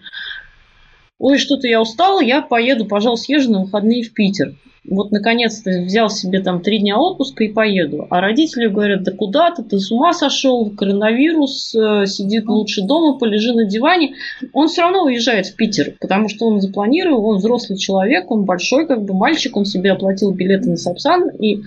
ой, 1.21 1.37
что-то 1.37 1.67
я 1.67 1.79
устал, 1.79 2.19
я 2.19 2.41
поеду, 2.41 2.85
пожалуйста, 2.85 3.25
съезжу 3.25 3.51
на 3.51 3.61
выходные 3.61 4.03
в 4.03 4.13
Питер. 4.13 4.55
Вот, 4.83 5.11
наконец-то 5.11 5.69
взял 5.69 6.09
себе 6.09 6.41
там 6.41 6.61
три 6.61 6.79
дня 6.79 6.97
отпуска 6.97 7.43
и 7.43 7.53
поеду. 7.53 8.07
А 8.09 8.19
родители 8.19 8.65
говорят, 8.65 9.03
да 9.03 9.11
куда 9.11 9.51
ты, 9.51 9.61
ты 9.61 9.77
с 9.77 9.91
ума 9.91 10.11
сошел, 10.11 10.71
коронавирус, 10.71 11.75
э, 11.75 12.07
сидит 12.07 12.47
лучше 12.47 12.81
дома, 12.81 13.19
полежи 13.19 13.53
на 13.53 13.65
диване. 13.65 14.15
Он 14.53 14.67
все 14.67 14.81
равно 14.81 15.03
уезжает 15.03 15.45
в 15.45 15.55
Питер, 15.55 15.93
потому 16.01 16.29
что 16.29 16.47
он 16.47 16.59
запланировал, 16.59 17.27
он 17.27 17.37
взрослый 17.37 17.77
человек, 17.77 18.31
он 18.31 18.45
большой 18.45 18.87
как 18.87 19.03
бы 19.03 19.13
мальчик, 19.13 19.55
он 19.55 19.65
себе 19.65 19.91
оплатил 19.91 20.31
билеты 20.31 20.71
на 20.71 20.77
Сапсан. 20.77 21.29
И... 21.39 21.61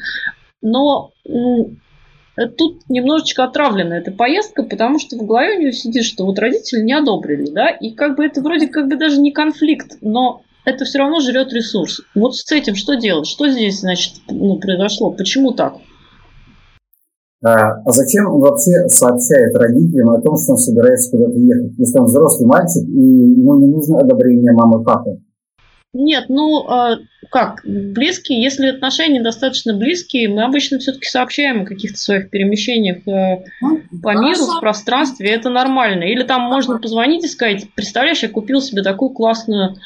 Но 0.61 1.13
Э, 1.27 1.65
тут 2.37 2.89
немножечко 2.89 3.45
отравлена 3.45 3.99
эта 3.99 4.11
поездка, 4.11 4.65
потому 4.65 4.99
что 4.99 5.17
в 5.17 5.27
голове 5.27 5.57
у 5.57 5.61
нее 5.61 5.73
сидит, 5.73 6.05
что 6.05 6.25
вот 6.25 6.39
родители 6.39 6.83
не 6.83 6.93
одобрили, 6.93 7.51
да, 7.51 7.69
и 7.69 7.93
как 7.93 8.17
бы 8.17 8.25
это 8.25 8.41
вроде 8.41 8.69
как 8.69 8.89
бы 8.89 8.97
даже 8.97 9.21
не 9.21 9.33
конфликт, 9.33 9.99
но 10.01 10.43
это 10.65 10.85
все 10.85 10.99
равно 10.99 11.21
жрет 11.21 11.53
ресурс. 11.53 12.01
Вот 12.15 12.37
с 12.37 12.51
этим 12.51 12.75
что 12.75 12.95
делать? 12.95 13.27
Что 13.27 13.49
здесь, 13.49 13.81
значит, 13.81 14.15
ну, 14.29 14.59
произошло? 14.59 15.11
Почему 15.11 15.53
так? 15.53 15.75
А, 17.45 17.83
а 17.85 17.91
зачем 17.91 18.27
он 18.27 18.41
вообще 18.41 18.89
сообщает 18.89 19.55
родителям 19.55 20.11
о 20.11 20.21
том, 20.23 20.37
что 20.39 20.53
он 20.53 20.59
собирается 20.59 21.11
куда-то 21.11 21.39
ехать? 21.39 21.73
Если 21.77 21.99
он 21.99 22.07
взрослый 22.07 22.49
мальчик, 22.49 22.89
и 22.89 23.01
ему 23.01 23.61
не 23.61 23.67
нужно 23.67 23.99
одобрение 24.01 24.53
мамы 24.53 24.81
и 24.81 24.85
папы. 24.85 25.21
Нет, 25.95 26.25
ну 26.29 26.69
а, 26.69 26.99
как, 27.31 27.61
близкие, 27.65 28.43
если 28.43 28.67
отношения 28.67 29.23
достаточно 29.23 29.75
близкие, 29.75 30.29
мы 30.29 30.43
обычно 30.43 30.81
все-таки 30.81 31.07
сообщаем 31.07 31.63
о 31.63 31.67
каких-то 31.67 31.97
своих 31.97 32.31
перемещениях 32.31 32.99
э, 33.07 33.45
ну, 33.61 33.81
по 34.03 34.15
миру, 34.15 34.45
в 34.45 34.61
пространстве, 34.61 35.31
это 35.31 35.51
нормально. 35.51 36.03
Или 36.03 36.25
там 36.25 36.43
можно 36.43 36.81
позвонить 36.81 37.25
и 37.25 37.29
сказать, 37.29 37.69
представляешь, 37.77 38.25
я 38.25 38.29
купил 38.29 38.61
себе 38.61 38.83
такую 38.83 39.11
классную 39.11 39.77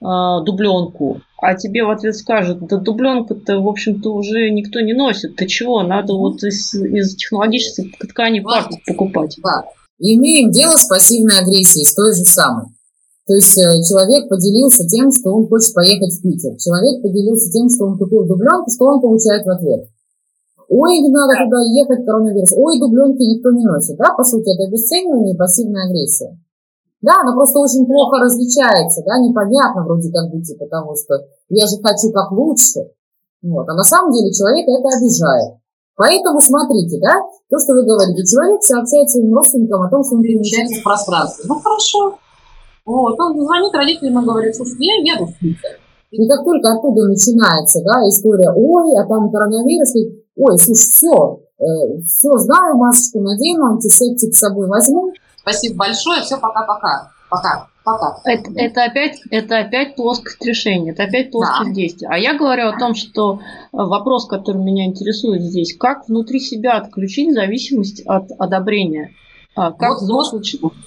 э, 0.00 0.04
дубленку, 0.44 1.20
а 1.42 1.56
тебе 1.56 1.82
в 1.82 1.90
ответ 1.90 2.14
скажут, 2.14 2.64
да 2.68 2.76
дубленку-то, 2.76 3.58
в 3.58 3.66
общем-то, 3.66 4.14
уже 4.14 4.50
никто 4.50 4.80
не 4.80 4.92
носит, 4.92 5.34
ты 5.34 5.46
чего, 5.46 5.82
надо 5.82 6.14
вот 6.14 6.44
из, 6.44 6.72
из 6.74 7.16
технологических 7.16 7.98
тканей 8.08 8.40
парку 8.40 8.80
покупать. 8.86 9.36
Да. 9.42 9.64
Имеем 9.98 10.52
дело 10.52 10.76
с 10.76 10.86
пассивной 10.86 11.40
агрессией, 11.40 11.86
с 11.86 11.94
той 11.94 12.14
же 12.14 12.24
самой. 12.24 12.66
То 13.26 13.34
есть 13.34 13.58
э, 13.58 13.82
человек 13.82 14.30
поделился 14.30 14.86
тем, 14.86 15.10
что 15.10 15.34
он 15.34 15.48
хочет 15.50 15.74
поехать 15.74 16.14
в 16.14 16.22
Питер. 16.22 16.54
Человек 16.62 17.02
поделился 17.02 17.50
тем, 17.50 17.68
что 17.68 17.86
он 17.86 17.98
купил 17.98 18.22
дубленку, 18.24 18.70
что 18.70 18.86
он 18.86 19.00
получает 19.00 19.44
в 19.44 19.50
ответ. 19.50 19.90
Ой, 20.68 20.98
не 20.98 21.10
надо 21.10 21.34
туда 21.42 21.58
ехать, 21.74 22.06
коронавирус. 22.06 22.54
Ой, 22.54 22.78
дубленки 22.78 23.22
никто 23.22 23.50
не 23.50 23.66
носит. 23.66 23.96
Да, 23.98 24.14
по 24.16 24.22
сути, 24.22 24.54
это 24.54 24.70
обесценивание 24.70 25.34
и 25.34 25.38
пассивная 25.38 25.86
агрессия. 25.86 26.38
Да, 27.02 27.22
она 27.22 27.34
просто 27.34 27.58
очень 27.58 27.86
плохо 27.86 28.18
различается, 28.18 29.02
да, 29.06 29.18
непонятно 29.20 29.84
вроде 29.84 30.10
как 30.10 30.32
бы 30.32 30.42
типа 30.42 30.66
того, 30.66 30.96
что 30.96 31.22
я 31.50 31.66
же 31.66 31.76
хочу 31.82 32.10
как 32.10 32.32
лучше. 32.32 32.90
Вот. 33.42 33.68
А 33.68 33.74
на 33.74 33.84
самом 33.84 34.10
деле 34.10 34.32
человека 34.32 34.70
это 34.70 34.88
обижает. 34.96 35.60
Поэтому 35.94 36.40
смотрите, 36.40 36.98
да, 37.00 37.14
то, 37.48 37.58
что 37.58 37.74
вы 37.74 37.84
говорите, 37.84 38.26
человек 38.26 38.62
сообщает 38.62 39.10
своим 39.10 39.32
родственникам 39.34 39.82
о 39.82 39.90
том, 39.90 40.02
что 40.02 40.16
он 40.16 40.22
перемещается 40.22 40.80
в 40.80 40.84
пространстве. 40.84 41.44
Ну 41.48 41.54
хорошо, 41.60 42.18
вот, 42.86 43.18
он 43.18 43.38
звонит 43.38 43.74
родителям 43.74 44.22
и 44.22 44.26
говорит, 44.26 44.54
слушай, 44.54 44.76
я 44.78 45.14
еду 45.14 45.26
в 45.26 45.38
Питер. 45.38 45.70
И 46.12 46.28
как 46.28 46.44
только 46.44 46.72
оттуда 46.72 47.08
начинается, 47.08 47.82
да, 47.82 48.00
история, 48.08 48.50
ой, 48.54 48.96
а 48.96 49.06
там 49.08 49.30
коронавирус, 49.30 49.94
и, 49.96 50.24
ой, 50.36 50.56
слушай, 50.56 50.92
все, 50.92 51.40
э, 51.58 52.00
все 52.06 52.30
знаю, 52.38 52.76
масочку 52.76 53.20
надену, 53.20 53.72
антисептик 53.72 54.34
с 54.34 54.38
собой 54.38 54.68
возьму. 54.68 55.12
Спасибо 55.40 55.78
большое, 55.78 56.22
все, 56.22 56.38
пока-пока. 56.38 57.10
Пока. 57.28 57.68
Пока. 57.84 58.18
Это, 58.24 58.50
это, 58.56 58.84
опять, 58.84 59.20
это 59.30 59.58
опять 59.58 59.94
плоскость 59.94 60.44
решения, 60.44 60.90
это 60.90 61.04
опять 61.04 61.30
плоскость 61.30 61.70
да. 61.70 61.74
действия. 61.74 62.08
А 62.10 62.18
я 62.18 62.36
говорю 62.36 62.68
о 62.68 62.78
том, 62.78 62.94
что 62.94 63.34
э, 63.38 63.38
вопрос, 63.72 64.26
который 64.26 64.62
меня 64.62 64.86
интересует 64.86 65.42
здесь, 65.42 65.76
как 65.76 66.08
внутри 66.08 66.40
себя 66.40 66.78
отключить 66.78 67.32
зависимость 67.32 68.02
от 68.06 68.30
одобрения. 68.38 69.10
А, 69.56 69.72
как 69.72 70.00
взрослый 70.02 70.42
человек? 70.42 70.78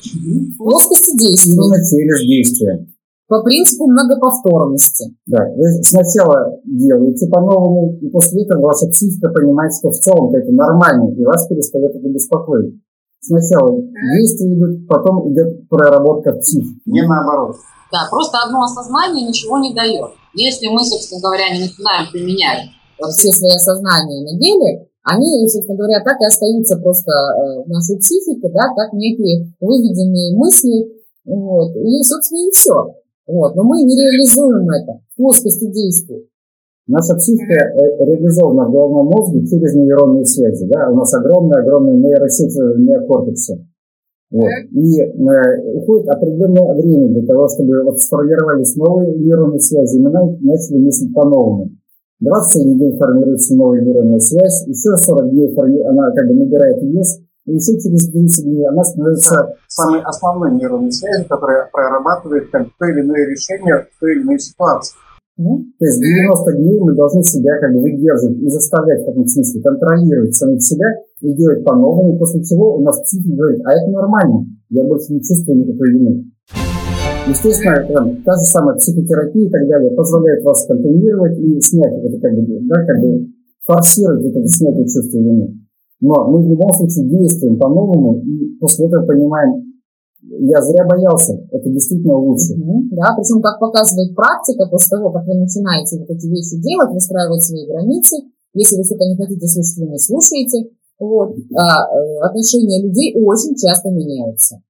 Плоскости 0.58 1.18
действия. 1.18 1.54
Именно 1.54 1.84
через 1.84 2.22
действие. 2.22 2.88
По 3.28 3.42
принципу 3.44 3.88
многоповторности. 3.88 5.16
Да, 5.26 5.44
вы 5.56 5.84
сначала 5.84 6.54
делаете 6.66 7.28
по-новому, 7.28 7.98
и 8.02 8.10
после 8.10 8.44
этого 8.44 8.62
ваша 8.62 8.88
психика 8.88 9.30
понимает, 9.30 9.72
что 9.74 9.90
в 9.90 9.98
целом 9.98 10.34
это 10.34 10.52
нормально, 10.52 11.14
и 11.14 11.26
вас 11.26 11.48
перестает 11.48 11.96
это 11.96 12.10
беспокоить. 12.10 12.76
Сначала 13.22 13.70
действия 14.16 14.54
идут, 14.54 14.88
потом 14.88 15.34
идет 15.34 15.68
проработка 15.68 16.34
психики. 16.34 16.82
Не 16.86 17.02
наоборот. 17.04 17.56
Да, 17.92 18.08
просто 18.10 18.38
одно 18.46 18.64
осознание 18.64 19.28
ничего 19.28 19.58
не 19.58 19.74
дает. 19.74 20.12
Если 20.36 20.68
мы, 20.68 20.84
собственно 20.84 21.22
говоря, 21.22 21.50
не 21.54 21.62
начинаем 21.62 22.10
применять 22.12 22.70
все 22.98 23.32
свои 23.32 23.52
осознания 23.52 24.24
на 24.24 24.40
деле, 24.40 24.88
они, 25.10 25.48
собственно 25.48 25.78
говоря, 25.78 26.04
так 26.04 26.20
и 26.22 26.26
остаются 26.26 26.78
просто 26.78 27.12
э, 27.12 27.64
в 27.66 27.70
нашей 27.70 27.98
психике, 27.98 28.50
да, 28.54 28.70
как 28.76 28.94
некие 28.94 29.52
выведенные 29.60 30.36
мысли, 30.38 30.92
вот, 31.26 31.76
и, 31.76 32.04
собственно, 32.04 32.48
и 32.48 32.52
все. 32.52 32.96
Вот, 33.28 33.56
но 33.56 33.64
мы 33.64 33.82
не 33.84 33.96
реализуем 33.96 34.70
это 34.70 35.02
в 35.14 35.18
плоскости 35.18 35.66
действий. 35.72 36.28
Наша 36.88 37.16
психика 37.16 37.54
э, 37.54 38.06
реализована 38.06 38.68
в 38.68 38.72
головном 38.72 39.08
мозге 39.08 39.46
через 39.46 39.76
нейронные 39.76 40.26
связи. 40.26 40.66
Да? 40.66 40.90
У 40.90 40.96
нас 40.96 41.14
огромная-огромная 41.14 41.96
нейросеть 41.96 42.56
неокортекса. 42.56 43.64
Вот. 44.32 44.50
И 44.72 45.02
э, 45.02 45.74
уходит 45.76 46.10
определенное 46.10 46.74
время 46.74 47.10
для 47.10 47.26
того, 47.28 47.48
чтобы 47.48 47.84
вот 47.84 48.00
сформировались 48.00 48.76
новые 48.76 49.16
нейронные 49.16 49.60
связи, 49.60 49.98
и 49.98 50.02
мы 50.02 50.12
начали 50.12 50.78
мыслить 50.78 51.14
по-новому. 51.14 51.70
27 52.20 52.78
дней 52.78 52.98
формируется 52.98 53.56
новая 53.56 53.82
нейронная 53.82 54.20
связь, 54.20 54.68
еще 54.68 54.96
40 54.98 55.30
дней 55.32 55.56
она 55.86 56.12
как 56.12 56.28
бы 56.28 56.34
набирает 56.34 56.84
вес, 56.84 57.20
и 57.46 57.54
еще 57.54 57.80
через 57.80 58.12
30 58.12 58.44
дней 58.44 58.68
она 58.68 58.84
становится 58.84 59.56
самой 59.68 60.02
основной 60.02 60.52
нейронной 60.56 60.92
связью, 60.92 61.28
которая 61.30 61.70
прорабатывает 61.72 62.50
как 62.52 62.68
то 62.78 62.86
или 62.86 63.02
иное 63.02 63.26
решение 63.26 63.88
в 63.90 64.00
той 64.00 64.16
или 64.16 64.24
иной 64.24 64.40
ситуации. 64.40 64.96
Mm-hmm. 65.40 65.58
То 65.80 65.86
есть 65.86 66.00
90 66.02 66.58
дней 66.58 66.80
мы 66.82 66.96
должны 66.96 67.24
себя 67.24 67.58
как 67.62 67.72
бы 67.72 67.82
выдерживать 67.82 68.38
и 68.38 68.50
заставлять 68.50 69.06
в 69.06 69.08
этом 69.08 69.26
смысле 69.26 69.62
контролировать 69.62 70.36
самих 70.36 70.62
себя 70.62 70.88
и 71.22 71.34
делать 71.34 71.64
по-новому, 71.64 72.20
после 72.20 72.44
чего 72.44 72.76
у 72.76 72.84
нас 72.84 73.00
психика 73.00 73.38
говорит, 73.38 73.62
а 73.66 73.72
это 73.72 73.90
нормально, 73.90 74.48
я 74.70 74.84
больше 74.84 75.14
не 75.14 75.22
чувствую 75.22 75.60
никакой 75.60 75.92
вины. 75.94 76.29
Естественно, 77.30 77.86
там, 77.94 78.24
та 78.24 78.34
же 78.34 78.44
самая 78.50 78.76
психотерапия 78.76 79.48
и 79.48 79.50
так 79.50 79.68
далее 79.68 79.92
позволяет 79.92 80.44
вас 80.44 80.66
контролировать 80.66 81.38
и 81.38 81.62
снять 81.62 81.94
это 82.04 82.20
как 82.20 82.34
бы, 82.34 82.60
да, 82.66 82.76
как 82.86 83.02
бы 83.02 83.28
форсировать 83.66 84.26
это 84.26 84.48
снятие 84.48 84.86
чувства 84.86 85.20
вины. 85.20 85.62
Но 86.02 86.28
мы 86.32 86.42
в 86.42 86.50
любом 86.50 86.74
случае 86.74 87.06
действуем 87.10 87.60
по-новому 87.60 88.20
и 88.22 88.58
после 88.60 88.88
этого 88.88 89.06
понимаем, 89.06 89.70
я 90.22 90.62
зря 90.62 90.86
боялся, 90.86 91.34
это 91.52 91.70
действительно 91.70 92.18
лучше. 92.18 92.54
Mm-hmm. 92.54 92.98
Да, 92.98 93.16
причем, 93.16 93.42
как 93.42 93.60
показывает 93.60 94.16
практика, 94.16 94.66
после 94.70 94.98
того, 94.98 95.12
как 95.12 95.26
вы 95.28 95.36
начинаете 95.36 96.00
вот 96.00 96.10
эти 96.10 96.28
вещи 96.28 96.58
делать, 96.62 96.92
выстраивать 96.92 97.44
свои 97.44 97.68
границы, 97.68 98.16
если 98.54 98.78
вы 98.78 98.84
что-то 98.84 99.06
не 99.06 99.16
хотите 99.16 99.48
слушать, 99.48 99.78
вы 99.78 99.88
не 99.88 100.00
слушаете, 100.00 100.70
вот, 101.00 101.36
а, 101.56 101.88
э, 101.94 102.18
отношения 102.22 102.82
людей 102.82 103.16
очень 103.16 103.56
часто 103.56 103.90
меняются. 103.90 104.62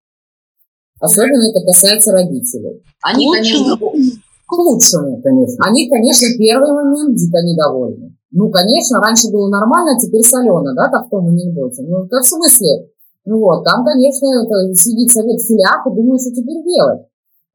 Особенно 0.99 1.49
это 1.49 1.65
касается 1.65 2.11
родителей. 2.11 2.83
Они, 3.03 3.25
конечно, 3.31 3.77
к 3.77 4.53
лучшему, 4.53 5.21
конечно. 5.21 5.63
Они, 5.65 5.89
конечно, 5.89 6.27
первый 6.37 6.71
момент 6.71 7.15
дико 7.15 7.37
недовольны. 7.43 8.15
Ну, 8.31 8.49
конечно, 8.49 8.99
раньше 8.99 9.31
было 9.31 9.49
нормально, 9.49 9.95
а 9.95 9.99
теперь 9.99 10.21
солено, 10.21 10.73
да, 10.75 10.89
как 10.89 11.07
в 11.07 11.09
том 11.09 11.27
анекдоте. 11.27 11.83
Ну, 11.83 12.05
это 12.05 12.21
в 12.21 12.25
смысле? 12.25 12.89
Ну 13.25 13.39
вот, 13.39 13.63
там, 13.63 13.85
конечно, 13.85 14.25
это, 14.25 14.73
сидит 14.73 15.11
совет 15.11 15.41
филиак 15.41 15.85
и 15.85 15.95
думает, 15.95 16.21
что 16.21 16.31
теперь 16.31 16.63
делать. 16.63 17.05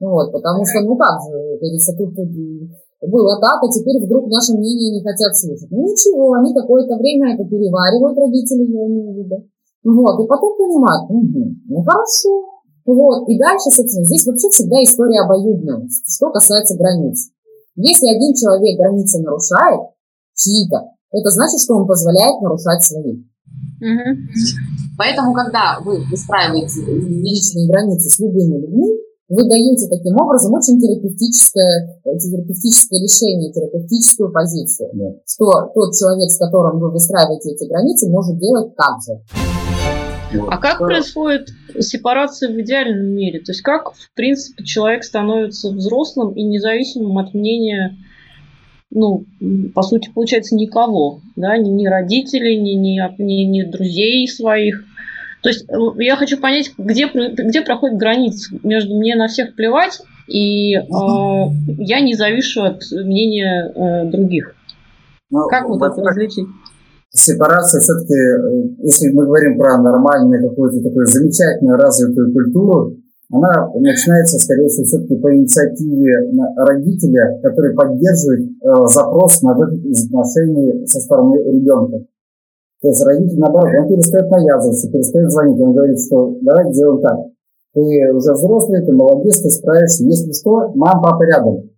Ну 0.01 0.11
вот, 0.11 0.33
потому 0.33 0.65
что, 0.67 0.81
ну 0.83 0.97
как 0.97 1.21
же, 1.23 1.33
говорится, 1.33 1.97
тут, 1.97 2.15
тут 2.15 2.29
было 3.11 3.41
так, 3.41 3.63
а 3.63 3.69
теперь 3.69 4.05
вдруг 4.05 4.29
наше 4.29 4.55
мнение 4.55 4.93
не 4.93 5.03
хотят 5.03 5.37
слушать. 5.37 5.71
Ну 5.71 5.83
ничего, 5.83 6.35
они 6.35 6.55
какое-то 6.55 6.97
время 6.97 7.35
это 7.35 7.45
переваривают, 7.45 8.19
родители, 8.19 8.71
я 8.71 8.87
имею 8.87 9.15
в 9.15 9.19
виду. 9.19 9.49
Вот, 9.85 10.25
и 10.25 10.27
потом 10.27 10.57
понимают, 10.59 11.11
угу, 11.11 11.55
ну 11.67 11.83
хорошо. 11.83 12.54
Вот, 12.87 13.29
и 13.29 13.39
дальше, 13.39 13.71
собственно, 13.71 14.05
здесь 14.05 14.27
вообще 14.27 14.49
всегда 14.51 14.77
история 14.83 15.21
обоюдная, 15.25 15.89
что 16.07 16.31
касается 16.31 16.77
границ. 16.77 17.31
Если 17.77 18.07
один 18.07 18.35
человек 18.35 18.79
границы 18.79 19.21
нарушает, 19.21 19.81
чьи-то, 20.37 20.95
это 21.11 21.31
значит, 21.31 21.61
что 21.61 21.75
он 21.75 21.87
позволяет 21.87 22.41
нарушать 22.43 22.85
свои. 22.85 23.25
Угу. 23.81 24.11
Поэтому, 24.99 25.33
когда 25.33 25.81
вы 25.85 26.05
выстраиваете 26.11 26.81
личные 26.85 27.69
границы 27.69 28.09
с 28.11 28.19
любыми 28.19 28.61
людьми, 28.61 29.01
вы 29.29 29.49
даете 29.49 29.89
таким 29.89 30.21
образом 30.21 30.53
очень 30.53 30.79
терапевтическое, 30.79 31.99
терапевтическое 32.05 33.01
решение, 33.01 33.53
терапевтическую 33.53 34.31
позицию, 34.31 34.91
да. 34.93 35.11
что 35.27 35.73
тот 35.75 35.95
человек, 35.95 36.31
с 36.31 36.39
которым 36.39 36.79
вы 36.79 36.93
выстраиваете 36.93 37.53
эти 37.53 37.67
границы, 37.67 38.11
может 38.11 38.39
делать 38.39 38.77
так 38.77 39.01
же. 39.01 39.54
А 40.49 40.59
как 40.59 40.79
происходит 40.79 41.51
сепарация 41.79 42.51
в 42.51 42.61
идеальном 42.61 43.07
мире? 43.07 43.41
То 43.41 43.53
есть 43.53 43.63
как, 43.63 43.93
в 43.95 44.13
принципе, 44.15 44.65
человек 44.65 45.05
становится 45.05 45.71
взрослым 45.71 46.33
и 46.33 46.43
независимым 46.43 47.19
от 47.19 47.35
мнения, 47.35 47.97
ну, 48.91 49.25
по 49.75 49.83
сути, 49.83 50.11
получается, 50.15 50.55
никого, 50.55 51.21
да, 51.37 51.57
ни, 51.57 51.69
ни 51.69 51.87
родителей, 51.87 52.57
ни, 52.57 52.71
ни, 52.71 53.01
ни, 53.19 53.45
ни 53.45 53.63
друзей 53.63 54.29
своих. 54.29 54.85
То 55.43 55.51
есть 55.51 55.69
э, 55.69 55.75
я 55.99 56.17
хочу 56.17 56.39
понять, 56.39 56.73
где, 56.79 57.07
где 57.07 57.61
проходит 57.61 57.99
граница 57.99 58.57
между 58.63 58.97
мне 58.97 59.15
на 59.17 59.29
всех 59.29 59.55
плевать 59.55 60.01
и 60.27 60.75
э, 60.75 60.81
я 60.87 62.01
не 62.01 62.15
завишу 62.15 62.63
от 62.63 62.83
мнения 62.93 63.71
э, 63.75 64.11
других. 64.11 64.55
Ну, 65.31 65.49
как 65.49 65.69
вот 65.69 65.83
это 65.83 66.01
различить? 66.03 66.47
Сепарация 67.15 67.81
все-таки, 67.81 68.13
э, 68.13 68.75
если 68.83 69.15
мы 69.15 69.25
говорим 69.25 69.57
про 69.57 69.79
нормальную 69.79 70.51
какую-то 70.51 70.83
такую 70.83 71.07
замечательную 71.07 71.79
развитую 71.79 72.35
культуру, 72.35 72.97
она 73.31 73.71
начинается, 73.79 74.37
скорее 74.39 74.67
всего, 74.67 74.85
все-таки 74.85 75.15
по 75.23 75.33
инициативе 75.33 76.11
родителя, 76.57 77.39
который 77.41 77.73
поддерживает 77.75 78.51
э, 78.51 78.87
запрос 78.91 79.43
на 79.43 79.55
выход 79.55 79.79
из 79.85 80.07
отношений 80.07 80.85
со 80.87 80.99
стороны 80.99 81.39
ребенка. 81.39 82.05
То 82.83 82.89
есть 82.89 83.05
родитель, 83.07 83.39
наоборот, 83.39 83.71
он 83.81 83.89
перестает 83.89 84.29
навязываться, 84.29 84.91
перестает 84.91 85.31
звонить. 85.31 85.61
Он 85.61 85.73
говорит, 85.73 85.99
что 86.01 86.37
давай 86.43 86.73
сделаем 86.73 87.01
так. 87.01 87.19
Ты 87.75 88.13
уже 88.13 88.33
взрослый, 88.33 88.85
ты 88.85 88.93
молодец, 88.93 89.41
ты 89.41 89.51
справишься. 89.51 90.05
Если 90.05 90.33
что, 90.33 90.73
мам, 90.75 91.01
папа 91.01 91.23
рядом. 91.23 91.71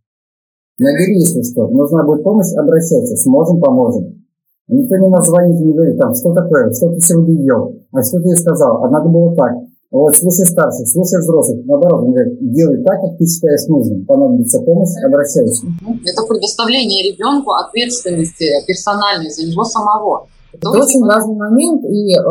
Набери, 0.78 1.20
если 1.20 1.42
что. 1.42 1.68
Нужна 1.68 2.04
будет 2.04 2.24
помощь, 2.24 2.52
обращайся. 2.56 3.16
Сможем, 3.16 3.60
поможем. 3.60 4.25
Никто 4.68 4.96
не 4.96 5.08
назвонит 5.08 5.60
не 5.60 5.72
говорит, 5.72 5.98
там, 5.98 6.12
что 6.14 6.34
такое, 6.34 6.72
что 6.72 6.90
ты 6.90 7.00
сегодня 7.00 7.40
ел, 7.44 7.74
а 7.92 8.02
что 8.02 8.18
ты 8.20 8.34
сказал, 8.36 8.82
а 8.82 8.90
надо 8.90 9.08
было 9.08 9.34
так. 9.36 9.52
Вот, 9.92 10.16
слушай 10.16 10.44
старших, 10.44 10.88
слушай 10.88 11.20
взрослых. 11.20 11.64
Наоборот, 11.64 12.02
он 12.02 12.12
говорит, 12.12 12.36
делай 12.52 12.82
так, 12.82 13.00
как 13.00 13.16
ты 13.16 13.26
считаешь 13.26 13.68
нужным. 13.68 14.04
Понадобится 14.04 14.60
помощь, 14.60 14.90
обращайся. 15.06 15.66
Это 16.04 16.22
предоставление 16.28 17.12
ребенку 17.12 17.52
ответственности 17.52 18.46
персональной 18.66 19.30
за 19.30 19.46
него 19.46 19.62
самого. 19.64 20.26
Это 20.52 20.70
очень 20.70 21.04
важный 21.04 21.36
момент, 21.36 21.84
и 21.84 22.14
э, 22.14 22.22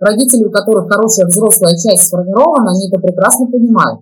родители, 0.00 0.44
у 0.44 0.50
которых 0.50 0.88
хорошая 0.90 1.26
взрослая 1.26 1.72
часть 1.72 2.08
сформирована, 2.08 2.72
они 2.72 2.88
это 2.88 3.00
прекрасно 3.00 3.46
понимают. 3.46 4.00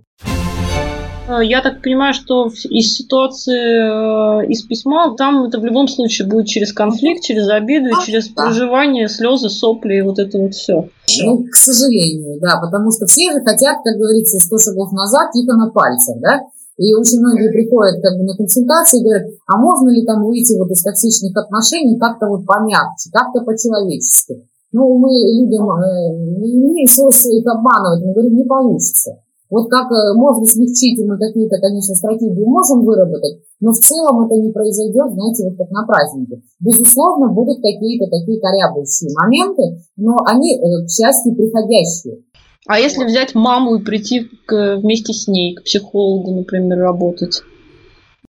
Э, 1.31 1.45
я 1.45 1.63
так 1.63 1.83
понимаю, 1.83 2.13
что 2.13 2.49
из 2.49 2.95
ситуации, 2.95 4.43
э, 4.43 4.47
из 4.49 4.63
письма, 4.63 5.15
там 5.17 5.45
это 5.45 5.61
в 5.61 5.65
любом 5.65 5.87
случае 5.87 6.29
будет 6.29 6.47
через 6.47 6.73
конфликт, 6.73 7.23
через 7.23 7.49
обиду, 7.49 7.91
а, 7.95 8.05
через 8.05 8.29
да. 8.29 8.45
проживание, 8.45 9.09
слезы, 9.09 9.49
сопли 9.49 9.99
и 9.99 10.03
вот 10.03 10.19
это 10.19 10.39
вот 10.39 10.55
все. 10.55 10.89
Ну, 11.23 11.45
к 11.45 11.55
сожалению, 11.55 12.41
да, 12.41 12.59
потому 12.61 12.91
что 12.91 13.07
все 13.07 13.31
же 13.33 13.41
хотят, 13.45 13.79
как 13.85 13.97
говорится, 13.97 14.39
100 14.39 14.59
шагов 14.59 14.93
назад, 14.93 15.31
тихо 15.33 15.57
на 15.57 15.71
пальцах, 15.71 16.17
да, 16.21 16.41
и 16.77 16.95
очень 16.95 17.21
многие 17.21 17.53
приходят 17.53 18.03
как 18.03 18.17
бы 18.17 18.25
на 18.25 18.35
консультации 18.35 19.01
и 19.01 19.05
говорят, 19.05 19.27
а 19.47 19.59
можно 19.59 19.91
ли 19.91 20.05
там 20.05 20.25
выйти 20.25 20.59
вот 20.59 20.71
из 20.71 20.83
токсичных 20.83 21.37
отношений 21.37 21.99
как-то 21.99 22.27
вот 22.27 22.47
помягче, 22.47 23.11
как-то 23.13 23.43
по-человечески. 23.45 24.49
Ну, 24.73 24.99
мы 24.99 25.11
людям 25.11 25.69
э, 25.69 26.15
не 26.41 26.87
свойство 26.87 27.29
их 27.29 27.45
обманывать, 27.47 28.07
мы 28.07 28.15
говорим, 28.15 28.37
не 28.37 28.45
получится. 28.45 29.19
Вот 29.51 29.69
как 29.69 29.91
э, 29.91 30.15
можно 30.15 30.47
смягчить, 30.47 30.99
мы 31.05 31.19
какие-то, 31.19 31.59
конечно, 31.59 31.95
стратегии 31.97 32.47
можем 32.47 32.85
выработать, 32.85 33.43
но 33.59 33.73
в 33.73 33.79
целом 33.79 34.27
это 34.27 34.37
не 34.37 34.53
произойдет, 34.53 35.13
знаете, 35.13 35.51
вот 35.51 35.59
как 35.59 35.71
на 35.71 35.85
празднике. 35.87 36.41
Безусловно, 36.61 37.35
будут 37.35 37.59
какие-то 37.59 38.07
такие 38.07 38.41
корябающие 38.41 39.11
моменты, 39.19 39.83
но 39.97 40.17
они, 40.25 40.55
э, 40.55 40.87
к 40.87 40.89
счастью, 40.89 41.35
приходящие. 41.35 42.23
А 42.69 42.79
если 42.79 43.05
взять 43.05 43.35
маму 43.35 43.77
и 43.77 43.85
прийти 43.85 44.29
к, 44.47 44.77
вместе 44.77 45.13
с 45.13 45.27
ней 45.27 45.57
к 45.57 45.65
психологу, 45.65 46.33
например, 46.33 46.79
работать? 46.79 47.43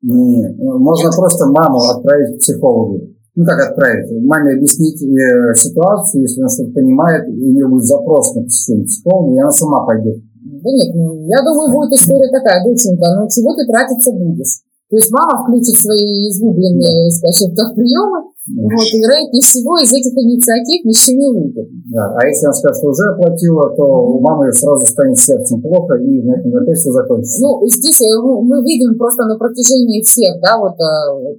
Нет, 0.00 0.56
можно 0.56 1.10
просто 1.10 1.46
маму 1.46 1.80
отправить 1.80 2.36
к 2.36 2.38
психологу. 2.38 3.10
Ну 3.36 3.44
как 3.44 3.70
отправить? 3.70 4.10
Маме 4.24 4.54
объяснить 4.54 5.02
э, 5.02 5.54
ситуацию, 5.54 6.22
если 6.22 6.40
она 6.40 6.48
что-то 6.48 6.72
понимает, 6.72 7.28
у 7.28 7.32
нее 7.32 7.68
будет 7.68 7.84
запрос 7.84 8.34
на 8.34 8.42
посещение 8.42 8.86
психолога, 8.86 9.34
и 9.34 9.38
она 9.38 9.50
сама 9.50 9.84
пойдет. 9.84 10.16
Да 10.40 10.70
нет, 10.72 10.94
ну, 10.94 11.26
я 11.28 11.42
думаю, 11.44 11.68
будет 11.72 11.92
история 11.92 12.30
такая, 12.32 12.64
доченька, 12.64 13.04
ну 13.20 13.28
чего 13.28 13.54
ты 13.54 13.66
тратиться 13.66 14.12
будешь? 14.12 14.64
То 14.88 14.96
есть 14.96 15.12
мама 15.12 15.46
включит 15.46 15.78
свои 15.78 16.02
излюбленные, 16.02 17.10
скажем 17.12 17.54
так, 17.54 17.76
приемы, 17.76 18.26
вот, 18.50 18.86
и 18.90 18.98
вероятнее 18.98 19.44
всего 19.44 19.78
из 19.78 19.92
этих 19.92 20.10
инициатив 20.18 20.82
ничего 20.82 21.14
не 21.14 21.28
выйдет. 21.30 21.68
Да, 21.94 22.16
а 22.18 22.26
если 22.26 22.46
она 22.46 22.54
скажет, 22.54 22.78
что 22.82 22.88
уже 22.90 23.06
оплатила, 23.14 23.70
то 23.76 23.84
у 23.84 24.18
мамы 24.18 24.50
сразу 24.50 24.82
станет 24.86 25.18
сердцем 25.18 25.62
плохо, 25.62 25.94
и 25.94 26.22
на 26.26 26.34
этом 26.34 26.56
опять 26.56 26.78
все 26.78 26.90
закончится. 26.90 27.38
Ну, 27.38 27.62
здесь 27.68 28.00
э, 28.00 28.18
мы 28.18 28.64
видим 28.66 28.98
просто 28.98 29.22
на 29.30 29.38
протяжении 29.38 30.02
всех, 30.02 30.40
да, 30.42 30.58
вот 30.58 30.74
э, 30.74 31.38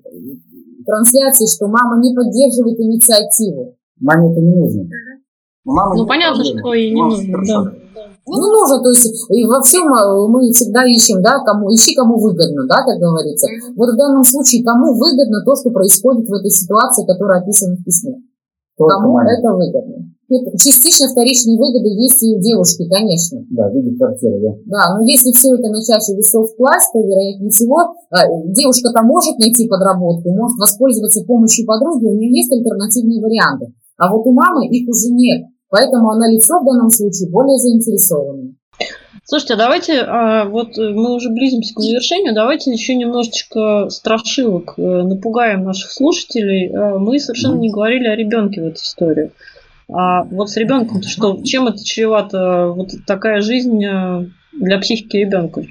трансляций, 0.85 1.47
что 1.51 1.67
мама 1.67 1.99
не 1.99 2.15
поддерживает 2.15 2.79
инициативу. 2.79 3.75
Маме 3.99 4.31
это 4.31 4.39
не 4.39 4.55
нужно. 4.55 4.87
Мама 5.65 5.95
ну, 5.95 6.07
понятно, 6.07 6.43
что 6.45 6.73
ей 6.73 6.93
не 6.93 7.01
нужно, 7.01 7.37
да. 7.43 7.80
Ну, 7.93 8.33
не 8.39 8.49
нужно, 8.49 8.79
то 8.81 8.89
есть 8.89 9.07
и 9.29 9.45
во 9.45 9.61
всем 9.61 9.87
э, 9.93 10.27
мы 10.27 10.51
всегда 10.51 10.85
ищем, 10.85 11.21
да, 11.21 11.39
кому, 11.43 11.67
ищи 11.73 11.95
кому 11.95 12.17
выгодно, 12.19 12.67
да, 12.67 12.83
как 12.83 12.99
говорится. 12.99 13.47
Вот 13.75 13.89
в 13.89 13.97
данном 13.97 14.23
случае, 14.23 14.63
кому 14.63 14.93
выгодно 14.95 15.43
то, 15.43 15.55
что 15.55 15.71
происходит 15.71 16.27
в 16.29 16.33
этой 16.33 16.49
ситуации, 16.49 17.05
которая 17.05 17.41
описана 17.41 17.75
в 17.75 17.83
письме. 17.83 18.15
Только 18.77 18.95
кому 18.95 19.19
это 19.19 19.53
выгодно. 19.53 20.11
Частично 20.55 21.11
вторичные 21.11 21.59
выгоды 21.59 21.91
есть 21.91 22.23
и 22.23 22.31
у 22.31 22.39
девушки, 22.39 22.87
конечно. 22.87 23.43
Да, 23.51 23.67
видит 23.69 23.99
квартиры, 23.99 24.39
да. 24.39 24.55
Да, 24.65 24.95
но 24.95 25.03
если 25.03 25.35
все 25.35 25.53
это 25.53 25.67
на 25.67 25.83
чаше 25.83 26.15
весов 26.15 26.55
класть, 26.55 26.87
то, 26.93 27.03
вероятнее 27.03 27.51
всего, 27.51 27.91
а, 28.09 28.23
девушка-то 28.47 29.03
может 29.03 29.37
найти 29.39 29.67
подработку, 29.67 30.31
может 30.31 30.57
воспользоваться 30.57 31.25
помощью 31.25 31.65
подруги, 31.65 32.05
у 32.05 32.15
нее 32.15 32.31
есть 32.31 32.51
альтернативные 32.51 33.19
варианты. 33.19 33.75
А 33.97 34.09
вот 34.09 34.25
у 34.25 34.31
мамы 34.31 34.67
их 34.67 34.87
уже 34.87 35.11
нет. 35.11 35.51
Поэтому 35.71 36.11
она 36.11 36.27
лицо 36.29 36.59
в 36.59 36.65
данном 36.65 36.89
случае 36.89 37.29
более 37.29 37.57
заинтересовано. 37.57 38.53
Слушайте, 39.23 39.53
а 39.53 39.57
давайте, 39.57 40.01
а, 40.01 40.45
вот 40.45 40.77
мы 40.77 41.13
уже 41.15 41.29
близимся 41.29 41.73
к 41.73 41.79
завершению, 41.79 42.35
давайте 42.35 42.71
еще 42.71 42.95
немножечко 42.95 43.87
страшилок 43.89 44.73
э, 44.77 44.81
напугаем 44.81 45.63
наших 45.63 45.91
слушателей. 45.91 46.67
Э, 46.67 46.97
мы 46.97 47.19
совершенно 47.19 47.55
не 47.55 47.71
говорили 47.71 48.07
о 48.07 48.15
ребенке 48.15 48.61
в 48.61 48.65
этой 48.65 48.81
истории. 48.81 49.31
А 49.89 50.23
вот 50.23 50.49
с 50.49 50.57
ребенком 50.57 51.03
что, 51.03 51.41
чем 51.43 51.67
это 51.67 51.81
чревато, 51.83 52.73
вот 52.75 52.89
такая 53.07 53.41
жизнь 53.41 53.81
э, 53.85 54.25
для 54.51 54.79
психики 54.79 55.17
ребенка? 55.17 55.63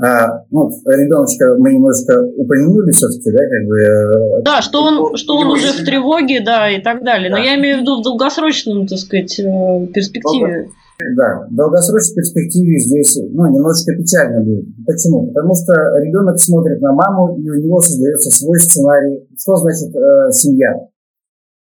А, 0.00 0.44
ну, 0.50 0.70
ребеночка 0.86 1.56
мы 1.58 1.72
немножко 1.72 2.22
упомянули 2.36 2.92
все-таки, 2.92 3.32
да, 3.32 3.38
как 3.38 3.66
бы. 3.66 3.78
Э, 3.80 4.42
да, 4.44 4.62
что 4.62 4.84
он, 4.84 5.16
что 5.16 5.36
он 5.36 5.48
уже 5.50 5.72
в 5.72 5.84
тревоге, 5.84 6.40
да, 6.40 6.70
и 6.70 6.80
так 6.80 7.02
далее. 7.02 7.30
Но 7.30 7.36
да. 7.36 7.42
я 7.42 7.58
имею 7.58 7.78
в 7.78 7.80
виду 7.80 7.98
в 7.98 8.04
долгосрочном, 8.04 8.86
так 8.86 8.98
сказать, 8.98 9.40
э, 9.40 9.86
перспективе. 9.92 10.70
Да, 11.16 11.46
в 11.50 11.54
долгосрочной 11.54 12.14
перспективе 12.14 12.78
здесь, 12.78 13.18
ну, 13.32 13.46
немножечко 13.50 13.96
печально 13.96 14.40
будет. 14.44 14.66
Почему? 14.86 15.26
Потому 15.28 15.54
что 15.54 15.72
ребенок 15.98 16.38
смотрит 16.38 16.80
на 16.80 16.92
маму, 16.92 17.36
и 17.36 17.50
у 17.50 17.54
него 17.54 17.80
создается 17.80 18.30
свой 18.30 18.60
сценарий, 18.60 19.26
что 19.36 19.56
значит 19.56 19.94
э, 19.96 20.30
семья. 20.30 20.74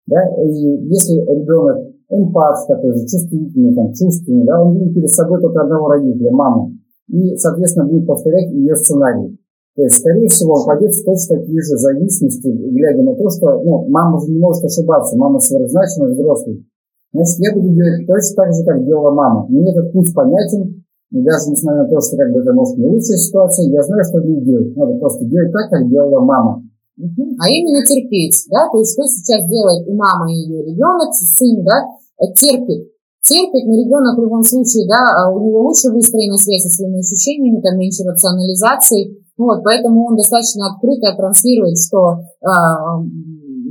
Да? 0.05 0.21
И 0.43 0.47
если 0.93 1.13
ребенок 1.21 1.89
эмпат 2.09 2.67
такой 2.67 2.93
же, 2.93 3.01
чувствительный, 3.01 3.73
там, 3.73 3.93
чувственный, 3.93 4.45
да, 4.45 4.61
он 4.61 4.77
видит 4.77 4.93
перед 4.93 5.09
собой 5.09 5.41
только 5.41 5.61
одного 5.61 5.89
родителя, 5.89 6.31
маму 6.31 6.76
и, 7.09 7.35
соответственно, 7.37 7.87
будет 7.87 8.07
повторять 8.07 8.51
ее 8.51 8.75
сценарий. 8.75 9.37
То 9.75 9.83
есть, 9.83 9.99
скорее 9.99 10.27
всего, 10.27 10.53
он 10.53 10.65
пойдет 10.65 10.93
в 10.93 11.03
точно 11.05 11.37
такие 11.37 11.61
же 11.61 11.77
зависимости, 11.77 12.47
глядя 12.49 13.03
на 13.03 13.15
то, 13.15 13.29
что 13.29 13.61
ну, 13.61 13.87
мама 13.89 14.17
уже 14.17 14.31
не 14.31 14.39
может 14.39 14.63
ошибаться, 14.63 15.15
мама 15.17 15.39
сверхзначно 15.39 16.07
взрослый. 16.07 16.65
Значит, 17.13 17.39
я 17.39 17.53
буду 17.53 17.69
делать 17.69 18.07
точно 18.07 18.35
так 18.35 18.53
же, 18.53 18.65
как 18.65 18.85
делала 18.85 19.11
мама. 19.11 19.45
Мне 19.49 19.71
этот 19.71 19.93
путь 19.93 20.13
понятен, 20.13 20.83
и 21.11 21.21
даже 21.21 21.51
несмотря 21.51 21.83
на 21.83 21.89
то, 21.89 22.01
что 22.01 22.17
как 22.17 22.33
бы 22.33 22.41
это 22.41 22.53
может 22.53 22.77
не 22.77 22.85
лучшая 22.85 23.17
ситуация, 23.17 23.69
я 23.69 23.81
знаю, 23.83 24.03
что 24.03 24.17
мне 24.19 24.41
делать. 24.41 24.75
Надо 24.75 24.97
просто 24.97 25.25
делать 25.25 25.51
так, 25.53 25.69
как 25.69 25.87
делала 25.89 26.19
мама. 26.21 26.63
А 26.97 27.45
именно 27.47 27.85
терпеть, 27.85 28.45
да, 28.49 28.67
то 28.71 28.79
есть 28.79 28.93
что 28.93 29.05
сейчас 29.05 29.47
делает 29.47 29.87
и 29.87 29.93
мама, 29.93 30.25
и 30.31 30.35
ее 30.35 30.65
ребенок, 30.65 31.13
сын, 31.13 31.63
да, 31.63 31.85
терпит. 32.33 32.91
Терпит, 33.27 33.67
но 33.67 33.75
ребенок 33.75 34.17
в 34.17 34.21
любом 34.21 34.43
случае, 34.43 34.87
да, 34.87 35.29
у 35.29 35.39
него 35.39 35.67
лучше 35.67 35.91
выстроена 35.91 36.37
связь 36.37 36.63
со 36.63 36.69
своими 36.69 36.99
ощущениями, 36.99 37.59
там 37.59 37.77
меньше 37.77 38.03
рационализации, 38.03 39.19
вот, 39.37 39.63
поэтому 39.63 40.07
он 40.07 40.15
достаточно 40.15 40.71
открыто 40.71 41.13
транслирует, 41.15 41.77
что 41.77 42.23
а, 42.41 42.97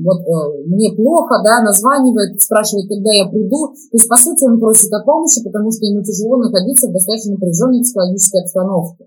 вот 0.06 0.20
э, 0.20 0.62
мне 0.66 0.92
плохо, 0.92 1.42
да, 1.42 1.62
названивает, 1.62 2.40
спрашивает, 2.40 2.88
когда 2.88 3.10
я 3.10 3.26
приду. 3.26 3.74
То 3.90 3.96
есть, 3.98 4.08
по 4.08 4.16
сути, 4.16 4.44
он 4.44 4.60
просит 4.60 4.92
о 4.92 5.02
помощи, 5.02 5.42
потому 5.42 5.72
что 5.72 5.84
ему 5.86 6.02
тяжело 6.02 6.36
находиться 6.36 6.88
в 6.88 6.92
достаточно 6.92 7.32
напряженной 7.32 7.82
психологической 7.82 8.42
обстановке. 8.42 9.06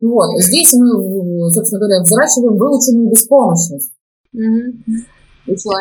Вот, 0.00 0.38
здесь 0.38 0.72
мы, 0.74 1.50
собственно 1.50 1.80
говоря, 1.80 2.02
взращиваем 2.02 2.56
выученную 2.56 3.10
беспомощность. 3.10 3.92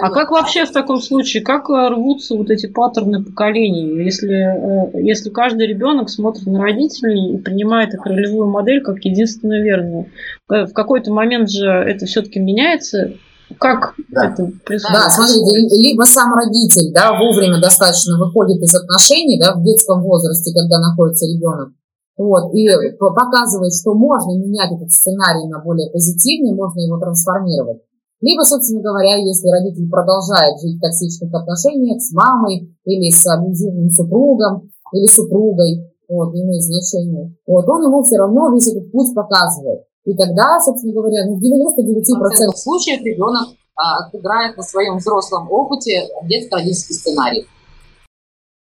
А 0.02 0.10
как 0.12 0.32
вообще 0.32 0.66
в 0.66 0.72
таком 0.72 1.02
случае, 1.02 1.44
как 1.44 1.70
рвутся 1.70 2.36
вот 2.36 2.50
эти 2.50 2.68
паттерны 2.68 3.24
поколений, 3.24 4.04
если, 4.04 4.36
э, 4.36 5.02
если 5.02 5.30
каждый 5.30 5.68
ребенок 5.68 6.10
смотрит 6.10 6.46
на 6.48 6.62
родителей 6.62 7.36
и 7.36 7.38
принимает 7.38 7.94
их 7.94 8.06
ролевую 8.06 8.50
модель 8.50 8.82
как 8.82 9.04
единственную 9.04 9.64
верную? 9.64 10.06
Э, 10.52 10.66
в 10.66 10.74
какой-то 10.74 11.12
момент 11.12 11.50
же 11.50 11.68
это 11.68 12.06
все-таки 12.06 12.40
меняется, 12.40 13.14
как 13.58 13.96
да. 14.10 14.30
это 14.30 14.52
происходит? 14.66 14.98
Да, 14.98 15.10
смотрите, 15.10 15.76
либо 15.82 16.04
сам 16.04 16.34
родитель 16.34 16.94
да, 16.94 17.18
вовремя 17.18 17.60
достаточно 17.60 18.18
выходит 18.18 18.62
из 18.62 18.76
отношений 18.76 19.40
да, 19.40 19.56
в 19.56 19.64
детском 19.64 20.02
возрасте, 20.04 20.54
когда 20.54 20.80
находится 20.80 21.26
ребенок, 21.26 21.70
вот, 22.18 22.54
и 22.54 22.68
показывает, 23.00 23.74
что 23.74 23.94
можно 23.94 24.38
менять 24.38 24.72
этот 24.72 24.92
сценарий 24.92 25.48
на 25.48 25.60
более 25.60 25.90
позитивный, 25.90 26.54
можно 26.54 26.80
его 26.82 27.00
трансформировать. 27.00 27.80
Либо, 28.22 28.44
собственно 28.44 28.82
говоря, 28.82 29.16
если 29.16 29.48
родитель 29.48 29.90
продолжает 29.90 30.60
жить 30.60 30.78
в 30.78 30.82
токсичных 30.82 31.34
отношениях 31.34 32.02
с 32.02 32.12
мамой 32.12 32.76
или 32.84 33.10
с 33.10 33.26
абьюзивным 33.26 33.90
супругом 33.92 34.70
или 34.92 35.08
супругой, 35.08 35.88
вот, 36.10 36.34
не 36.34 36.44
имеет 36.44 36.64
значения, 36.64 37.34
вот, 37.48 37.64
он 37.70 37.84
ему 37.84 38.04
все 38.04 38.18
равно 38.18 38.52
весь 38.52 38.68
этот 38.68 38.92
путь 38.92 39.16
показывает. 39.16 39.88
И 40.04 40.14
тогда, 40.16 40.60
собственно 40.60 40.94
говоря, 40.94 41.28
ну, 41.28 41.36
в 41.36 41.44
99% 41.44 42.56
случаев 42.56 43.02
ребенок 43.04 43.56
а, 43.76 44.06
отыграет 44.06 44.58
на 44.58 44.64
своем 44.64 44.98
взрослом 44.98 45.50
опыте 45.50 46.08
детско-родительский 46.28 46.96
сценарий. 46.96 47.46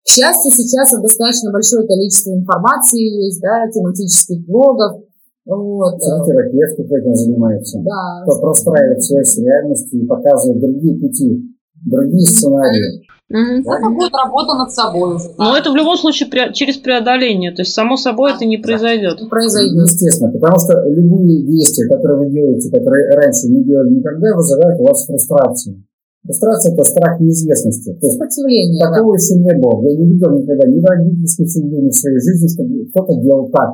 К 0.05 0.09
счастью, 0.09 0.50
сейчас 0.50 0.90
достаточно 0.90 1.52
большое 1.52 1.86
количество 1.86 2.32
информации 2.32 3.24
есть, 3.26 3.40
да, 3.40 3.70
тематических 3.70 4.44
блогов, 4.46 5.02
вот. 5.47 5.99
Психотерапевты 5.99 6.82
этим 6.82 7.14
занимаются. 7.14 7.78
Да. 7.84 8.22
Кто 8.22 8.40
простраивает 8.40 9.03
связь 9.03 9.28
с 9.28 9.38
реальностью 9.38 10.03
и 10.03 10.07
показывает 10.07 10.61
другие 10.61 10.99
пути, 10.99 11.42
другие 11.84 12.26
сценарии. 12.26 13.05
Угу. 13.28 13.64
Это 13.64 13.88
будет 13.90 14.12
работа 14.12 14.55
над 14.55 14.70
собой 14.70 15.16
уже. 15.16 15.28
Но 15.38 15.57
это 15.57 15.70
в 15.72 15.76
любом 15.76 15.97
случае 15.97 16.28
через 16.53 16.76
преодоление. 16.76 17.53
То 17.53 17.62
есть, 17.62 17.72
само 17.72 17.97
собой, 17.97 18.32
это 18.32 18.45
не 18.45 18.59
произойдет. 18.59 19.20
Не 19.20 19.28
произойдет. 19.28 19.82
Естественно, 19.82 20.30
потому 20.30 20.59
что 20.59 20.80
любые 20.88 21.42
действия, 21.45 21.88
которые 21.88 22.26
вы 22.26 22.30
делаете, 22.32 22.70
которые 22.70 23.11
раньше 23.16 23.49
не 23.49 23.64
делали 23.64 23.97
никогда, 23.97 24.36
вызывают 24.36 24.80
у 24.80 24.84
вас 24.84 25.07
фрустрацию. 25.07 25.84
Фрустрация– 26.24 26.72
это 26.74 26.84
страх 26.84 27.20
неизвестности. 27.20 27.92
То 28.01 28.07
есть 28.07 28.16
Сопротивление, 28.16 28.80
такого 28.80 29.12
да. 29.12 29.20
еще 29.20 29.34
не 29.40 29.55
было. 29.61 29.82
Я 29.88 29.97
не 29.99 30.12
видел 30.12 30.30
никогда 30.38 30.66
ни 30.66 31.26
семье, 31.26 31.82
ни 31.82 31.88
в 31.90 31.95
своей 31.95 32.20
жизни, 32.20 32.49
чтобы 32.49 32.86
кто-то 32.88 33.20
делал 33.20 33.51
так. 33.51 33.70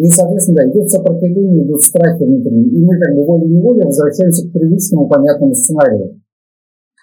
И, 0.00 0.08
соответственно, 0.08 0.64
да, 0.64 0.70
идет 0.70 0.88
сопротивление, 0.88 1.68
идут 1.68 1.82
страхи 1.84 2.24
внутренние. 2.24 2.72
И 2.72 2.80
мы 2.80 2.98
как 2.98 3.14
бы 3.14 3.20
волей-неволей 3.26 3.84
возвращаемся 3.84 4.48
к 4.48 4.52
привычному 4.52 5.06
понятному 5.06 5.52
сценарию. 5.52 6.22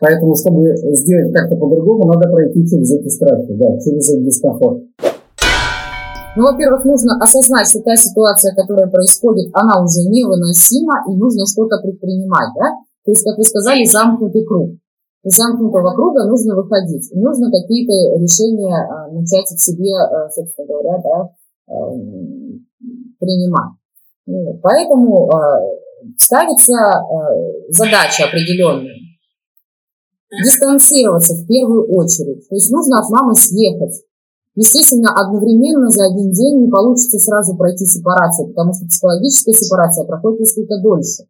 Поэтому, 0.02 0.34
чтобы 0.34 0.74
сделать 0.98 1.32
как-то 1.32 1.58
по-другому, 1.58 2.10
надо 2.10 2.28
пройти 2.30 2.66
через 2.66 2.90
эти 2.98 3.08
страхи, 3.10 3.54
да, 3.54 3.78
через 3.78 4.10
этот 4.10 4.26
дискомфорт. 4.26 4.82
Ну, 6.38 6.42
во-первых, 6.42 6.86
нужно 6.86 7.22
осознать, 7.22 7.70
что 7.70 7.82
та 7.82 7.96
ситуация, 7.96 8.56
которая 8.56 8.88
происходит, 8.88 9.54
она 9.54 9.78
уже 9.84 10.02
невыносима, 10.10 11.06
и 11.06 11.16
нужно 11.18 11.46
что-то 11.46 11.78
предпринимать, 11.84 12.50
да? 12.58 12.82
То 13.06 13.12
есть, 13.12 13.22
как 13.22 13.38
вы 13.38 13.44
сказали, 13.44 13.86
замкнутый 13.86 14.44
круг. 14.44 14.74
Из 15.24 15.36
замкнутого 15.38 15.94
круга 15.94 16.26
нужно 16.26 16.56
выходить. 16.56 17.14
Нужно 17.14 17.52
какие-то 17.52 18.18
решения 18.18 18.74
а, 18.74 19.12
начать 19.14 19.54
в 19.54 19.62
себе, 19.62 19.94
а, 19.94 20.30
собственно 20.30 20.68
говоря, 20.68 20.98
да, 20.98 21.30
а, 21.70 21.94
принимать. 23.20 23.74
Ну, 24.26 24.60
поэтому 24.62 25.30
э, 25.32 26.14
ставится 26.18 26.74
э, 26.74 27.72
задача 27.72 28.26
определенная. 28.26 28.96
Дистанцироваться 30.44 31.34
в 31.36 31.48
первую 31.48 31.88
очередь. 31.96 32.48
То 32.50 32.56
есть 32.56 32.70
нужно 32.70 33.00
от 33.00 33.10
мамы 33.10 33.36
съехать. 33.36 34.04
Естественно, 34.56 35.14
одновременно 35.14 35.88
за 35.90 36.06
один 36.06 36.32
день 36.32 36.66
не 36.66 36.68
получится 36.68 37.20
сразу 37.20 37.56
пройти 37.56 37.86
сепарацию, 37.86 38.50
потому 38.50 38.74
что 38.74 38.88
психологическая 38.88 39.54
сепарация 39.54 40.06
проходит 40.06 40.42
несколько 40.42 40.82
дольше. 40.82 41.24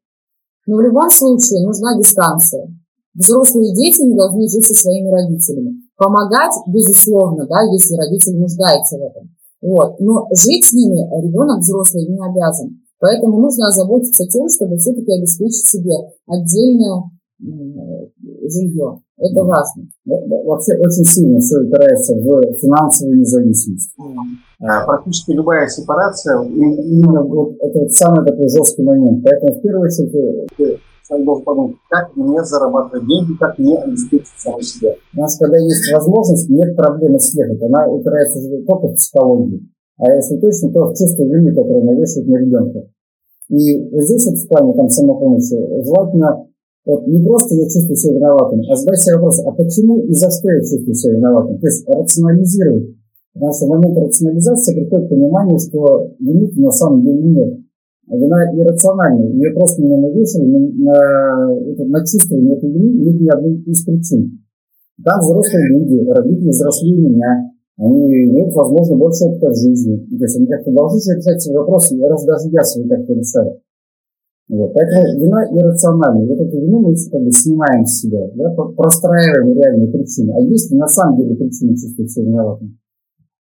Но 0.66 0.78
в 0.78 0.82
любом 0.82 1.12
случае 1.12 1.66
нужна 1.66 1.98
дистанция. 1.98 2.74
Взрослые 3.14 3.76
дети 3.76 4.02
не 4.02 4.16
должны 4.16 4.48
жить 4.48 4.66
со 4.66 4.74
своими 4.74 5.10
родителями. 5.10 5.82
Помогать, 5.98 6.54
безусловно, 6.68 7.46
да, 7.48 7.62
если 7.72 7.96
родитель 7.96 8.38
нуждается 8.40 8.98
в 8.98 9.02
этом. 9.02 9.37
Вот. 9.62 10.00
Но 10.00 10.28
жить 10.36 10.66
с 10.66 10.74
ними 10.74 11.02
ребенок 11.22 11.60
взрослый 11.60 12.06
не 12.06 12.20
обязан. 12.20 12.80
Поэтому 13.00 13.40
нужно 13.40 13.68
озаботиться 13.68 14.26
тем, 14.26 14.50
чтобы 14.50 14.78
все-таки 14.78 15.12
обеспечить 15.12 15.68
себе 15.68 15.94
отдельное 16.26 17.04
жилье. 17.40 19.00
Это 19.18 19.44
важно. 19.44 19.88
Вообще 20.06 20.74
очень 20.78 21.06
сильно 21.06 21.40
все 21.40 21.58
упирается 21.58 22.16
в 22.16 22.58
финансовую 22.60 23.20
независимость. 23.20 23.92
А, 24.60 24.86
практически 24.86 25.32
любая 25.32 25.68
сепарация, 25.68 26.42
именно 26.44 27.24
вот 27.24 27.56
это 27.60 27.88
самый 27.90 28.26
такой 28.26 28.48
жесткий 28.50 28.84
момент. 28.84 29.24
Поэтому 29.24 29.54
в 29.54 29.62
первую 29.62 29.86
очередь 29.86 30.80
человек 31.08 31.26
должен 31.26 31.46
подумать, 31.46 31.76
как 31.90 32.16
мне 32.16 32.44
зарабатывать 32.44 33.08
деньги, 33.08 33.38
как 33.40 33.58
мне 33.58 33.78
обеспечить 33.78 34.38
самого 34.38 34.62
себя. 34.62 34.96
У 35.16 35.20
нас, 35.20 35.38
когда 35.38 35.58
есть 35.58 35.94
возможность, 35.94 36.50
нет 36.50 36.76
проблемы 36.76 37.20
съехать. 37.20 37.62
Она 37.64 37.88
упирается 37.88 38.40
уже 38.40 38.64
только 38.64 38.88
в 38.88 38.96
психологию. 38.96 39.62
А 39.98 40.12
если 40.14 40.38
точно, 40.38 40.72
то 40.72 40.88
в 40.88 40.94
чувство 40.94 41.24
вины, 41.24 41.56
которое 41.56 41.84
навешивает 41.84 42.28
на 42.28 42.38
ребенка. 42.38 42.80
И 43.50 43.90
вот 43.90 44.04
здесь 44.04 44.26
вот 44.28 44.38
в 44.38 44.48
плане 44.48 44.74
там, 44.74 44.90
самопомощи 44.90 45.56
желательно 45.84 46.48
вот, 46.86 47.06
не 47.06 47.22
просто 47.22 47.56
я 47.56 47.66
чувствую 47.66 47.96
себя 47.96 48.16
виноватым, 48.16 48.62
а 48.72 48.76
задать 48.76 49.00
себе 49.00 49.16
вопрос, 49.16 49.42
а 49.46 49.52
почему 49.52 50.00
и 50.04 50.14
за 50.14 50.32
что 50.32 50.50
я 50.50 50.60
чувствую 50.62 50.94
себя 50.94 51.14
виноватым? 51.16 51.60
То 51.60 51.68
есть 51.68 51.88
рационализировать. 51.88 52.96
Потому 53.34 53.54
что 53.54 53.66
в 53.66 53.70
момент 53.70 53.98
рационализации 53.98 54.74
приходит 54.74 55.10
понимание, 55.10 55.60
что 55.60 56.12
вины 56.20 56.50
на 56.56 56.72
самом 56.72 57.04
деле 57.04 57.22
нет. 57.24 57.60
Вина 58.10 58.38
иррациональная. 58.56 59.30
Ее 59.32 59.52
просто 59.52 59.82
не 59.82 59.98
навешали 59.98 60.46
на, 60.46 60.60
на, 60.60 61.86
на 61.86 62.00
чувствование 62.06 62.56
этой 62.56 62.72
вины 62.72 63.04
нет 63.04 63.20
ни 63.20 63.28
одной 63.28 63.56
из 63.66 63.84
причин. 63.84 64.46
Там 65.04 65.20
взрослые 65.20 65.70
люди, 65.70 66.10
родители 66.10 66.50
взрослее 66.50 67.10
меня, 67.10 67.52
они 67.78 68.26
имеют, 68.26 68.54
возможно, 68.56 68.98
больше 68.98 69.26
опыта 69.26 69.50
в 69.50 69.56
жизни. 69.56 69.98
То 70.18 70.24
есть 70.24 70.38
они 70.38 70.48
как-то 70.48 70.72
должны 70.72 70.98
решать 70.98 71.42
свои 71.42 71.58
вопросы, 71.58 72.00
раз 72.02 72.26
даже 72.26 72.50
я 72.50 72.64
свои 72.64 72.88
как-то 72.88 73.14
решаю. 73.14 73.60
Вот. 74.50 74.74
Поэтому 74.74 75.22
вина 75.22 75.44
иррациональная. 75.52 76.28
Вот 76.28 76.40
эту 76.40 76.58
вину 76.58 76.80
мы 76.80 76.96
как 77.12 77.22
бы 77.22 77.32
снимаем 77.32 77.86
с 77.86 78.02
себя, 78.02 78.26
да, 78.36 78.50
простраиваем 78.56 79.54
реальные 79.54 79.92
причины. 79.92 80.32
А 80.34 80.40
есть 80.40 80.72
на 80.72 80.88
самом 80.88 81.18
деле 81.18 81.36
причины 81.36 81.76
чувствовать 81.76 82.10
себя 82.10 82.28
виноватым. 82.28 82.80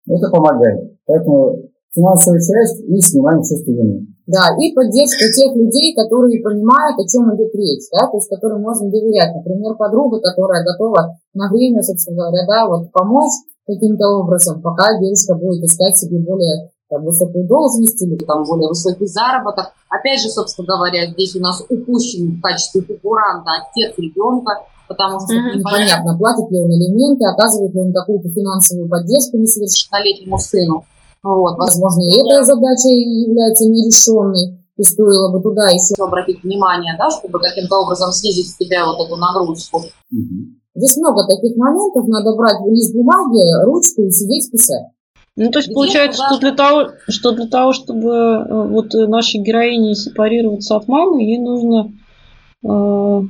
Это 0.08 0.30
помогает. 0.32 0.98
Поэтому 1.06 1.72
финансовая 1.94 2.40
часть 2.40 2.82
и 2.88 3.00
снимаем 3.02 3.40
чувство 3.40 3.72
вины. 3.72 4.08
Да, 4.28 4.54
и 4.60 4.74
поддержка 4.74 5.26
тех 5.34 5.56
людей, 5.56 5.96
которые 5.96 6.42
понимают, 6.44 6.96
о 7.00 7.08
чем 7.10 7.34
идет 7.36 7.54
речь, 7.56 7.90
да, 7.92 8.06
то 8.08 8.18
есть 8.18 8.30
которым 8.30 8.62
можно 8.62 8.90
доверять. 8.90 9.36
Например, 9.36 9.76
подруга, 9.76 10.22
которая 10.22 10.64
готова 10.64 11.18
на 11.34 11.50
время, 11.50 11.82
собственно 11.82 12.18
говоря, 12.18 12.46
да, 12.48 12.68
вот 12.68 12.92
помочь 12.92 13.34
каким-то 13.66 14.08
образом, 14.22 14.62
пока 14.62 15.00
девушка 15.00 15.36
будет 15.36 15.64
искать 15.64 15.98
себе 15.98 16.20
более 16.20 16.70
там, 16.90 17.06
высокую 17.06 17.48
должность 17.48 18.02
или 18.02 18.18
там 18.18 18.44
более 18.44 18.68
высокий 18.68 19.08
заработок. 19.08 19.72
Опять 19.90 20.22
же, 20.22 20.30
собственно 20.30 20.68
говоря, 20.68 21.08
здесь 21.12 21.36
у 21.36 21.40
нас 21.40 21.64
упущен 21.70 22.38
в 22.38 22.42
качестве 22.42 22.82
фигуранта 22.82 23.52
отец 23.64 23.98
ребенка, 23.98 24.60
потому 24.88 25.20
что 25.20 25.34
mm-hmm. 25.34 25.58
непонятно, 25.58 26.18
платит 26.18 26.52
ли 26.52 26.60
он 26.60 26.70
элементы, 26.70 27.26
оказывает 27.26 27.74
ли 27.74 27.82
он 27.82 27.94
какую-то 27.94 28.30
финансовую 28.30 28.90
поддержку 28.90 29.38
несовершеннолетнему 29.38 30.38
сыну. 30.38 30.84
Вот, 31.24 31.58
возможно, 31.58 32.02
и 32.04 32.18
эта 32.18 32.44
задача 32.44 32.90
является 32.90 33.66
нерешенной. 33.66 34.58
и 34.78 34.84
стоило 34.84 35.32
бы 35.32 35.42
туда 35.42 35.70
еще 35.70 36.04
обратить 36.04 36.44
внимание, 36.44 36.96
да, 36.98 37.10
чтобы 37.12 37.40
каким-то 37.40 37.82
образом 37.82 38.12
снизить 38.12 38.48
с 38.50 38.58
себя 38.58 38.86
вот 38.86 39.06
эту 39.06 39.16
нагрузку. 39.18 39.84
Здесь 40.74 40.98
много 40.98 41.28
таких 41.28 41.56
моментов, 41.58 42.08
надо 42.08 42.36
брать 42.36 42.62
лист 42.68 42.96
бумаги, 42.96 43.66
ручку 43.66 44.02
и 44.04 44.12
сидеть 44.12 44.52
писать. 44.52 44.88
Ну, 45.36 45.50
то 45.52 45.60
есть 45.60 45.70
Где 45.70 45.76
получается, 45.76 46.24
что 46.28 46.40
для 46.40 46.52
того, 46.52 46.90
что 47.08 47.32
для 47.32 47.48
того, 47.48 47.74
чтобы 47.74 48.10
э, 48.10 48.68
вот 48.68 48.94
э, 48.96 49.08
нашей 49.08 49.42
героине 49.42 49.96
сепарироваться 49.96 50.76
от 50.76 50.88
мамы, 50.88 51.24
ей 51.24 51.40
нужно 51.40 51.92
э, 52.64 53.22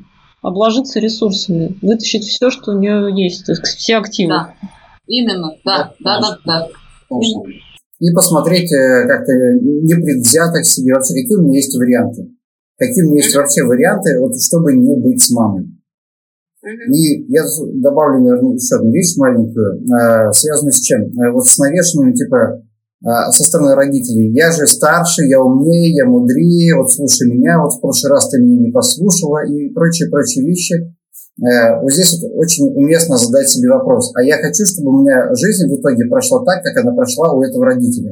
обложиться 0.41 0.99
ресурсами, 0.99 1.77
вытащить 1.81 2.23
все, 2.23 2.49
что 2.49 2.71
у 2.71 2.79
нее 2.79 3.09
есть, 3.13 3.45
то 3.45 3.51
есть 3.51 3.63
все 3.63 3.97
активы. 3.97 4.29
Да. 4.29 4.53
Именно, 5.07 5.55
да, 5.63 5.93
да, 5.99 6.19
да, 6.19 6.37
да. 6.45 6.67
Конечно. 7.09 7.43
И 8.01 8.11
посмотреть 8.13 8.73
э, 8.73 9.07
как-то 9.07 9.31
непредвзято 9.31 10.59
к 10.59 10.65
себе 10.65 10.95
вообще, 10.95 11.13
какие 11.13 11.37
у 11.37 11.43
меня 11.43 11.57
есть 11.57 11.77
варианты. 11.77 12.33
Какие 12.75 13.03
у 13.03 13.09
меня 13.09 13.21
есть 13.21 13.35
вообще 13.35 13.61
варианты, 13.61 14.19
вот, 14.19 14.33
чтобы 14.41 14.73
не 14.73 14.95
быть 14.97 15.21
с 15.21 15.29
мамой. 15.29 15.69
И 16.63 17.31
я 17.31 17.43
добавлю, 17.75 18.23
наверное, 18.23 18.55
еще 18.55 18.77
одну 18.77 18.91
вещь 18.91 19.15
маленькую, 19.17 19.85
э, 19.85 20.31
связанную 20.31 20.73
с 20.73 20.81
чем? 20.81 21.01
Э, 21.01 21.31
вот 21.31 21.45
с 21.45 21.59
навешенным, 21.59 22.13
типа, 22.13 22.63
со 23.03 23.43
стороны 23.43 23.73
родителей. 23.73 24.31
Я 24.31 24.51
же 24.51 24.67
старше, 24.67 25.23
я 25.23 25.41
умнее, 25.41 25.91
я 25.91 26.05
мудрее, 26.05 26.75
вот 26.75 26.91
слушай 26.91 27.27
меня, 27.27 27.59
вот 27.59 27.73
в 27.73 27.81
прошлый 27.81 28.11
раз 28.11 28.29
ты 28.29 28.39
меня 28.39 28.59
не 28.59 28.71
послушала 28.71 29.43
и 29.43 29.69
прочие-прочие 29.69 30.45
вещи. 30.45 30.95
Э, 31.41 31.81
Вот 31.81 31.91
здесь 31.91 32.21
вот 32.21 32.31
очень 32.35 32.71
уместно 32.75 33.17
задать 33.17 33.49
себе 33.49 33.69
вопрос. 33.69 34.11
А 34.15 34.21
я 34.21 34.37
хочу, 34.37 34.63
чтобы 34.65 34.89
у 34.93 35.01
меня 35.01 35.33
жизнь 35.33 35.67
в 35.67 35.79
итоге 35.79 36.05
прошла 36.05 36.45
так, 36.45 36.63
как 36.63 36.77
она 36.77 36.93
прошла 36.93 37.33
у 37.33 37.41
этого 37.41 37.65
родителя. 37.65 38.11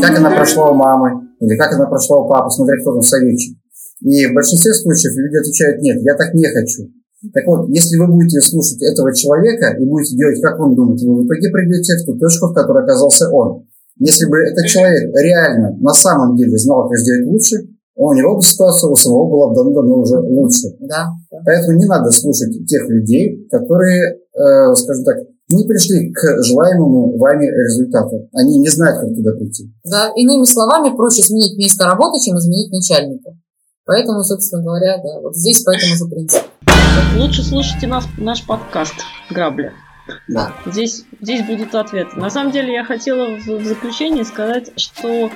Как 0.00 0.16
она 0.16 0.30
прошла 0.30 0.70
у 0.70 0.74
мамы, 0.74 1.28
или 1.40 1.56
как 1.56 1.72
она 1.72 1.86
прошла 1.86 2.22
у 2.22 2.28
папы, 2.28 2.50
смотря 2.50 2.78
кто 2.80 2.92
там 2.92 3.02
советчик. 3.02 3.58
И 4.02 4.26
в 4.26 4.34
большинстве 4.34 4.72
случаев 4.74 5.16
люди 5.16 5.36
отвечают, 5.36 5.82
нет, 5.82 6.02
я 6.02 6.14
так 6.14 6.34
не 6.34 6.46
хочу. 6.46 6.90
Так 7.34 7.46
вот, 7.46 7.68
если 7.68 7.96
вы 7.98 8.08
будете 8.08 8.40
слушать 8.40 8.82
этого 8.82 9.14
человека 9.14 9.76
и 9.78 9.84
будете 9.84 10.16
делать, 10.16 10.40
как 10.40 10.58
он 10.58 10.74
думает, 10.74 11.00
вы 11.02 11.22
в 11.22 11.26
итоге 11.26 11.50
придете 11.50 11.96
в 11.96 12.04
ту 12.06 12.18
точку, 12.18 12.48
в 12.48 12.54
которой 12.54 12.82
оказался 12.82 13.28
он. 13.30 13.66
Если 13.98 14.26
бы 14.26 14.38
этот 14.38 14.66
человек 14.66 15.12
реально 15.14 15.76
на 15.78 15.92
самом 15.94 16.36
деле 16.36 16.56
знал, 16.58 16.88
как 16.88 16.98
сделать 16.98 17.26
лучше, 17.26 17.68
у 17.94 18.12
него 18.14 18.36
бы 18.36 18.42
ситуация 18.42 18.88
у 18.88 18.96
самого 18.96 19.30
была 19.30 19.48
бы 19.48 19.54
давно-давно 19.54 20.00
уже 20.00 20.18
лучше. 20.18 20.68
Да. 20.80 21.08
Поэтому 21.44 21.78
не 21.78 21.86
надо 21.86 22.10
слушать 22.10 22.66
тех 22.66 22.88
людей, 22.88 23.46
которые, 23.50 24.18
э, 24.34 24.74
скажем 24.74 25.04
так, 25.04 25.16
не 25.50 25.66
пришли 25.66 26.10
к 26.12 26.42
желаемому 26.42 27.18
вами 27.18 27.46
результату. 27.46 28.28
Они 28.32 28.58
не 28.58 28.68
знают, 28.68 29.00
как 29.00 29.08
туда 29.14 29.32
прийти. 29.32 29.70
Да, 29.84 30.10
иными 30.16 30.44
словами, 30.44 30.96
проще 30.96 31.22
сменить 31.22 31.58
место 31.58 31.84
работы, 31.84 32.18
чем 32.24 32.38
изменить 32.38 32.72
начальника. 32.72 33.32
Поэтому, 33.84 34.22
собственно 34.22 34.62
говоря, 34.62 34.96
да, 35.02 35.20
вот 35.20 35.36
здесь 35.36 35.62
по 35.62 35.70
этому 35.70 35.96
же 35.96 36.06
принципу. 36.06 36.46
Лучше 37.18 37.42
слушайте 37.42 37.86
нас, 37.86 38.04
наш 38.16 38.46
подкаст 38.46 38.94
«Грабли». 39.30 39.72
Да. 40.28 40.52
Здесь, 40.66 41.04
здесь 41.20 41.46
будут 41.46 41.74
ответы. 41.74 42.16
На 42.16 42.30
самом 42.30 42.52
деле 42.52 42.72
я 42.72 42.84
хотела 42.84 43.36
в, 43.36 43.46
в 43.46 43.64
заключение 43.64 44.24
сказать, 44.24 44.72
что, 44.76 45.30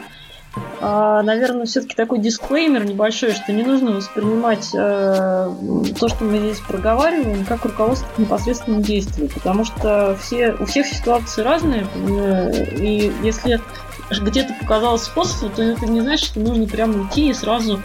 наверное, 0.80 1.66
все-таки 1.66 1.94
такой 1.94 2.18
дисклеймер 2.18 2.84
небольшой, 2.84 3.32
что 3.32 3.52
не 3.52 3.62
нужно 3.62 3.92
воспринимать 3.92 4.70
э, 4.74 5.50
то, 5.98 6.08
что 6.08 6.24
мы 6.24 6.38
здесь 6.38 6.60
проговариваем, 6.60 7.44
как 7.44 7.64
руководство 7.64 8.08
к 8.14 8.18
непосредственному 8.18 8.82
действию, 8.82 9.28
потому 9.32 9.64
что 9.64 10.16
все, 10.20 10.52
у 10.52 10.66
всех 10.66 10.86
ситуации 10.86 11.42
разные, 11.42 11.86
э, 11.94 12.74
и 12.76 13.12
если 13.22 13.60
где-то 14.10 14.54
показалось 14.54 15.02
способ, 15.02 15.52
то 15.54 15.62
это 15.62 15.86
не 15.86 16.00
значит, 16.00 16.26
что 16.26 16.40
нужно 16.40 16.66
прямо 16.66 17.06
идти 17.06 17.30
и 17.30 17.34
сразу 17.34 17.82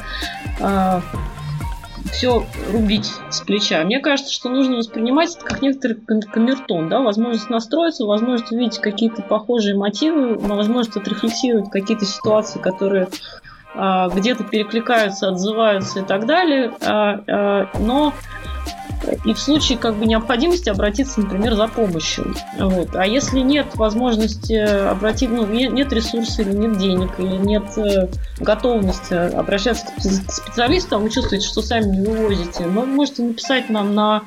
все 2.11 2.45
рубить 2.71 3.11
с 3.29 3.41
плеча. 3.41 3.83
Мне 3.83 3.99
кажется, 3.99 4.33
что 4.33 4.49
нужно 4.49 4.77
воспринимать 4.77 5.35
это 5.35 5.45
как 5.45 5.61
некоторый 5.61 5.93
кам- 5.95 6.21
камертон, 6.21 6.89
да, 6.89 6.99
возможность 6.99 7.49
настроиться, 7.49 8.05
возможность 8.05 8.51
увидеть 8.51 8.79
какие-то 8.79 9.21
похожие 9.21 9.75
мотивы, 9.75 10.35
возможность 10.35 10.97
отрефлексировать 10.97 11.69
какие-то 11.71 12.05
ситуации, 12.05 12.59
которые 12.59 13.07
а, 13.73 14.09
где-то 14.09 14.43
перекликаются, 14.43 15.29
отзываются 15.29 16.01
и 16.01 16.03
так 16.03 16.25
далее, 16.25 16.73
А, 16.81 17.23
а, 17.27 17.69
но 17.79 18.13
и 19.25 19.33
в 19.33 19.39
случае 19.39 19.77
как 19.77 19.95
бы 19.95 20.05
необходимости 20.05 20.69
обратиться, 20.69 21.21
например, 21.21 21.55
за 21.55 21.67
помощью. 21.67 22.33
Вот. 22.59 22.95
А 22.95 23.05
если 23.05 23.39
нет 23.39 23.75
возможности 23.75 24.53
обратить, 24.53 25.29
ну, 25.29 25.45
не- 25.45 25.67
нет 25.67 25.91
ресурса 25.93 26.41
или 26.41 26.51
нет 26.51 26.77
денег, 26.77 27.11
или 27.19 27.37
нет 27.37 27.77
э, 27.77 28.07
готовности 28.39 29.13
обращаться 29.13 29.85
к 29.85 29.99
спе- 29.99 30.25
к 30.25 30.31
специалисту, 30.31 30.95
а 30.95 30.99
вы 30.99 31.09
чувствуете, 31.09 31.47
что 31.47 31.61
сами 31.61 31.85
не 31.85 32.05
вывозите, 32.05 32.65
вы 32.65 32.85
можете 32.85 33.23
написать 33.23 33.69
нам 33.69 33.93
на 33.95 34.23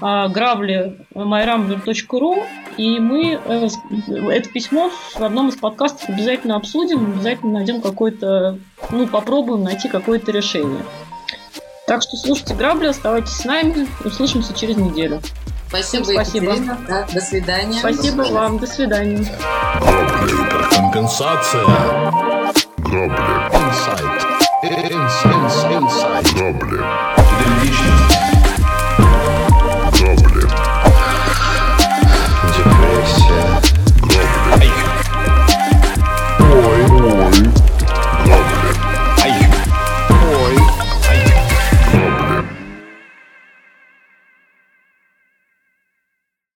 а, 0.00 0.28
грабли 0.28 1.06
myrambler.ru 1.14 2.44
и 2.78 2.98
мы 2.98 3.38
э, 3.44 3.68
это 4.08 4.48
письмо 4.48 4.90
в 5.14 5.22
одном 5.22 5.50
из 5.50 5.56
подкастов 5.56 6.08
обязательно 6.08 6.56
обсудим, 6.56 7.12
обязательно 7.12 7.52
найдем 7.52 7.82
какое-то, 7.82 8.58
ну, 8.90 9.06
попробуем 9.06 9.64
найти 9.64 9.88
какое-то 9.88 10.32
решение. 10.32 10.80
Так 11.90 12.02
что 12.02 12.16
слушайте 12.16 12.54
грабли, 12.54 12.86
оставайтесь 12.86 13.32
с 13.32 13.44
нами, 13.44 13.88
услышимся 14.04 14.54
через 14.54 14.76
неделю. 14.76 15.20
Спасибо, 15.66 16.04
Спасибо. 16.04 16.52
Екатерина. 16.52 16.78
Да, 16.88 17.06
до 17.12 17.20
свидания. 17.20 17.80
Спасибо 17.80 18.22
вам, 18.30 18.58
до 18.60 18.66
свидания. 18.68 19.26
Грабли. 19.80 20.32
Компенсация. 20.72 21.64
Грабли. 22.78 23.24
Инсайт. 23.56 24.22
Инс- 24.62 25.24
инс- 25.24 25.78
Инсайт. 25.78 26.32
Грабли. 26.34 27.19